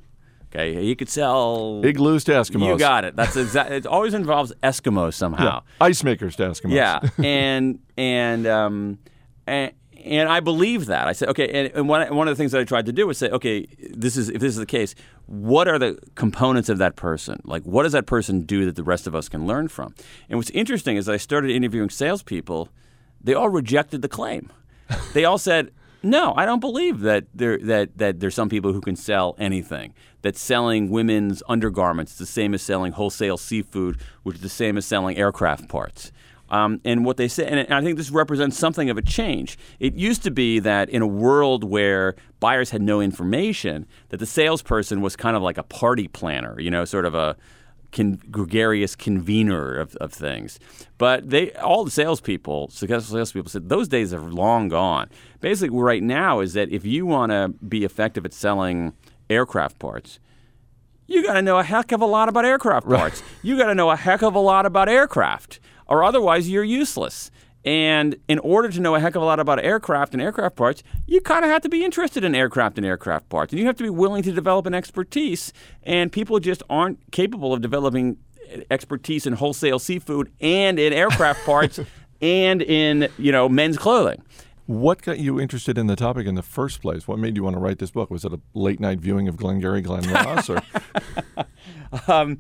Okay, 0.57 0.83
you 0.83 0.97
could 0.97 1.11
sell 1.11 1.83
Igloos 1.85 2.25
to 2.25 2.33
Eskimos. 2.33 2.67
You 2.67 2.79
got 2.79 3.05
it. 3.05 3.15
That's 3.15 3.37
exactly. 3.37 3.77
It 3.77 3.87
always 3.87 4.15
involves 4.15 4.53
Eskimos 4.63 5.15
somehow. 5.15 5.45
Yeah. 5.45 5.87
Ice 5.87 6.03
makers 6.03 6.35
to 6.37 6.45
Eskimos. 6.45 6.73
Yeah, 6.73 7.01
and 7.25 7.79
and 7.99 8.47
um, 8.47 8.99
and 9.47 9.73
and 10.03 10.29
I 10.31 10.41
believe 10.41 10.87
that. 10.87 11.09
I 11.09 11.13
said, 11.13 11.29
okay, 11.31 11.49
and, 11.49 11.75
and 11.75 11.89
one 11.89 12.15
one 12.15 12.27
of 12.27 12.33
the 12.33 12.41
things 12.41 12.53
that 12.53 12.61
I 12.61 12.65
tried 12.65 12.87
to 12.87 12.93
do 12.93 13.07
was 13.07 13.19
say, 13.19 13.29
okay, 13.29 13.67
this 13.91 14.17
is 14.17 14.31
if 14.31 14.41
this 14.41 14.51
is 14.51 14.57
the 14.57 14.65
case, 14.65 14.95
what 15.27 15.69
are 15.69 15.79
the 15.79 15.99
components 16.15 16.71
of 16.71 16.79
that 16.79 16.97
person? 16.97 17.41
Like, 17.45 17.63
what 17.65 17.83
does 17.83 17.93
that 17.93 18.07
person 18.07 18.43
do 18.43 18.65
that 18.65 18.77
the 18.77 18.85
rest 18.85 19.07
of 19.07 19.15
us 19.15 19.29
can 19.29 19.47
learn 19.47 19.69
from? 19.69 19.95
And 20.31 20.39
what's 20.39 20.51
interesting 20.51 20.97
is 20.97 21.07
I 21.07 21.19
started 21.19 21.51
interviewing 21.51 21.91
salespeople, 21.91 22.71
they 23.23 23.35
all 23.35 23.51
rejected 23.51 24.01
the 24.01 24.09
claim. 24.09 24.51
They 25.13 25.25
all 25.25 25.39
said. 25.39 25.73
No, 26.07 26.35
I 26.37 26.47
don't 26.47 26.61
believe 26.61 27.01
that 27.01 27.25
there 27.35 27.59
that 27.59 27.99
that 27.99 28.21
there's 28.21 28.35
some 28.35 28.49
people 28.49 28.73
who 28.73 28.81
can 28.81 28.95
sell 28.95 29.35
anything. 29.39 29.93
That 30.23 30.37
selling 30.37 30.89
women's 30.89 31.43
undergarments 31.49 32.13
is 32.13 32.19
the 32.19 32.27
same 32.27 32.55
as 32.55 32.63
selling 32.63 32.93
wholesale 32.93 33.37
seafood, 33.37 34.01
which 34.23 34.37
is 34.37 34.43
the 34.43 34.49
same 34.49 34.77
as 34.77 34.87
selling 34.87 35.17
aircraft 35.17 35.69
parts. 35.69 36.13
Um, 36.49 36.81
and 36.85 37.05
what 37.05 37.17
they 37.17 37.27
say, 37.27 37.45
and 37.49 37.73
I 37.75 37.83
think 37.83 37.97
this 37.99 38.11
represents 38.11 38.57
something 38.57 38.89
of 38.89 38.97
a 38.97 39.03
change. 39.03 39.59
It 39.81 39.95
used 39.95 40.23
to 40.23 40.31
be 40.31 40.61
that 40.61 40.89
in 40.89 41.03
a 41.03 41.07
world 41.07 41.65
where 41.65 42.15
buyers 42.39 42.71
had 42.71 42.83
no 42.83 43.01
information, 43.01 43.85
that 44.11 44.19
the 44.19 44.27
salesperson 44.27 45.01
was 45.01 45.17
kind 45.17 45.37
of 45.37 45.43
like 45.43 45.59
a 45.59 45.65
party 45.65 46.07
planner, 46.07 46.61
you 46.61 46.71
know, 46.71 46.85
sort 46.85 47.05
of 47.05 47.17
a 47.17 47.37
con- 47.97 48.21
gregarious 48.31 48.95
convener 48.95 49.75
of, 49.75 49.97
of 49.97 50.13
things. 50.13 50.61
But 50.99 51.31
they, 51.31 51.53
all 51.55 51.85
the 51.85 51.91
salespeople, 51.91 52.69
successful 52.69 53.17
salespeople, 53.17 53.51
said 53.51 53.69
those 53.69 53.89
days 53.89 54.13
are 54.13 54.21
long 54.21 54.69
gone. 54.69 55.09
Basically, 55.41 55.79
right 55.79 56.03
now 56.03 56.41
is 56.41 56.53
that 56.53 56.71
if 56.71 56.85
you 56.85 57.07
want 57.07 57.33
to 57.33 57.55
be 57.67 57.85
effective 57.85 58.25
at 58.25 58.33
selling 58.33 58.93
aircraft 59.29 59.79
parts, 59.79 60.21
you 61.07 61.25
got 61.25 61.35
to 61.35 61.43
know 61.43 61.59
a 61.59 61.63
heck 61.63 61.93
of 61.93 62.01
a 62.01 62.07
lot 62.07 62.29
about 62.29 62.45
aircraft 62.45 62.89
parts. 62.89 63.23
You 63.43 63.57
got 63.57 63.67
to 63.67 63.75
know 63.75 63.91
a 63.91 63.97
heck 63.97 64.23
of 64.23 64.35
a 64.35 64.41
lot 64.41 64.67
about 64.67 64.89
aircraft, 64.89 65.61
or 65.87 66.05
otherwise 66.05 66.51
you're 66.51 66.65
useless. 66.65 67.31
And 67.67 68.15
in 68.29 68.39
order 68.39 68.69
to 68.69 68.81
know 68.81 68.95
a 68.95 69.01
heck 69.01 69.17
of 69.17 69.23
a 69.23 69.25
lot 69.25 69.41
about 69.41 69.63
aircraft 69.63 70.15
and 70.15 70.23
aircraft 70.23 70.55
parts, 70.55 70.85
you 71.05 71.21
kind 71.21 71.45
of 71.45 71.51
have 71.51 71.63
to 71.63 71.69
be 71.69 71.85
interested 71.85 72.23
in 72.23 72.33
aircraft 72.33 72.79
and 72.79 72.87
aircraft 72.87 73.29
parts. 73.29 73.53
And 73.53 73.59
you 73.59 73.67
have 73.67 73.77
to 73.77 73.83
be 73.83 73.91
willing 73.91 74.23
to 74.23 74.31
develop 74.31 74.67
an 74.67 74.75
expertise. 74.75 75.53
And 75.83 76.13
people 76.13 76.39
just 76.39 76.63
aren't 76.71 77.01
capable 77.11 77.53
of 77.53 77.61
developing 77.61 78.19
expertise 78.71 79.27
in 79.27 79.33
wholesale 79.33 79.81
seafood 79.81 80.31
and 80.41 80.79
in 80.79 80.93
aircraft 80.93 81.45
parts 81.45 81.81
and 82.23 82.63
in, 82.63 83.09
you 83.19 83.33
know, 83.33 83.49
men's 83.49 83.77
clothing. 83.77 84.23
What 84.67 85.03
got 85.03 85.19
you 85.19 85.41
interested 85.41 85.77
in 85.77 85.89
the 85.89 85.97
topic 85.97 86.27
in 86.29 86.37
the 86.37 86.43
first 86.43 86.81
place? 86.81 87.09
What 87.09 87.19
made 87.19 87.37
you 87.37 87.43
want 87.43 87.55
to 87.55 87.61
write 87.61 87.81
this 87.81 87.91
book? 87.91 88.11
Was 88.11 88.25
it 88.25 88.33
a 88.33 88.41
late 88.55 88.79
night 88.79 89.01
viewing 89.01 89.27
of 89.27 89.37
Glengarry 89.37 89.81
Glen 89.81 90.09
Ross? 90.09 90.49
Or 90.49 90.61
Um, 92.09 92.39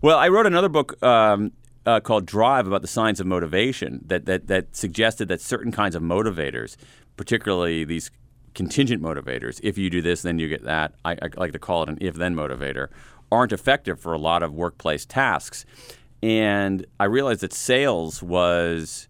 well, 0.00 0.18
I 0.18 0.28
wrote 0.28 0.46
another 0.46 0.68
book 0.68 1.00
um, 1.02 1.52
uh, 1.86 2.00
called 2.00 2.26
Drive 2.26 2.66
about 2.66 2.82
the 2.82 2.88
science 2.88 3.20
of 3.20 3.26
motivation 3.26 4.02
that, 4.06 4.26
that, 4.26 4.46
that 4.46 4.76
suggested 4.76 5.28
that 5.28 5.40
certain 5.40 5.72
kinds 5.72 5.94
of 5.94 6.02
motivators, 6.02 6.76
particularly 7.16 7.84
these 7.84 8.10
contingent 8.54 9.02
motivators, 9.02 9.60
if 9.62 9.78
you 9.78 9.90
do 9.90 10.02
this, 10.02 10.22
then 10.22 10.38
you 10.38 10.48
get 10.48 10.64
that. 10.64 10.94
I, 11.04 11.12
I 11.12 11.28
like 11.36 11.52
to 11.52 11.58
call 11.58 11.82
it 11.82 11.88
an 11.88 11.98
if 12.00 12.14
then 12.14 12.34
motivator, 12.34 12.88
aren't 13.30 13.52
effective 13.52 13.98
for 13.98 14.12
a 14.12 14.18
lot 14.18 14.42
of 14.42 14.52
workplace 14.52 15.06
tasks. 15.06 15.64
And 16.22 16.86
I 17.00 17.04
realized 17.04 17.40
that 17.40 17.52
sales 17.52 18.22
was, 18.22 19.08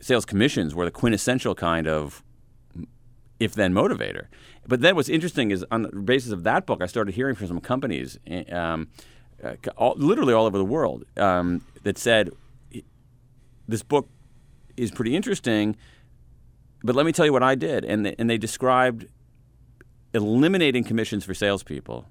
sales 0.00 0.24
commissions 0.24 0.74
were 0.74 0.84
the 0.84 0.90
quintessential 0.90 1.54
kind 1.54 1.86
of 1.86 2.22
if 3.38 3.54
then 3.54 3.72
motivator. 3.72 4.26
But 4.66 4.80
then 4.80 4.96
what's 4.96 5.08
interesting 5.08 5.50
is 5.50 5.64
on 5.70 5.82
the 5.82 5.88
basis 5.90 6.32
of 6.32 6.42
that 6.44 6.66
book, 6.66 6.82
I 6.82 6.86
started 6.86 7.14
hearing 7.14 7.34
from 7.34 7.46
some 7.46 7.60
companies, 7.60 8.18
eh, 8.26 8.44
um, 8.50 8.88
uh, 9.42 9.54
all, 9.76 9.94
literally 9.96 10.32
all 10.32 10.46
over 10.46 10.58
the 10.58 10.64
world, 10.64 11.04
um, 11.16 11.62
that 11.82 11.98
said, 11.98 12.30
this 13.68 13.82
book 13.82 14.08
is 14.76 14.90
pretty 14.90 15.16
interesting, 15.16 15.76
but 16.82 16.94
let 16.94 17.06
me 17.06 17.12
tell 17.12 17.26
you 17.26 17.32
what 17.32 17.42
I 17.42 17.54
did. 17.54 17.84
And 17.84 18.06
they, 18.06 18.14
and 18.18 18.28
they 18.30 18.38
described 18.38 19.06
eliminating 20.14 20.84
commissions 20.84 21.24
for 21.24 21.34
salespeople 21.34 22.06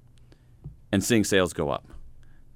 and 0.92 1.04
seeing 1.04 1.24
sales 1.24 1.54
go 1.54 1.70
up. 1.70 1.88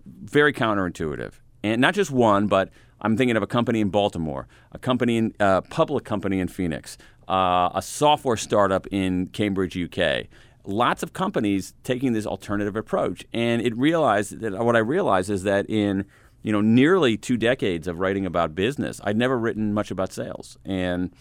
Very 0.05 0.53
counterintuitive. 0.53 1.34
And 1.63 1.82
not 1.82 1.93
just 1.93 2.12
one, 2.12 2.47
but 2.47 2.69
I'm 3.01 3.17
thinking 3.17 3.38
of 3.38 3.43
a 3.43 3.47
company 3.47 3.82
in 3.82 3.89
Baltimore, 3.89 4.47
a 4.71 4.79
company 4.79 5.17
in 5.17 5.34
uh, 5.39 5.62
public 5.62 6.05
company 6.05 6.39
in 6.39 6.47
Phoenix, 6.47 6.97
uh, 7.27 7.69
a 7.73 7.82
software 7.82 8.38
startup 8.38 8.88
in 8.88 9.27
Cambridge, 9.27 9.77
UK. 9.77 10.27
Lots 10.65 11.03
of 11.03 11.13
companies 11.13 11.73
taking 11.83 12.13
this 12.13 12.25
alternative 12.25 12.75
approach, 12.75 13.25
and 13.33 13.61
it 13.61 13.75
realized 13.77 14.39
that 14.41 14.53
what 14.63 14.75
I 14.75 14.79
realized 14.79 15.29
is 15.29 15.43
that 15.43 15.69
in 15.69 16.05
you 16.41 16.51
know 16.51 16.61
nearly 16.61 17.17
two 17.17 17.37
decades 17.37 17.87
of 17.87 17.99
writing 17.99 18.25
about 18.25 18.55
business, 18.55 18.99
I'd 19.03 19.17
never 19.17 19.37
written 19.37 19.73
much 19.73 19.89
about 19.89 20.11
sales, 20.11 20.57
and 20.65 21.11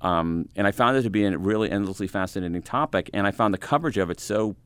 um, 0.00 0.48
and 0.56 0.66
I 0.66 0.72
found 0.72 0.96
it 0.96 1.02
to 1.02 1.10
be 1.10 1.24
a 1.24 1.36
really 1.36 1.70
endlessly 1.70 2.06
fascinating 2.06 2.62
topic, 2.62 3.10
and 3.14 3.26
I 3.26 3.30
found 3.30 3.54
the 3.54 3.58
coverage 3.58 3.98
of 3.98 4.10
it 4.10 4.20
so 4.20 4.56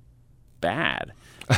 bad 0.61 1.13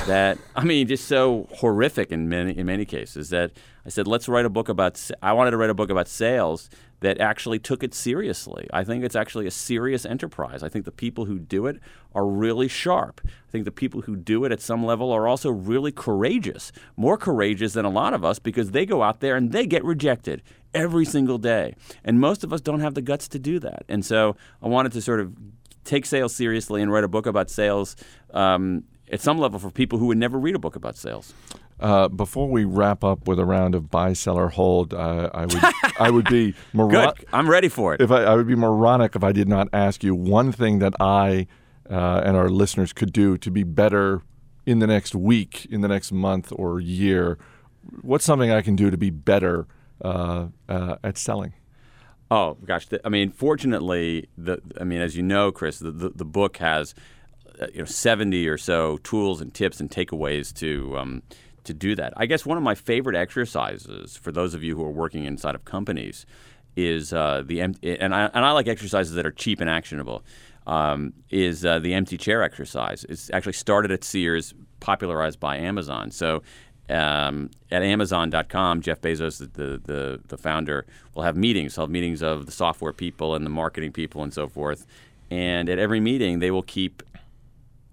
that 0.06 0.38
I 0.54 0.64
mean, 0.64 0.86
just 0.86 1.06
so 1.06 1.48
horrific 1.56 2.10
in 2.12 2.28
many 2.28 2.56
in 2.56 2.66
many 2.66 2.84
cases 2.84 3.30
that 3.30 3.52
I 3.86 3.90
said, 3.90 4.06
let's 4.06 4.28
write 4.28 4.44
a 4.44 4.50
book 4.50 4.68
about. 4.68 5.10
I 5.22 5.32
wanted 5.32 5.52
to 5.52 5.56
write 5.56 5.70
a 5.70 5.74
book 5.74 5.90
about 5.90 6.08
sales 6.08 6.68
that 7.00 7.20
actually 7.20 7.58
took 7.58 7.82
it 7.82 7.94
seriously. 7.94 8.68
I 8.72 8.82
think 8.84 9.04
it's 9.04 9.14
actually 9.14 9.46
a 9.46 9.50
serious 9.50 10.04
enterprise. 10.04 10.62
I 10.62 10.68
think 10.68 10.84
the 10.84 10.92
people 10.92 11.26
who 11.26 11.38
do 11.38 11.66
it 11.66 11.80
are 12.14 12.26
really 12.26 12.68
sharp. 12.68 13.20
I 13.24 13.50
think 13.50 13.64
the 13.64 13.70
people 13.70 14.02
who 14.02 14.16
do 14.16 14.44
it 14.44 14.52
at 14.52 14.60
some 14.60 14.84
level 14.84 15.12
are 15.12 15.28
also 15.28 15.50
really 15.50 15.92
courageous, 15.92 16.72
more 16.96 17.16
courageous 17.16 17.72
than 17.72 17.84
a 17.84 17.90
lot 17.90 18.14
of 18.14 18.24
us 18.24 18.38
because 18.38 18.72
they 18.72 18.84
go 18.84 19.02
out 19.02 19.20
there 19.20 19.36
and 19.36 19.52
they 19.52 19.66
get 19.66 19.84
rejected 19.84 20.42
every 20.74 21.04
single 21.04 21.38
day, 21.38 21.74
and 22.04 22.20
most 22.20 22.44
of 22.44 22.52
us 22.52 22.60
don't 22.60 22.80
have 22.80 22.94
the 22.94 23.02
guts 23.02 23.26
to 23.28 23.38
do 23.38 23.58
that. 23.60 23.84
And 23.88 24.04
so 24.04 24.36
I 24.62 24.68
wanted 24.68 24.92
to 24.92 25.00
sort 25.00 25.20
of 25.20 25.34
take 25.84 26.04
sales 26.04 26.34
seriously 26.34 26.82
and 26.82 26.92
write 26.92 27.04
a 27.04 27.08
book 27.08 27.26
about 27.26 27.48
sales 27.48 27.96
um, 28.34 28.84
at 29.10 29.20
some 29.20 29.38
level 29.38 29.58
for 29.58 29.70
people 29.70 29.98
who 29.98 30.06
would 30.06 30.18
never 30.18 30.38
read 30.38 30.54
a 30.54 30.58
book 30.58 30.76
about 30.76 30.96
sales. 30.96 31.32
uh, 31.80 32.08
before 32.08 32.48
we 32.48 32.64
wrap 32.64 33.04
up 33.04 33.28
with 33.28 33.38
a 33.38 33.44
round 33.44 33.74
of 33.74 33.88
buy, 33.90 34.12
sell, 34.12 34.36
or 34.36 34.48
hold, 34.48 34.92
uh, 34.92 35.30
I 35.32 35.46
would 35.46 35.62
I 36.00 36.10
would 36.10 36.28
be 36.28 36.54
moro- 36.72 36.90
Good. 37.14 37.24
I'm 37.32 37.48
ready 37.48 37.68
for 37.68 37.94
it. 37.94 38.00
if 38.00 38.10
I, 38.10 38.24
I 38.24 38.34
would 38.34 38.46
be 38.48 38.56
moronic 38.56 39.14
if 39.14 39.22
I 39.22 39.32
did 39.32 39.48
not 39.48 39.68
ask 39.72 40.02
you 40.02 40.14
one 40.14 40.50
thing 40.52 40.80
that 40.80 40.94
I 41.00 41.46
uh, 41.88 42.22
and 42.24 42.36
our 42.36 42.48
listeners 42.50 42.92
could 42.92 43.12
do 43.12 43.38
to 43.38 43.50
be 43.50 43.62
better 43.62 44.22
in 44.66 44.80
the 44.80 44.86
next 44.86 45.14
week, 45.14 45.66
in 45.70 45.80
the 45.80 45.88
next 45.88 46.12
month 46.12 46.52
or 46.54 46.80
year. 46.80 47.38
What's 48.02 48.24
something 48.24 48.50
I 48.50 48.60
can 48.60 48.76
do 48.76 48.90
to 48.90 48.98
be 48.98 49.08
better 49.10 49.66
uh, 50.04 50.48
uh, 50.68 50.96
at 51.02 51.16
selling? 51.16 51.54
Oh 52.30 52.58
gosh, 52.64 52.86
I 53.04 53.08
mean, 53.08 53.30
fortunately, 53.30 54.28
the 54.36 54.60
I 54.80 54.84
mean, 54.84 55.00
as 55.00 55.16
you 55.16 55.22
know, 55.22 55.50
Chris, 55.50 55.78
the 55.78 55.90
the, 55.90 56.10
the 56.10 56.24
book 56.26 56.58
has 56.58 56.94
you 57.72 57.80
know 57.80 57.84
seventy 57.84 58.46
or 58.48 58.58
so 58.58 58.98
tools 58.98 59.40
and 59.40 59.52
tips 59.52 59.80
and 59.80 59.90
takeaways 59.90 60.54
to 60.54 60.96
um, 60.98 61.22
to 61.64 61.74
do 61.74 61.94
that. 61.94 62.12
I 62.16 62.26
guess 62.26 62.46
one 62.46 62.56
of 62.56 62.62
my 62.62 62.74
favorite 62.74 63.16
exercises 63.16 64.16
for 64.16 64.32
those 64.32 64.54
of 64.54 64.62
you 64.62 64.76
who 64.76 64.84
are 64.84 64.90
working 64.90 65.24
inside 65.24 65.54
of 65.54 65.64
companies 65.64 66.26
is 66.76 67.12
uh, 67.12 67.42
the 67.44 67.60
and 67.60 67.76
I 67.82 68.26
and 68.26 68.44
I 68.44 68.52
like 68.52 68.68
exercises 68.68 69.14
that 69.14 69.26
are 69.26 69.32
cheap 69.32 69.60
and 69.60 69.68
actionable. 69.70 70.24
Um, 70.66 71.14
is 71.30 71.64
uh, 71.64 71.78
the 71.78 71.94
empty 71.94 72.18
chair 72.18 72.42
exercise? 72.42 73.04
It's 73.08 73.30
actually 73.30 73.54
started 73.54 73.90
at 73.90 74.04
Sears, 74.04 74.52
popularized 74.80 75.40
by 75.40 75.56
Amazon. 75.56 76.10
So 76.10 76.42
um, 76.90 77.50
at 77.70 77.82
Amazon.com, 77.82 78.82
Jeff 78.82 79.00
Bezos, 79.00 79.38
the, 79.38 79.46
the, 79.46 79.78
the, 79.84 80.20
the 80.28 80.36
founder, 80.36 80.86
will 81.14 81.22
have 81.22 81.36
meetings. 81.36 81.74
He'll 81.74 81.84
have 81.84 81.90
meetings 81.90 82.22
of 82.22 82.46
the 82.46 82.52
software 82.52 82.92
people 82.92 83.34
and 83.34 83.44
the 83.44 83.50
marketing 83.50 83.92
people 83.92 84.22
and 84.22 84.32
so 84.32 84.46
forth. 84.46 84.86
And 85.30 85.68
at 85.68 85.78
every 85.78 86.00
meeting, 86.00 86.38
they 86.38 86.50
will 86.50 86.62
keep 86.62 87.02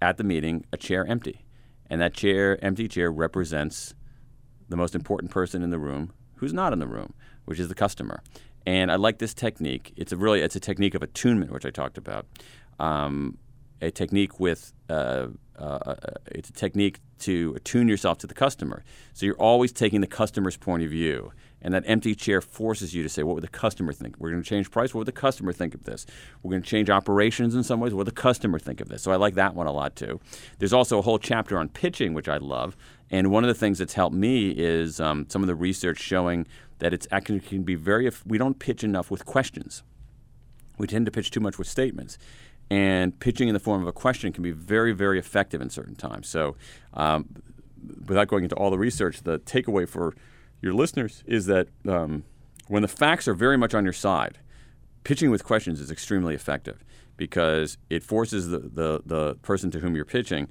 at 0.06 0.18
the 0.18 0.24
meeting 0.24 0.64
a 0.72 0.78
chair 0.78 1.04
empty. 1.08 1.44
And 1.90 2.00
that 2.00 2.14
chair, 2.14 2.64
empty 2.64 2.88
chair, 2.88 3.12
represents 3.12 3.96
the 4.70 4.78
most 4.78 4.94
important 4.94 5.32
person 5.32 5.64
in 5.64 5.72
the 5.72 5.80
room 5.80 6.14
who's 6.36 6.54
not 6.54 6.74
in 6.74 6.80
the 6.80 6.88
room, 6.88 7.14
which 7.46 7.60
is 7.60 7.70
the 7.70 7.76
customer. 7.76 8.22
And 8.68 8.92
I 8.92 8.96
like 8.96 9.18
this 9.18 9.34
technique. 9.34 9.94
It's 9.96 10.12
a 10.12 10.18
really 10.18 10.42
it's 10.42 10.56
a 10.56 10.60
technique 10.60 10.96
of 10.96 11.02
attunement, 11.02 11.52
which 11.52 11.66
I 11.66 11.72
talked 11.72 11.98
about. 11.98 12.26
Um, 12.80 13.38
a 13.82 13.92
technique 13.92 14.40
with 14.40 14.74
uh, 14.90 15.28
uh, 15.58 15.96
it's 16.28 16.50
a 16.50 16.54
technique 16.54 17.00
to 17.20 17.54
attune 17.56 17.88
yourself 17.88 18.18
to 18.20 18.28
the 18.28 18.34
customer. 18.34 18.84
So 19.14 19.26
you're 19.26 19.42
always 19.42 19.72
taking 19.72 20.02
the 20.02 20.08
customer's 20.08 20.58
point 20.58 20.84
of 20.84 20.90
view. 20.90 21.32
And 21.66 21.74
that 21.74 21.84
empty 21.88 22.14
chair 22.14 22.42
forces 22.42 22.94
you 22.94 23.02
to 23.02 23.10
say, 23.10 23.24
what 23.24 23.34
would 23.34 23.44
the 23.44 23.48
customer 23.48 23.92
think? 23.92 24.18
We're 24.20 24.30
going 24.30 24.44
to 24.44 24.48
change 24.48 24.70
price. 24.70 24.94
What 24.94 25.00
would 25.00 25.08
the 25.08 25.12
customer 25.12 25.52
think 25.52 25.74
of 25.74 25.84
this? 25.84 26.06
We're 26.44 26.52
going 26.52 26.62
to 26.62 26.70
change 26.70 26.92
operations 26.92 27.56
in 27.56 27.64
some 27.64 27.80
ways. 27.80 27.92
What 27.92 28.06
would 28.06 28.08
the 28.08 28.22
customer 28.22 28.60
think 28.60 28.82
of 28.82 28.90
this? 28.90 29.02
So 29.02 29.12
I 29.12 29.16
like 29.16 29.34
that 29.34 29.56
one 29.56 29.66
a 29.66 29.72
lot 29.72 29.96
too. 29.96 30.20
There's 30.60 30.74
also 30.74 31.00
a 31.00 31.02
whole 31.02 31.18
chapter 31.18 31.58
on 31.58 31.70
pitching, 31.70 32.14
which 32.14 32.30
I 32.30 32.38
love. 32.38 32.78
And 33.10 33.32
one 33.32 33.44
of 33.44 33.48
the 33.48 33.56
things 33.56 33.80
that's 33.80 33.96
helped 33.96 34.16
me 34.16 34.52
is 34.52 35.00
um, 35.00 35.26
some 35.28 35.42
of 35.42 35.48
the 35.48 35.56
research 35.56 35.98
showing 35.98 36.46
that 36.78 36.94
it's 36.94 37.08
actually 37.12 37.40
can 37.40 37.64
be 37.64 37.74
very. 37.74 38.08
We 38.28 38.38
don't 38.38 38.60
pitch 38.60 38.84
enough 38.84 39.10
with 39.10 39.26
questions. 39.26 39.82
We 40.78 40.86
tend 40.86 41.08
to 41.08 41.12
pitch 41.12 41.32
too 41.32 41.40
much 41.40 41.58
with 41.58 41.68
statements 41.68 42.20
and 42.70 43.20
pitching 43.20 43.48
in 43.48 43.54
the 43.56 43.60
form 43.60 43.82
of 43.82 43.88
a 43.88 43.92
question 43.92 44.32
can 44.32 44.44
be 44.44 44.52
very, 44.52 44.92
very 44.92 45.20
effective 45.20 45.62
in 45.62 45.70
certain 45.70 45.96
times. 45.96 46.28
So, 46.28 46.56
um, 46.94 47.28
without 48.08 48.28
going 48.28 48.44
into 48.44 48.56
all 48.56 48.72
the 48.72 48.78
research, 48.78 49.22
the 49.22 49.40
takeaway 49.40 49.88
for 49.88 50.16
your 50.62 50.74
listeners 50.74 51.24
is 51.26 51.46
that 51.46 51.68
um, 51.88 52.24
when 52.68 52.82
the 52.82 52.88
facts 52.88 53.28
are 53.28 53.34
very 53.34 53.58
much 53.58 53.74
on 53.74 53.84
your 53.84 53.94
side, 53.94 54.40
pitching 55.04 55.30
with 55.30 55.44
questions 55.44 55.80
is 55.80 55.92
extremely 55.92 56.36
effective 56.36 56.84
because 57.18 57.78
it 57.90 58.04
forces 58.04 58.50
the, 58.50 58.60
the, 58.60 59.02
the 59.06 59.36
person 59.36 59.72
to 59.72 59.80
whom 59.80 59.96
you're 59.96 60.06
pitching 60.06 60.48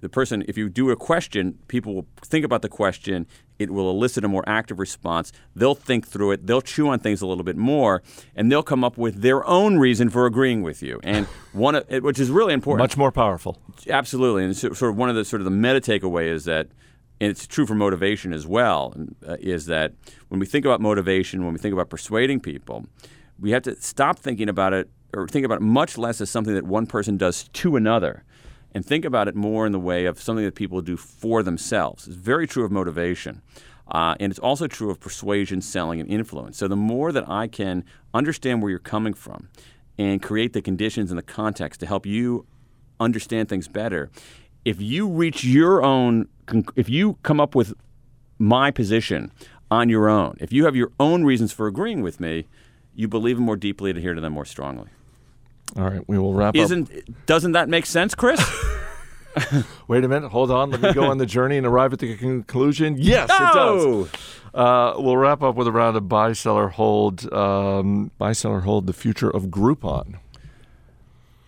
the 0.00 0.08
person, 0.08 0.44
if 0.46 0.58
you 0.58 0.68
do 0.68 0.90
a 0.90 0.96
question, 0.96 1.58
people 1.68 1.94
will 1.94 2.06
think 2.20 2.44
about 2.44 2.62
the 2.62 2.68
question. 2.68 3.26
It 3.58 3.70
will 3.70 3.90
elicit 3.90 4.24
a 4.24 4.28
more 4.28 4.44
active 4.46 4.78
response. 4.78 5.32
They'll 5.54 5.74
think 5.74 6.06
through 6.06 6.32
it. 6.32 6.46
They'll 6.46 6.60
chew 6.60 6.88
on 6.88 6.98
things 6.98 7.22
a 7.22 7.26
little 7.26 7.44
bit 7.44 7.56
more, 7.56 8.02
and 8.34 8.52
they'll 8.52 8.62
come 8.62 8.84
up 8.84 8.98
with 8.98 9.22
their 9.22 9.46
own 9.46 9.78
reason 9.78 10.10
for 10.10 10.26
agreeing 10.26 10.62
with 10.62 10.82
you. 10.82 11.00
And 11.02 11.26
one, 11.52 11.76
of, 11.76 11.88
which 12.02 12.20
is 12.20 12.30
really 12.30 12.52
important. 12.52 12.84
Much 12.84 12.96
more 12.96 13.10
powerful. 13.10 13.58
Absolutely, 13.88 14.44
and 14.44 14.56
so, 14.56 14.72
sort 14.74 14.90
of 14.90 14.96
one 14.96 15.08
of 15.08 15.16
the 15.16 15.24
sort 15.24 15.40
of 15.40 15.44
the 15.44 15.50
meta 15.50 15.80
takeaway 15.80 16.26
is 16.26 16.44
that, 16.44 16.68
and 17.20 17.30
it's 17.30 17.46
true 17.46 17.66
for 17.66 17.74
motivation 17.74 18.32
as 18.32 18.46
well, 18.46 18.94
uh, 19.26 19.36
is 19.40 19.66
that 19.66 19.92
when 20.28 20.38
we 20.38 20.46
think 20.46 20.64
about 20.64 20.80
motivation, 20.80 21.44
when 21.44 21.52
we 21.52 21.58
think 21.58 21.72
about 21.72 21.88
persuading 21.88 22.40
people, 22.40 22.86
we 23.38 23.50
have 23.50 23.62
to 23.62 23.80
stop 23.80 24.18
thinking 24.18 24.48
about 24.48 24.72
it 24.72 24.90
or 25.14 25.26
think 25.28 25.44
about 25.44 25.56
it 25.56 25.62
much 25.62 25.96
less 25.96 26.20
as 26.20 26.28
something 26.30 26.54
that 26.54 26.64
one 26.64 26.86
person 26.86 27.16
does 27.16 27.48
to 27.48 27.76
another 27.76 28.24
and 28.72 28.84
think 28.84 29.04
about 29.04 29.28
it 29.28 29.34
more 29.34 29.64
in 29.64 29.72
the 29.72 29.80
way 29.80 30.04
of 30.04 30.20
something 30.20 30.44
that 30.44 30.54
people 30.54 30.82
do 30.82 30.96
for 30.96 31.42
themselves. 31.42 32.06
It's 32.06 32.16
very 32.16 32.46
true 32.46 32.64
of 32.64 32.70
motivation. 32.70 33.40
Uh, 33.88 34.16
and 34.18 34.30
it's 34.30 34.40
also 34.40 34.66
true 34.66 34.90
of 34.90 34.98
persuasion, 34.98 35.62
selling, 35.62 36.00
and 36.00 36.10
influence. 36.10 36.58
So 36.58 36.68
the 36.68 36.76
more 36.76 37.12
that 37.12 37.28
I 37.28 37.46
can 37.46 37.84
understand 38.12 38.60
where 38.60 38.70
you're 38.70 38.78
coming 38.78 39.14
from 39.14 39.48
and 39.96 40.20
create 40.20 40.52
the 40.52 40.60
conditions 40.60 41.10
and 41.10 41.16
the 41.16 41.22
context 41.22 41.80
to 41.80 41.86
help 41.86 42.04
you 42.04 42.46
understand 42.98 43.48
things 43.48 43.68
better, 43.68 44.10
if 44.66 44.82
you 44.82 45.08
reach 45.08 45.44
your 45.44 45.82
own, 45.84 46.26
if 46.74 46.88
you 46.88 47.16
come 47.22 47.40
up 47.40 47.54
with 47.54 47.72
my 48.36 48.72
position 48.72 49.30
on 49.70 49.88
your 49.88 50.08
own, 50.08 50.36
if 50.40 50.52
you 50.52 50.64
have 50.64 50.74
your 50.74 50.90
own 50.98 51.22
reasons 51.22 51.52
for 51.52 51.68
agreeing 51.68 52.02
with 52.02 52.18
me, 52.18 52.46
you 52.92 53.06
believe 53.06 53.36
them 53.36 53.44
more 53.46 53.56
deeply 53.56 53.90
and 53.90 53.98
adhere 53.98 54.14
to 54.14 54.20
them 54.20 54.32
more 54.32 54.44
strongly. 54.44 54.88
All 55.76 55.84
right, 55.84 56.06
we 56.08 56.18
will 56.18 56.34
wrap 56.34 56.56
Isn't, 56.56 56.90
up. 56.90 57.04
Doesn't 57.26 57.52
that 57.52 57.68
make 57.68 57.86
sense, 57.86 58.16
Chris? 58.16 58.40
Wait 59.88 60.02
a 60.02 60.08
minute. 60.08 60.30
Hold 60.30 60.50
on. 60.50 60.70
Let 60.70 60.80
me 60.80 60.92
go 60.92 61.04
on 61.10 61.18
the 61.18 61.26
journey 61.26 61.58
and 61.58 61.66
arrive 61.66 61.92
at 61.92 62.00
the 62.00 62.16
conclusion. 62.16 62.96
Yes, 62.98 63.28
no! 63.28 63.36
it 63.36 63.54
does. 63.54 64.20
Uh, 64.52 64.94
we'll 65.00 65.16
wrap 65.16 65.42
up 65.42 65.54
with 65.54 65.68
a 65.68 65.72
round 65.72 65.96
of 65.96 66.08
buy, 66.08 66.32
seller, 66.32 66.68
hold. 66.68 67.32
Um, 67.32 68.10
buy, 68.18 68.32
seller, 68.32 68.60
hold. 68.60 68.88
The 68.88 68.92
future 68.92 69.30
of 69.30 69.44
Groupon. 69.44 70.18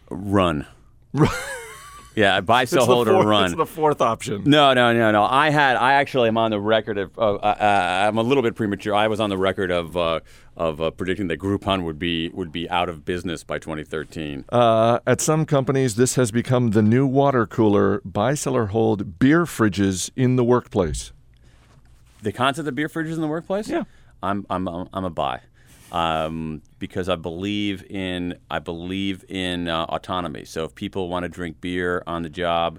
Run. 0.08 0.66
Yeah, 2.18 2.40
buy, 2.40 2.64
sell, 2.64 2.84
hold, 2.84 3.06
fourth, 3.06 3.24
or 3.24 3.28
run. 3.28 3.44
It's 3.44 3.54
the 3.54 3.64
fourth 3.64 4.00
option. 4.00 4.42
No, 4.44 4.74
no, 4.74 4.92
no, 4.92 5.12
no. 5.12 5.22
I 5.22 5.50
had. 5.50 5.76
I 5.76 5.92
actually 5.92 6.26
am 6.26 6.36
on 6.36 6.50
the 6.50 6.60
record 6.60 6.98
of. 6.98 7.16
Uh, 7.16 7.36
uh, 7.36 8.06
I'm 8.08 8.18
a 8.18 8.22
little 8.24 8.42
bit 8.42 8.56
premature. 8.56 8.92
I 8.92 9.06
was 9.06 9.20
on 9.20 9.30
the 9.30 9.38
record 9.38 9.70
of 9.70 9.96
uh, 9.96 10.18
of 10.56 10.80
uh, 10.80 10.90
predicting 10.90 11.28
that 11.28 11.38
Groupon 11.38 11.84
would 11.84 11.96
be 11.96 12.30
would 12.30 12.50
be 12.50 12.68
out 12.70 12.88
of 12.88 13.04
business 13.04 13.44
by 13.44 13.60
2013. 13.60 14.46
Uh, 14.48 14.98
at 15.06 15.20
some 15.20 15.46
companies, 15.46 15.94
this 15.94 16.16
has 16.16 16.32
become 16.32 16.72
the 16.72 16.82
new 16.82 17.06
water 17.06 17.46
cooler. 17.46 18.00
Buy, 18.04 18.34
seller, 18.34 18.66
hold 18.66 19.20
beer 19.20 19.44
fridges 19.44 20.10
in 20.16 20.34
the 20.34 20.42
workplace. 20.42 21.12
The 22.22 22.32
concept 22.32 22.66
of 22.66 22.74
beer 22.74 22.88
fridges 22.88 23.14
in 23.14 23.20
the 23.20 23.28
workplace. 23.28 23.68
Yeah, 23.68 23.84
I'm 24.24 24.44
I'm 24.50 24.66
I'm 24.66 25.04
a 25.04 25.10
buy 25.10 25.42
um, 25.92 26.62
because 26.78 27.08
I 27.08 27.16
believe 27.16 27.84
in 27.90 28.38
I 28.50 28.58
believe 28.58 29.24
in 29.28 29.68
uh, 29.68 29.84
autonomy. 29.84 30.44
So 30.44 30.64
if 30.64 30.74
people 30.74 31.08
want 31.08 31.24
to 31.24 31.28
drink 31.28 31.60
beer 31.60 32.02
on 32.06 32.22
the 32.22 32.28
job 32.30 32.78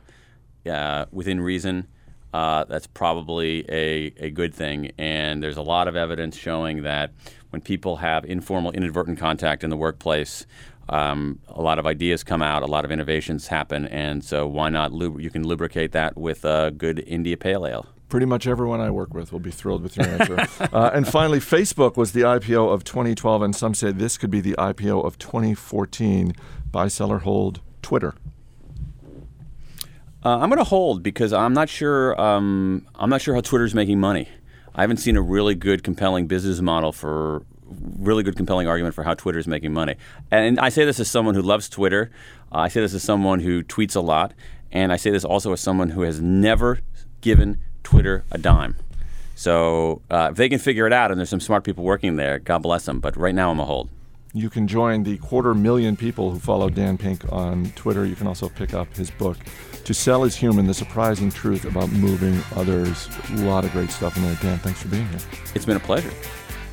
uh, 0.70 1.05
within 1.12 1.41
reason, 1.41 1.88
uh, 2.34 2.66
that's 2.66 2.88
probably 2.88 3.66
a, 3.70 4.14
a 4.18 4.30
good 4.30 4.53
thing. 4.53 4.91
And 4.97 5.41
there's 5.41 5.57
a 5.57 5.62
lot 5.62 5.88
of 5.88 5.95
evidence 5.95 6.38
showing 6.38 6.84
that 6.84 7.12
when 7.49 7.62
people 7.62 7.97
have 7.97 8.26
informal, 8.26 8.72
inadvertent 8.72 9.18
contact 9.18 9.64
in 9.64 9.70
the 9.70 9.78
workplace, 9.78 10.45
um, 10.89 11.39
a 11.47 11.62
lot 11.62 11.80
of 11.80 11.86
ideas 11.86 12.24
come 12.24 12.41
out, 12.41 12.64
a 12.64 12.68
lot 12.68 12.86
of 12.86 12.91
innovations 12.91 13.47
happen, 13.47 13.86
and 13.88 14.24
so 14.24 14.47
why 14.47 14.70
not? 14.70 14.91
Lub- 14.91 15.20
you 15.20 15.30
can 15.30 15.47
lubricate 15.47 15.91
that 15.91 16.18
with 16.18 16.45
a 16.45 16.72
good 16.76 17.03
India 17.05 17.38
Pale 17.38 17.68
Ale. 17.68 17.86
Pretty 18.10 18.26
much 18.26 18.47
everyone 18.47 18.82
I 18.82 18.89
work 18.89 19.14
with 19.14 19.32
will 19.32 19.39
be 19.39 19.51
thrilled 19.51 19.84
with 19.84 19.95
your 19.95 20.07
answer. 20.07 20.39
uh, 20.74 20.89
and 20.93 21.07
finally, 21.07 21.39
Facebook 21.39 21.95
was 21.95 22.12
the 22.12 22.22
IPO 22.22 22.74
of 22.74 22.84
2012, 22.84 23.41
and 23.43 23.55
some 23.55 23.76
say 23.76 23.91
this 23.91 24.18
could 24.18 24.32
be 24.32 24.41
the 24.41 24.55
IPO 24.57 25.05
of 25.05 25.20
2014. 25.20 26.34
Buy, 26.72 26.88
sell, 26.88 27.12
or 27.12 27.20
hold 27.20 27.62
Twitter. 27.84 28.16
Uh, 30.26 30.39
I'm 30.39 30.49
going 30.49 30.57
to 30.57 30.66
hold 30.66 31.01
because 31.03 31.32
I'm 31.32 31.53
not 31.53 31.70
sure. 31.70 32.20
Um, 32.20 32.88
I'm 32.95 33.10
not 33.10 33.22
sure 33.22 33.36
how 33.36 33.41
Twitter's 33.41 33.76
making 33.76 33.99
money. 33.99 34.28
I 34.74 34.82
haven't 34.82 34.97
seen 34.97 35.16
a 35.16 35.22
really 35.22 35.55
good, 35.55 35.84
compelling 35.84 36.28
business 36.28 36.62
model 36.62 36.91
for 36.91 37.43
really 37.99 38.24
good, 38.24 38.36
compelling 38.36 38.68
argument 38.68 38.95
for 38.95 39.03
how 39.03 39.14
Twitter 39.14 39.39
is 39.39 39.47
making 39.47 39.74
money. 39.74 39.95
And 40.32 40.60
I 40.60 40.70
say 40.70 40.84
this 40.84 40.99
as 40.99 41.10
someone 41.10 41.36
who 41.36 41.41
loves 41.41 41.70
Twitter. 41.70 42.12
Uh, 42.51 42.60
I 42.60 42.68
say 42.70 42.82
this 42.82 42.93
as 42.93 43.03
someone 43.03 43.39
who 43.39 43.64
tweets 43.64 43.95
a 43.95 43.99
lot, 43.99 44.34
and 44.72 44.91
I 44.91 44.97
say 44.97 45.12
this 45.12 45.24
also 45.24 45.53
as 45.53 45.62
someone 45.62 45.89
who 45.89 46.01
has 46.01 46.20
never 46.20 46.80
given 47.22 47.60
Twitter 47.90 48.24
a 48.32 48.38
dime. 48.38 48.76
So 49.36 50.02
uh, 50.12 50.30
if 50.32 50.38
they 50.38 50.48
can 50.48 50.60
figure 50.60 50.86
it 50.86 50.94
out, 50.94 51.12
and 51.12 51.20
there's 51.20 51.30
some 51.30 51.40
smart 51.40 51.64
people 51.64 51.84
working 51.84 52.18
there, 52.18 52.40
God 52.40 52.60
bless 52.60 52.86
them. 52.86 53.00
But 53.00 53.18
right 53.18 53.34
now, 53.34 53.50
I'm 53.52 53.60
a 53.60 53.66
hold. 53.66 53.90
You 54.34 54.50
can 54.50 54.68
join 54.68 55.04
the 55.04 55.18
quarter 55.18 55.56
million 55.56 55.96
people 55.98 56.30
who 56.30 56.38
follow 56.38 56.70
Dan 56.70 57.00
Pink 57.00 57.24
on 57.32 57.72
Twitter. 57.76 58.06
You 58.06 58.16
can 58.16 58.28
also 58.28 58.48
pick 58.48 58.76
up 58.76 58.96
his 58.96 59.10
book, 59.10 59.38
To 59.86 59.94
Sell 59.94 60.24
is 60.24 60.36
Human 60.36 60.68
The 60.68 60.74
Surprising 60.74 61.32
Truth 61.32 61.66
About 61.66 61.90
Moving 61.90 62.40
Others. 62.56 63.10
A 63.32 63.36
lot 63.38 63.66
of 63.66 63.72
great 63.72 63.90
stuff 63.90 64.16
in 64.18 64.24
there. 64.24 64.38
Dan, 64.40 64.60
thanks 64.60 64.84
for 64.84 64.90
being 64.90 65.08
here. 65.08 65.20
It's 65.56 65.66
been 65.66 65.78
a 65.78 65.80
pleasure. 65.80 66.12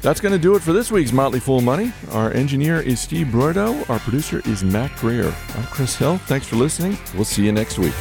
That's 0.02 0.20
going 0.20 0.32
to 0.32 0.38
do 0.38 0.54
it 0.54 0.60
for 0.60 0.74
this 0.74 0.90
week's 0.90 1.12
Motley 1.12 1.40
Fool 1.40 1.62
Money. 1.62 1.92
Our 2.10 2.30
engineer 2.32 2.80
is 2.80 3.00
Steve 3.00 3.28
Broido. 3.28 3.88
Our 3.88 4.00
producer 4.00 4.42
is 4.44 4.62
Mac 4.62 4.94
Greer. 4.98 5.34
I'm 5.54 5.64
Chris 5.64 5.96
Hill. 5.96 6.18
Thanks 6.18 6.46
for 6.46 6.56
listening. 6.56 6.98
We'll 7.14 7.24
see 7.24 7.44
you 7.44 7.52
next 7.52 7.78
week. 7.78 7.94